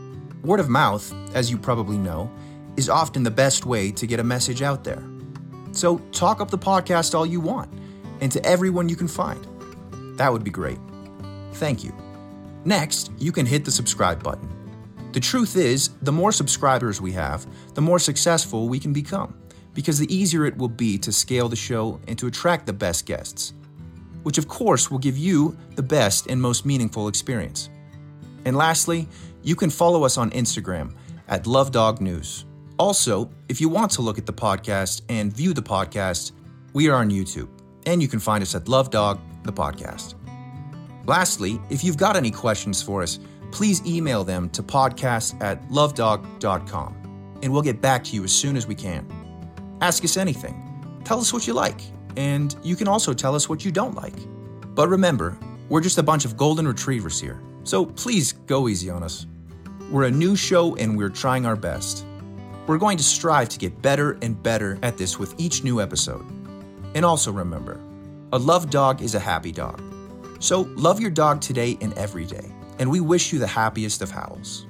[0.44, 2.30] Word of mouth, as you probably know,
[2.76, 5.02] is often the best way to get a message out there.
[5.72, 7.68] So talk up the podcast all you want
[8.20, 9.44] and to everyone you can find.
[10.16, 10.78] That would be great.
[11.54, 11.94] Thank you.
[12.64, 14.48] Next, you can hit the subscribe button.
[15.12, 19.34] The truth is, the more subscribers we have, the more successful we can become,
[19.74, 23.06] because the easier it will be to scale the show and to attract the best
[23.06, 23.54] guests,
[24.22, 27.70] which of course will give you the best and most meaningful experience.
[28.44, 29.08] And lastly,
[29.42, 30.94] you can follow us on Instagram
[31.28, 32.44] at LoveDog News.
[32.78, 36.32] Also, if you want to look at the podcast and view the podcast,
[36.72, 37.48] we are on YouTube,
[37.86, 40.14] and you can find us at LoveDog the podcast.
[41.06, 43.18] Lastly, if you've got any questions for us,
[43.50, 46.96] please email them to podcast at lovedog.com
[47.42, 49.06] and we'll get back to you as soon as we can.
[49.80, 51.00] Ask us anything.
[51.04, 51.80] Tell us what you like,
[52.16, 54.14] and you can also tell us what you don't like.
[54.74, 55.38] But remember,
[55.68, 59.26] we're just a bunch of golden retrievers here, so please go easy on us.
[59.90, 62.04] We're a new show and we're trying our best.
[62.66, 66.24] We're going to strive to get better and better at this with each new episode.
[66.94, 67.80] And also remember,
[68.32, 69.82] a loved dog is a happy dog.
[70.38, 74.10] So love your dog today and every day, and we wish you the happiest of
[74.10, 74.66] howls.